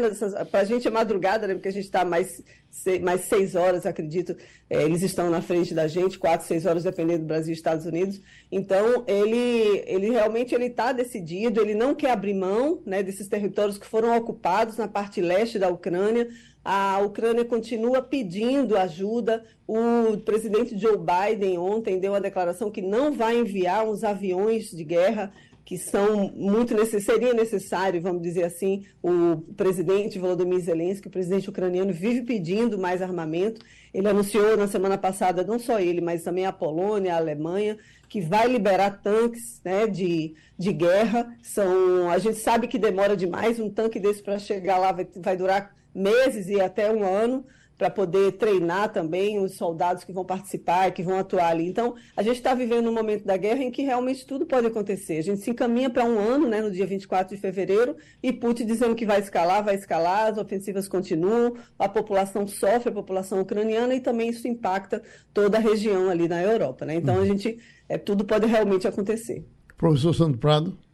para 0.51 0.61
a 0.61 0.65
gente 0.65 0.87
é 0.87 0.91
madrugada, 0.91 1.47
né, 1.47 1.55
porque 1.55 1.69
a 1.69 1.73
gente 1.73 1.87
está 1.87 2.05
mais, 2.05 2.41
mais 3.03 3.23
seis 3.23 3.57
horas, 3.57 3.85
acredito. 3.85 4.37
É, 4.71 4.85
eles 4.85 5.03
estão 5.03 5.29
na 5.29 5.43
frente 5.43 5.75
da 5.75 5.89
gente, 5.89 6.19
quatro, 6.19 6.47
seis 6.47 6.67
horas, 6.67 6.85
dependendo 6.85 7.21
do 7.21 7.27
Brasil 7.27 7.53
e 7.53 7.57
Estados 7.57 7.85
Unidos. 7.85 8.21
Então, 8.51 9.03
ele, 9.09 9.83
ele 9.87 10.11
realmente 10.11 10.55
ele 10.55 10.67
está 10.67 10.93
decidido, 10.93 11.61
ele 11.61 11.75
não 11.75 11.93
quer 11.93 12.13
abrir 12.13 12.35
mão 12.35 12.81
né, 12.87 13.03
desses 13.03 13.27
territórios 13.27 13.79
que 13.79 13.87
foram 13.87 14.17
ocupados 14.17 14.77
na 14.77 14.87
parte 14.87 15.21
leste 15.21 15.59
da 15.59 15.69
Ucrânia. 15.69 16.29
A 16.69 16.99
Ucrânia 16.99 17.45
continua 17.45 18.03
pedindo 18.03 18.77
ajuda. 18.77 19.45
O 19.69 20.17
presidente 20.25 20.77
Joe 20.77 20.99
Biden 20.99 21.59
ontem 21.59 22.01
deu 22.01 22.13
a 22.13 22.19
declaração 22.19 22.73
que 22.73 22.83
não 22.83 23.13
vai 23.13 23.39
enviar 23.39 23.89
uns 23.89 24.03
aviões 24.03 24.73
de 24.73 24.83
guerra 24.83 25.33
que 25.65 25.79
são 25.79 26.29
muito 26.35 26.75
necess... 26.75 27.05
seria 27.05 27.33
necessário, 27.33 28.03
vamos 28.03 28.21
dizer 28.21 28.43
assim, 28.43 28.85
o 29.01 29.37
presidente 29.57 30.19
Volodymyr 30.19 30.59
Zelensky, 30.59 31.07
o 31.07 31.11
presidente 31.11 31.49
ucraniano, 31.49 31.93
vive 31.93 32.23
pedindo 32.23 32.77
mais 32.77 33.01
armamento. 33.01 33.65
Ele 33.95 34.09
anunciou 34.09 34.57
na 34.57 34.67
semana 34.67 34.99
passada, 34.99 35.45
não 35.45 35.61
só 35.61 35.79
ele, 35.79 36.01
mas 36.01 36.25
também 36.25 36.47
a 36.47 36.53
Polônia, 36.53 37.15
a 37.15 37.19
Alemanha, 37.19 37.79
que 38.09 38.21
vai 38.21 38.49
liberar 38.49 39.01
tanques 39.03 39.61
né, 39.65 39.87
de, 39.87 40.35
de 40.59 40.73
guerra. 40.73 41.33
São, 41.43 42.11
a 42.11 42.19
gente 42.19 42.39
sabe 42.39 42.67
que 42.67 42.79
demora 42.79 43.17
demais, 43.17 43.61
um 43.61 43.71
tanque 43.71 44.01
desse 44.01 44.21
para 44.21 44.41
chegar 44.41 44.79
lá 44.79 44.91
vai, 44.91 45.07
vai 45.17 45.37
durar 45.37 45.77
meses 45.97 46.49
e 46.49 46.61
até 46.61 46.93
um 46.93 47.05
ano 47.05 47.45
para 47.77 47.91
poder 47.91 48.33
treinar 48.33 48.91
também 48.91 49.39
os 49.39 49.57
soldados 49.57 50.03
que 50.03 50.13
vão 50.13 50.25
participar, 50.25 50.91
que 50.93 51.03
vão 51.03 51.19
atuar 51.19 51.49
ali. 51.49 51.69
Então, 51.69 51.95
a 52.17 52.23
gente 52.23 52.37
está 52.37 52.55
vivendo 52.55 52.89
um 52.89 52.93
momento 52.93 53.25
da 53.25 53.37
guerra 53.37 53.63
em 53.63 53.71
que 53.71 53.83
realmente 53.83 54.27
tudo 54.27 54.47
pode 54.47 54.67
acontecer. 54.67 55.19
A 55.19 55.23
gente 55.23 55.43
se 55.43 55.51
encaminha 55.51 55.91
para 55.91 56.05
um 56.05 56.19
ano, 56.19 56.49
né, 56.49 56.63
no 56.63 56.71
dia 56.71 56.87
24 56.87 57.35
de 57.35 57.41
fevereiro, 57.41 57.97
e 58.23 58.33
Putin 58.33 58.65
dizendo 58.65 58.95
que 58.95 59.05
vai 59.05 59.21
escalar, 59.21 59.63
vai 59.63 59.75
escalar, 59.75 60.33
as 60.33 60.39
ofensivas 60.39 60.89
continuam, 60.89 61.55
a 61.79 61.89
população 61.89 62.47
sofre, 62.47 62.89
a 62.89 62.95
população 62.95 63.41
ucraniana, 63.43 63.95
e 63.95 64.01
também 64.01 64.31
isso 64.31 64.49
impacta 64.49 65.03
toda 65.35 65.59
a 65.59 65.61
região 65.61 66.09
ali 66.09 66.29
na 66.29 66.43
Europa. 66.43 66.87
Né? 66.87 66.95
Então, 66.95 67.17
a 67.17 67.19
uhum. 67.19 67.27
gente, 67.27 67.59
é, 67.89 67.99
tudo 67.99 68.25
pode 68.25 68.47
realmente 68.47 68.89
acontecer. 68.89 69.45
Professor 69.77 70.15
Sandro 70.15 70.39
Prado. 70.39 70.86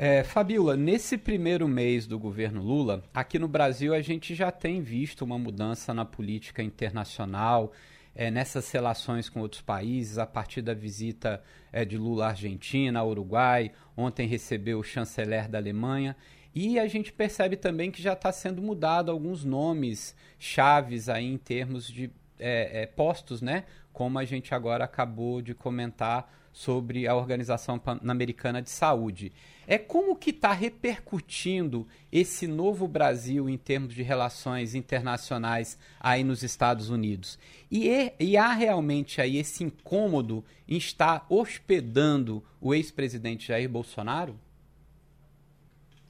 É, 0.00 0.22
Fabiola, 0.22 0.76
nesse 0.76 1.18
primeiro 1.18 1.66
mês 1.66 2.06
do 2.06 2.20
governo 2.20 2.62
Lula, 2.62 3.02
aqui 3.12 3.36
no 3.36 3.48
Brasil 3.48 3.92
a 3.92 4.00
gente 4.00 4.32
já 4.32 4.52
tem 4.52 4.80
visto 4.80 5.22
uma 5.22 5.36
mudança 5.36 5.92
na 5.92 6.04
política 6.04 6.62
internacional, 6.62 7.72
é, 8.14 8.30
nessas 8.30 8.70
relações 8.70 9.28
com 9.28 9.40
outros 9.40 9.60
países, 9.60 10.16
a 10.16 10.24
partir 10.24 10.62
da 10.62 10.72
visita 10.72 11.42
é, 11.72 11.84
de 11.84 11.98
Lula 11.98 12.26
à 12.26 12.28
Argentina, 12.28 13.00
ao 13.00 13.08
Uruguai, 13.08 13.72
ontem 13.96 14.28
recebeu 14.28 14.78
o 14.78 14.84
chanceler 14.84 15.48
da 15.48 15.58
Alemanha. 15.58 16.14
E 16.54 16.78
a 16.78 16.86
gente 16.86 17.12
percebe 17.12 17.56
também 17.56 17.90
que 17.90 18.00
já 18.00 18.12
está 18.12 18.30
sendo 18.30 18.62
mudado 18.62 19.10
alguns 19.10 19.44
nomes 19.44 20.14
chaves 20.38 21.08
aí 21.08 21.26
em 21.26 21.36
termos 21.36 21.90
de 21.90 22.08
é, 22.38 22.82
é, 22.82 22.86
postos, 22.86 23.42
né? 23.42 23.64
Como 23.92 24.16
a 24.16 24.24
gente 24.24 24.54
agora 24.54 24.84
acabou 24.84 25.42
de 25.42 25.54
comentar 25.54 26.32
sobre 26.52 27.08
a 27.08 27.16
Organização 27.16 27.80
Pan-Americana 27.80 28.62
de 28.62 28.70
Saúde. 28.70 29.32
É 29.70 29.76
como 29.76 30.16
que 30.16 30.30
está 30.30 30.50
repercutindo 30.54 31.86
esse 32.10 32.46
novo 32.46 32.88
Brasil 32.88 33.50
em 33.50 33.58
termos 33.58 33.92
de 33.92 34.02
relações 34.02 34.74
internacionais 34.74 35.78
aí 36.00 36.24
nos 36.24 36.42
Estados 36.42 36.88
Unidos? 36.88 37.38
E, 37.70 37.86
é, 37.90 38.14
e 38.18 38.38
há 38.38 38.50
realmente 38.54 39.20
aí 39.20 39.36
esse 39.36 39.62
incômodo 39.62 40.42
em 40.66 40.78
estar 40.78 41.26
hospedando 41.28 42.42
o 42.58 42.74
ex-presidente 42.74 43.48
Jair 43.48 43.68
Bolsonaro? 43.68 44.40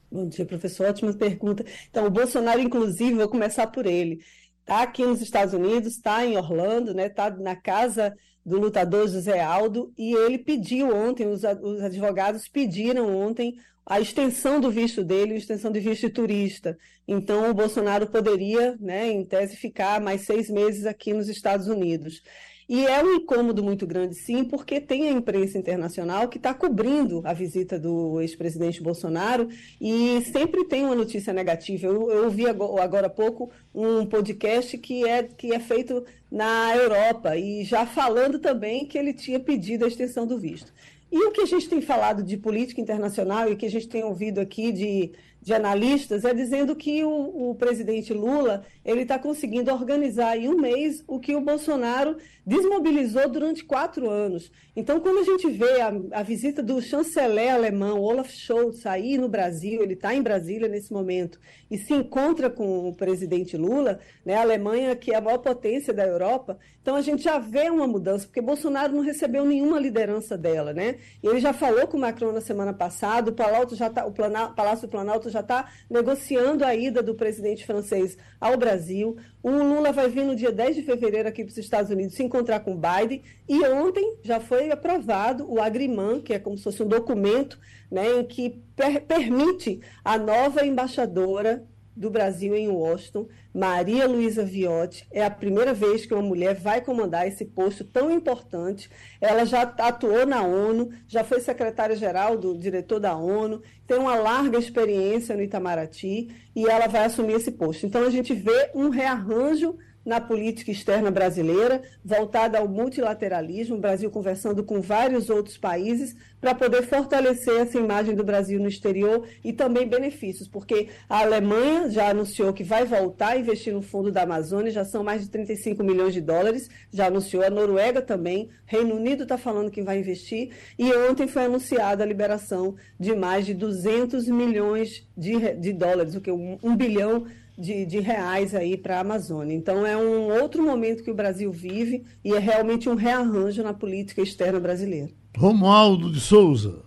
Bom 0.08 0.28
dia, 0.28 0.46
professor. 0.46 0.86
Ótima 0.90 1.12
pergunta. 1.12 1.66
Então, 1.90 2.06
o 2.06 2.10
Bolsonaro, 2.10 2.60
inclusive, 2.60 3.14
vou 3.14 3.28
começar 3.28 3.66
por 3.66 3.86
ele. 3.86 4.22
Está 4.68 4.82
aqui 4.82 5.02
nos 5.06 5.22
Estados 5.22 5.54
Unidos, 5.54 5.94
está 5.94 6.26
em 6.26 6.36
Orlando, 6.36 6.92
né? 6.92 7.06
Está 7.06 7.30
na 7.30 7.56
casa 7.56 8.14
do 8.44 8.58
lutador 8.58 9.08
José 9.08 9.40
Aldo, 9.40 9.90
e 9.96 10.12
ele 10.12 10.36
pediu 10.36 10.94
ontem, 10.94 11.26
os, 11.26 11.42
os 11.62 11.80
advogados 11.80 12.46
pediram 12.48 13.16
ontem 13.16 13.56
a 13.86 13.98
extensão 13.98 14.60
do 14.60 14.70
visto 14.70 15.02
dele, 15.02 15.32
a 15.32 15.38
extensão 15.38 15.72
do 15.72 15.80
visto 15.80 16.06
de 16.06 16.12
turista. 16.12 16.76
Então, 17.08 17.50
o 17.50 17.54
Bolsonaro 17.54 18.08
poderia, 18.08 18.76
né, 18.78 19.10
em 19.10 19.24
tese, 19.24 19.56
ficar 19.56 20.02
mais 20.02 20.26
seis 20.26 20.50
meses 20.50 20.84
aqui 20.84 21.14
nos 21.14 21.30
Estados 21.30 21.66
Unidos. 21.66 22.20
E 22.68 22.86
é 22.86 23.02
um 23.02 23.14
incômodo 23.14 23.62
muito 23.62 23.86
grande, 23.86 24.14
sim, 24.14 24.44
porque 24.44 24.78
tem 24.78 25.08
a 25.08 25.12
imprensa 25.12 25.56
internacional 25.56 26.28
que 26.28 26.36
está 26.36 26.52
cobrindo 26.52 27.22
a 27.24 27.32
visita 27.32 27.78
do 27.78 28.20
ex-presidente 28.20 28.82
Bolsonaro 28.82 29.48
e 29.80 30.20
sempre 30.30 30.64
tem 30.66 30.84
uma 30.84 30.94
notícia 30.94 31.32
negativa. 31.32 31.86
Eu, 31.86 32.10
eu 32.10 32.24
ouvi 32.24 32.44
agora 32.46 33.06
há 33.06 33.10
pouco 33.10 33.50
um 33.74 34.04
podcast 34.04 34.76
que 34.76 35.08
é, 35.08 35.22
que 35.22 35.50
é 35.54 35.58
feito 35.58 36.04
na 36.30 36.76
Europa 36.76 37.34
e 37.38 37.64
já 37.64 37.86
falando 37.86 38.38
também 38.38 38.84
que 38.84 38.98
ele 38.98 39.14
tinha 39.14 39.40
pedido 39.40 39.86
a 39.86 39.88
extensão 39.88 40.26
do 40.26 40.38
visto. 40.38 40.70
E 41.10 41.24
o 41.24 41.30
que 41.30 41.40
a 41.40 41.46
gente 41.46 41.70
tem 41.70 41.80
falado 41.80 42.22
de 42.22 42.36
política 42.36 42.82
internacional 42.82 43.50
e 43.50 43.56
que 43.56 43.64
a 43.64 43.70
gente 43.70 43.88
tem 43.88 44.04
ouvido 44.04 44.40
aqui 44.40 44.70
de 44.72 45.12
de 45.40 45.54
analistas 45.54 46.24
é 46.24 46.34
dizendo 46.34 46.74
que 46.74 47.04
o, 47.04 47.50
o 47.50 47.54
presidente 47.54 48.12
Lula 48.12 48.64
ele 48.84 49.02
está 49.02 49.18
conseguindo 49.18 49.72
organizar 49.72 50.36
em 50.36 50.48
um 50.48 50.56
mês 50.56 51.02
o 51.06 51.20
que 51.20 51.34
o 51.36 51.40
Bolsonaro 51.40 52.16
desmobilizou 52.44 53.28
durante 53.28 53.64
quatro 53.64 54.08
anos. 54.08 54.50
Então, 54.74 55.00
quando 55.00 55.18
a 55.18 55.24
gente 55.24 55.50
vê 55.50 55.80
a, 55.80 55.92
a 56.12 56.22
visita 56.22 56.62
do 56.62 56.80
chanceler 56.80 57.52
alemão 57.52 58.00
Olaf 58.00 58.30
Scholz 58.30 58.80
sair 58.80 59.18
no 59.18 59.28
Brasil, 59.28 59.82
ele 59.82 59.92
está 59.92 60.14
em 60.14 60.22
Brasília 60.22 60.68
nesse 60.68 60.92
momento, 60.92 61.38
e 61.70 61.76
se 61.76 61.92
encontra 61.92 62.48
com 62.48 62.88
o 62.88 62.94
presidente 62.94 63.56
Lula, 63.56 64.00
né, 64.24 64.36
a 64.36 64.40
Alemanha, 64.40 64.96
que 64.96 65.12
é 65.12 65.16
a 65.16 65.20
maior 65.20 65.38
potência 65.38 65.92
da 65.92 66.06
Europa, 66.06 66.58
então 66.80 66.96
a 66.96 67.02
gente 67.02 67.22
já 67.22 67.38
vê 67.38 67.68
uma 67.68 67.86
mudança, 67.86 68.24
porque 68.24 68.40
Bolsonaro 68.40 68.94
não 68.94 69.02
recebeu 69.02 69.44
nenhuma 69.44 69.78
liderança 69.78 70.38
dela. 70.38 70.72
Né? 70.72 70.96
E 71.22 71.26
ele 71.26 71.38
já 71.38 71.52
falou 71.52 71.86
com 71.86 71.98
o 71.98 72.00
Macron 72.00 72.32
na 72.32 72.40
semana 72.40 72.72
passada, 72.72 73.30
o, 73.30 73.34
Palácio, 73.34 73.76
já 73.76 73.90
tá, 73.90 74.06
o 74.06 74.12
Palácio 74.12 74.88
do 74.88 74.90
Planalto 74.90 75.27
já 75.28 75.40
está 75.40 75.70
negociando 75.90 76.64
a 76.64 76.74
ida 76.74 77.02
do 77.02 77.14
presidente 77.14 77.66
francês 77.66 78.16
ao 78.40 78.56
Brasil. 78.56 79.16
O 79.42 79.50
Lula 79.50 79.92
vai 79.92 80.08
vir 80.08 80.24
no 80.24 80.36
dia 80.36 80.52
10 80.52 80.76
de 80.76 80.82
fevereiro 80.82 81.28
aqui 81.28 81.44
para 81.44 81.50
os 81.50 81.58
Estados 81.58 81.90
Unidos 81.90 82.14
se 82.14 82.22
encontrar 82.22 82.60
com 82.60 82.74
o 82.74 82.78
Biden. 82.78 83.22
E 83.48 83.62
ontem 83.64 84.16
já 84.22 84.40
foi 84.40 84.70
aprovado 84.70 85.50
o 85.50 85.60
Agriman, 85.60 86.20
que 86.20 86.34
é 86.34 86.38
como 86.38 86.56
se 86.56 86.64
fosse 86.64 86.82
um 86.82 86.88
documento 86.88 87.58
né, 87.90 88.20
em 88.20 88.24
que 88.24 88.62
per 88.76 89.00
permite 89.02 89.80
a 90.04 90.18
nova 90.18 90.66
embaixadora 90.66 91.64
do 91.98 92.08
Brasil 92.10 92.54
em 92.54 92.68
Washington, 92.68 93.26
Maria 93.52 94.06
Luísa 94.06 94.44
Viotti. 94.44 95.04
É 95.10 95.24
a 95.24 95.30
primeira 95.30 95.74
vez 95.74 96.06
que 96.06 96.14
uma 96.14 96.22
mulher 96.22 96.54
vai 96.54 96.80
comandar 96.80 97.26
esse 97.26 97.44
posto 97.44 97.82
tão 97.84 98.10
importante. 98.10 98.88
Ela 99.20 99.44
já 99.44 99.62
atuou 99.62 100.24
na 100.24 100.42
ONU, 100.42 100.90
já 101.08 101.24
foi 101.24 101.40
secretária-geral 101.40 102.38
do 102.38 102.56
diretor 102.56 103.00
da 103.00 103.16
ONU, 103.16 103.60
tem 103.86 103.98
uma 103.98 104.14
larga 104.14 104.58
experiência 104.58 105.34
no 105.34 105.42
Itamaraty 105.42 106.28
e 106.54 106.66
ela 106.66 106.86
vai 106.86 107.04
assumir 107.04 107.34
esse 107.34 107.50
posto. 107.50 107.84
Então 107.84 108.06
a 108.06 108.10
gente 108.10 108.32
vê 108.32 108.70
um 108.74 108.90
rearranjo 108.90 109.76
na 110.08 110.22
política 110.22 110.70
externa 110.70 111.10
brasileira, 111.10 111.82
voltada 112.02 112.58
ao 112.58 112.66
multilateralismo, 112.66 113.76
o 113.76 113.80
Brasil 113.80 114.10
conversando 114.10 114.64
com 114.64 114.80
vários 114.80 115.28
outros 115.28 115.58
países 115.58 116.16
para 116.40 116.54
poder 116.54 116.82
fortalecer 116.84 117.60
essa 117.60 117.78
imagem 117.78 118.14
do 118.14 118.24
Brasil 118.24 118.58
no 118.58 118.68
exterior 118.68 119.28
e 119.44 119.52
também 119.52 119.86
benefícios, 119.86 120.48
porque 120.48 120.88
a 121.10 121.20
Alemanha 121.20 121.90
já 121.90 122.08
anunciou 122.08 122.54
que 122.54 122.64
vai 122.64 122.86
voltar 122.86 123.32
a 123.32 123.38
investir 123.38 123.74
no 123.74 123.82
fundo 123.82 124.10
da 124.10 124.22
Amazônia, 124.22 124.72
já 124.72 124.82
são 124.82 125.04
mais 125.04 125.20
de 125.20 125.28
35 125.28 125.84
milhões 125.84 126.14
de 126.14 126.22
dólares, 126.22 126.70
já 126.90 127.08
anunciou 127.08 127.42
a 127.42 127.50
Noruega 127.50 128.00
também, 128.00 128.48
Reino 128.64 128.94
Unido 128.94 129.24
está 129.24 129.36
falando 129.36 129.70
que 129.70 129.82
vai 129.82 129.98
investir, 129.98 130.52
e 130.78 130.90
ontem 130.90 131.28
foi 131.28 131.44
anunciada 131.44 132.02
a 132.02 132.06
liberação 132.06 132.76
de 132.98 133.14
mais 133.14 133.44
de 133.44 133.52
200 133.52 134.26
milhões 134.28 135.06
de, 135.14 135.52
de 135.54 135.74
dólares, 135.74 136.14
o 136.14 136.20
que 136.22 136.30
um, 136.30 136.58
um 136.62 136.74
bilhão 136.74 137.26
de, 137.58 137.84
de 137.84 137.98
reais 137.98 138.54
aí 138.54 138.76
para 138.76 138.98
a 138.98 139.00
Amazônia. 139.00 139.54
Então 139.54 139.84
é 139.84 139.96
um 139.96 140.30
outro 140.40 140.62
momento 140.62 141.02
que 141.02 141.10
o 141.10 141.14
Brasil 141.14 141.50
vive 141.50 142.04
e 142.24 142.32
é 142.32 142.38
realmente 142.38 142.88
um 142.88 142.94
rearranjo 142.94 143.64
na 143.64 143.74
política 143.74 144.22
externa 144.22 144.60
brasileira. 144.60 145.10
Romualdo 145.36 146.12
de 146.12 146.20
Souza. 146.20 146.84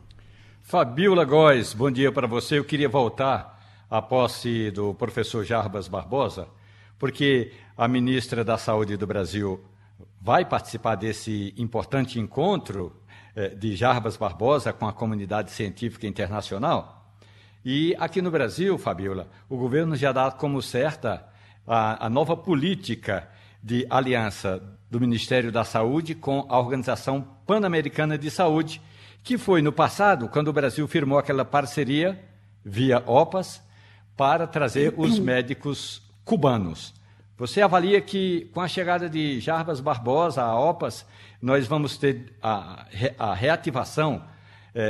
Fabiola 0.61 1.25
Góes, 1.25 1.73
bom 1.73 1.91
dia 1.91 2.11
para 2.11 2.25
você. 2.25 2.57
Eu 2.57 2.63
queria 2.63 2.87
voltar 2.87 3.59
à 3.89 4.01
posse 4.01 4.71
do 4.71 4.93
professor 4.93 5.43
Jarbas 5.43 5.89
Barbosa, 5.89 6.47
porque 6.97 7.51
a 7.75 7.89
ministra 7.89 8.41
da 8.41 8.57
Saúde 8.57 8.95
do 8.95 9.05
Brasil 9.05 9.59
vai 10.21 10.45
participar 10.45 10.95
desse 10.95 11.53
importante 11.57 12.17
encontro 12.17 12.95
eh, 13.35 13.49
de 13.49 13.75
Jarbas 13.75 14.15
Barbosa 14.15 14.71
com 14.71 14.87
a 14.87 14.93
comunidade 14.93 15.51
científica 15.51 16.07
internacional. 16.07 17.00
E 17.63 17.95
aqui 17.99 18.23
no 18.23 18.31
Brasil, 18.31 18.75
Fabiola, 18.79 19.29
o 19.47 19.55
governo 19.55 19.95
já 19.95 20.11
dá 20.11 20.31
como 20.31 20.61
certa 20.63 21.27
a, 21.67 22.07
a 22.07 22.09
nova 22.09 22.35
política 22.35 23.29
de 23.61 23.85
aliança 23.87 24.61
do 24.89 24.99
Ministério 24.99 25.51
da 25.51 25.63
Saúde 25.63 26.15
com 26.15 26.47
a 26.49 26.57
Organização 26.57 27.21
Pan-Americana 27.45 28.17
de 28.17 28.31
Saúde, 28.31 28.81
que 29.23 29.37
foi 29.37 29.61
no 29.61 29.71
passado, 29.71 30.27
quando 30.27 30.47
o 30.47 30.53
Brasil 30.53 30.87
firmou 30.87 31.19
aquela 31.19 31.45
parceria 31.45 32.19
via 32.65 33.03
OPAS 33.05 33.61
para 34.17 34.47
trazer 34.47 34.95
os 34.97 35.17
médicos 35.21 36.01
cubanos. 36.25 36.95
Você 37.37 37.61
avalia 37.61 38.01
que 38.01 38.49
com 38.53 38.61
a 38.61 38.67
chegada 38.67 39.07
de 39.07 39.39
Jarbas 39.39 39.79
Barbosa 39.79 40.41
à 40.41 40.59
OPAS, 40.59 41.05
nós 41.39 41.67
vamos 41.67 41.95
ter 41.95 42.33
a, 42.41 42.87
a 43.19 43.33
reativação 43.35 44.23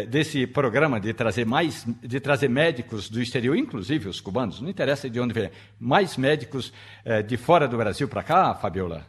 desse 0.09 0.45
programa 0.45 0.99
de 0.99 1.13
trazer 1.13 1.45
mais, 1.45 1.85
de 2.01 2.19
trazer 2.19 2.49
médicos 2.49 3.09
do 3.09 3.21
exterior, 3.21 3.55
inclusive 3.55 4.09
os 4.09 4.21
cubanos, 4.21 4.61
não 4.61 4.69
interessa 4.69 5.09
de 5.09 5.19
onde 5.19 5.33
vem, 5.33 5.49
mais 5.79 6.17
médicos 6.17 6.71
é, 7.03 7.21
de 7.21 7.37
fora 7.37 7.67
do 7.67 7.77
Brasil 7.77 8.07
para 8.07 8.23
cá, 8.23 8.53
Fabiola? 8.53 9.05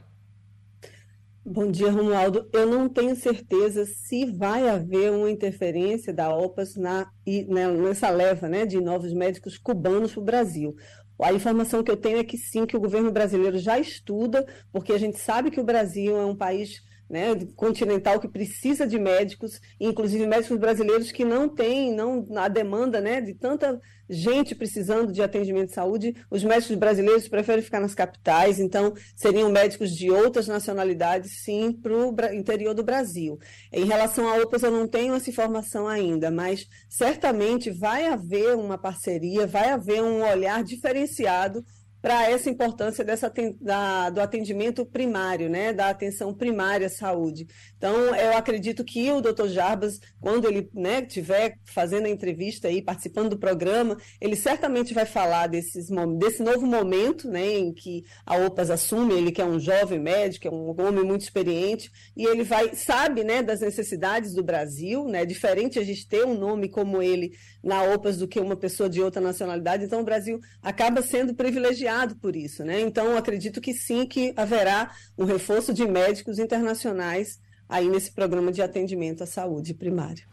Bom 1.44 1.70
dia, 1.72 1.90
Romualdo. 1.90 2.48
Eu 2.52 2.68
não 2.68 2.88
tenho 2.88 3.16
certeza 3.16 3.84
se 3.84 4.26
vai 4.26 4.68
haver 4.68 5.10
uma 5.10 5.28
interferência 5.28 6.14
da 6.14 6.32
OPAS 6.32 6.76
na, 6.76 7.10
né, 7.26 7.68
nessa 7.68 8.08
leva 8.10 8.48
né, 8.48 8.64
de 8.64 8.80
novos 8.80 9.12
médicos 9.12 9.58
cubanos 9.58 10.12
para 10.12 10.20
o 10.20 10.24
Brasil. 10.24 10.76
A 11.20 11.32
informação 11.32 11.82
que 11.82 11.90
eu 11.90 11.96
tenho 11.96 12.18
é 12.18 12.24
que 12.24 12.38
sim, 12.38 12.64
que 12.64 12.76
o 12.76 12.80
governo 12.80 13.10
brasileiro 13.10 13.58
já 13.58 13.76
estuda, 13.78 14.46
porque 14.72 14.92
a 14.92 14.98
gente 14.98 15.18
sabe 15.18 15.50
que 15.50 15.60
o 15.60 15.64
Brasil 15.64 16.16
é 16.16 16.24
um 16.24 16.36
país 16.36 16.80
né, 17.12 17.34
continental 17.54 18.18
que 18.18 18.26
precisa 18.26 18.86
de 18.86 18.98
médicos, 18.98 19.60
inclusive 19.78 20.26
médicos 20.26 20.56
brasileiros 20.56 21.12
que 21.12 21.26
não 21.26 21.46
têm 21.46 21.94
não, 21.94 22.26
a 22.34 22.48
demanda 22.48 23.02
né, 23.02 23.20
de 23.20 23.34
tanta 23.34 23.78
gente 24.08 24.54
precisando 24.54 25.12
de 25.12 25.22
atendimento 25.22 25.68
de 25.68 25.74
saúde. 25.74 26.16
Os 26.30 26.42
médicos 26.42 26.74
brasileiros 26.74 27.28
preferem 27.28 27.62
ficar 27.62 27.80
nas 27.80 27.94
capitais, 27.94 28.58
então 28.58 28.94
seriam 29.14 29.50
médicos 29.50 29.90
de 29.90 30.10
outras 30.10 30.48
nacionalidades, 30.48 31.42
sim, 31.44 31.70
para 31.70 31.92
o 31.94 32.34
interior 32.34 32.72
do 32.72 32.82
Brasil. 32.82 33.38
Em 33.70 33.84
relação 33.84 34.26
a 34.26 34.36
outras, 34.36 34.62
eu 34.62 34.70
não 34.70 34.88
tenho 34.88 35.14
essa 35.14 35.28
informação 35.28 35.86
ainda, 35.86 36.30
mas 36.30 36.66
certamente 36.88 37.70
vai 37.70 38.06
haver 38.06 38.56
uma 38.56 38.78
parceria, 38.78 39.46
vai 39.46 39.68
haver 39.68 40.02
um 40.02 40.22
olhar 40.22 40.64
diferenciado 40.64 41.62
para 42.02 42.28
essa 42.28 42.50
importância 42.50 43.04
dessa, 43.04 43.32
da, 43.60 44.10
do 44.10 44.20
atendimento 44.20 44.84
primário, 44.84 45.48
né, 45.48 45.72
da 45.72 45.88
atenção 45.88 46.34
primária 46.34 46.88
à 46.88 46.90
saúde. 46.90 47.46
Então, 47.82 48.14
eu 48.14 48.36
acredito 48.36 48.84
que 48.84 49.10
o 49.10 49.20
doutor 49.20 49.48
Jarbas, 49.48 49.98
quando 50.20 50.46
ele 50.46 50.70
né, 50.72 51.00
estiver 51.00 51.58
fazendo 51.64 52.06
a 52.06 52.08
entrevista 52.08 52.68
aí, 52.68 52.80
participando 52.80 53.30
do 53.30 53.36
programa, 53.36 53.98
ele 54.20 54.36
certamente 54.36 54.94
vai 54.94 55.04
falar 55.04 55.48
desses, 55.48 55.88
desse 56.16 56.44
novo 56.44 56.64
momento 56.64 57.28
né, 57.28 57.58
em 57.58 57.74
que 57.74 58.04
a 58.24 58.36
OPAS 58.36 58.70
assume, 58.70 59.14
ele 59.14 59.32
que 59.32 59.42
é 59.42 59.44
um 59.44 59.58
jovem 59.58 59.98
médico, 59.98 60.46
é 60.46 60.50
um 60.52 60.80
homem 60.80 61.04
muito 61.04 61.22
experiente, 61.22 61.90
e 62.16 62.24
ele 62.24 62.44
vai, 62.44 62.72
sabe 62.76 63.24
né, 63.24 63.42
das 63.42 63.62
necessidades 63.62 64.32
do 64.32 64.44
Brasil, 64.44 65.08
né, 65.08 65.26
diferente 65.26 65.80
a 65.80 65.84
gente 65.84 66.06
ter 66.06 66.24
um 66.24 66.38
nome 66.38 66.68
como 66.68 67.02
ele 67.02 67.32
na 67.64 67.82
OPAS 67.82 68.16
do 68.16 68.28
que 68.28 68.38
uma 68.38 68.54
pessoa 68.54 68.88
de 68.88 69.02
outra 69.02 69.20
nacionalidade, 69.20 69.86
então 69.86 70.02
o 70.02 70.04
Brasil 70.04 70.38
acaba 70.62 71.02
sendo 71.02 71.34
privilegiado 71.34 72.14
por 72.14 72.36
isso, 72.36 72.64
né? 72.64 72.80
Então 72.80 73.16
acredito 73.16 73.60
que 73.60 73.74
sim 73.74 74.06
que 74.06 74.32
haverá 74.36 74.92
um 75.18 75.24
reforço 75.24 75.74
de 75.74 75.84
médicos 75.84 76.38
internacionais 76.38 77.40
aí 77.72 77.88
nesse 77.88 78.12
programa 78.12 78.52
de 78.52 78.60
atendimento 78.60 79.24
à 79.24 79.26
saúde 79.26 79.72
primária. 79.72 80.24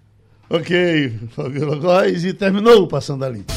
Ok, 0.49 1.13
Fabiola 1.29 1.77
Góes, 1.77 2.25
e 2.25 2.33
terminou 2.33 2.83
o 2.83 2.87
Passando 2.87 3.23
a 3.23 3.29
Limpo. 3.29 3.53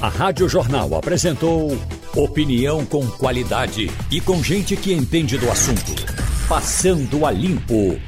A 0.00 0.08
Rádio 0.08 0.48
Jornal 0.48 0.94
apresentou 0.94 1.70
opinião 2.14 2.84
com 2.84 3.06
qualidade 3.06 3.88
e 4.10 4.20
com 4.20 4.42
gente 4.42 4.76
que 4.76 4.92
entende 4.92 5.38
do 5.38 5.50
assunto. 5.50 5.92
Passando 6.48 7.24
a 7.24 7.30
Limpo. 7.30 7.98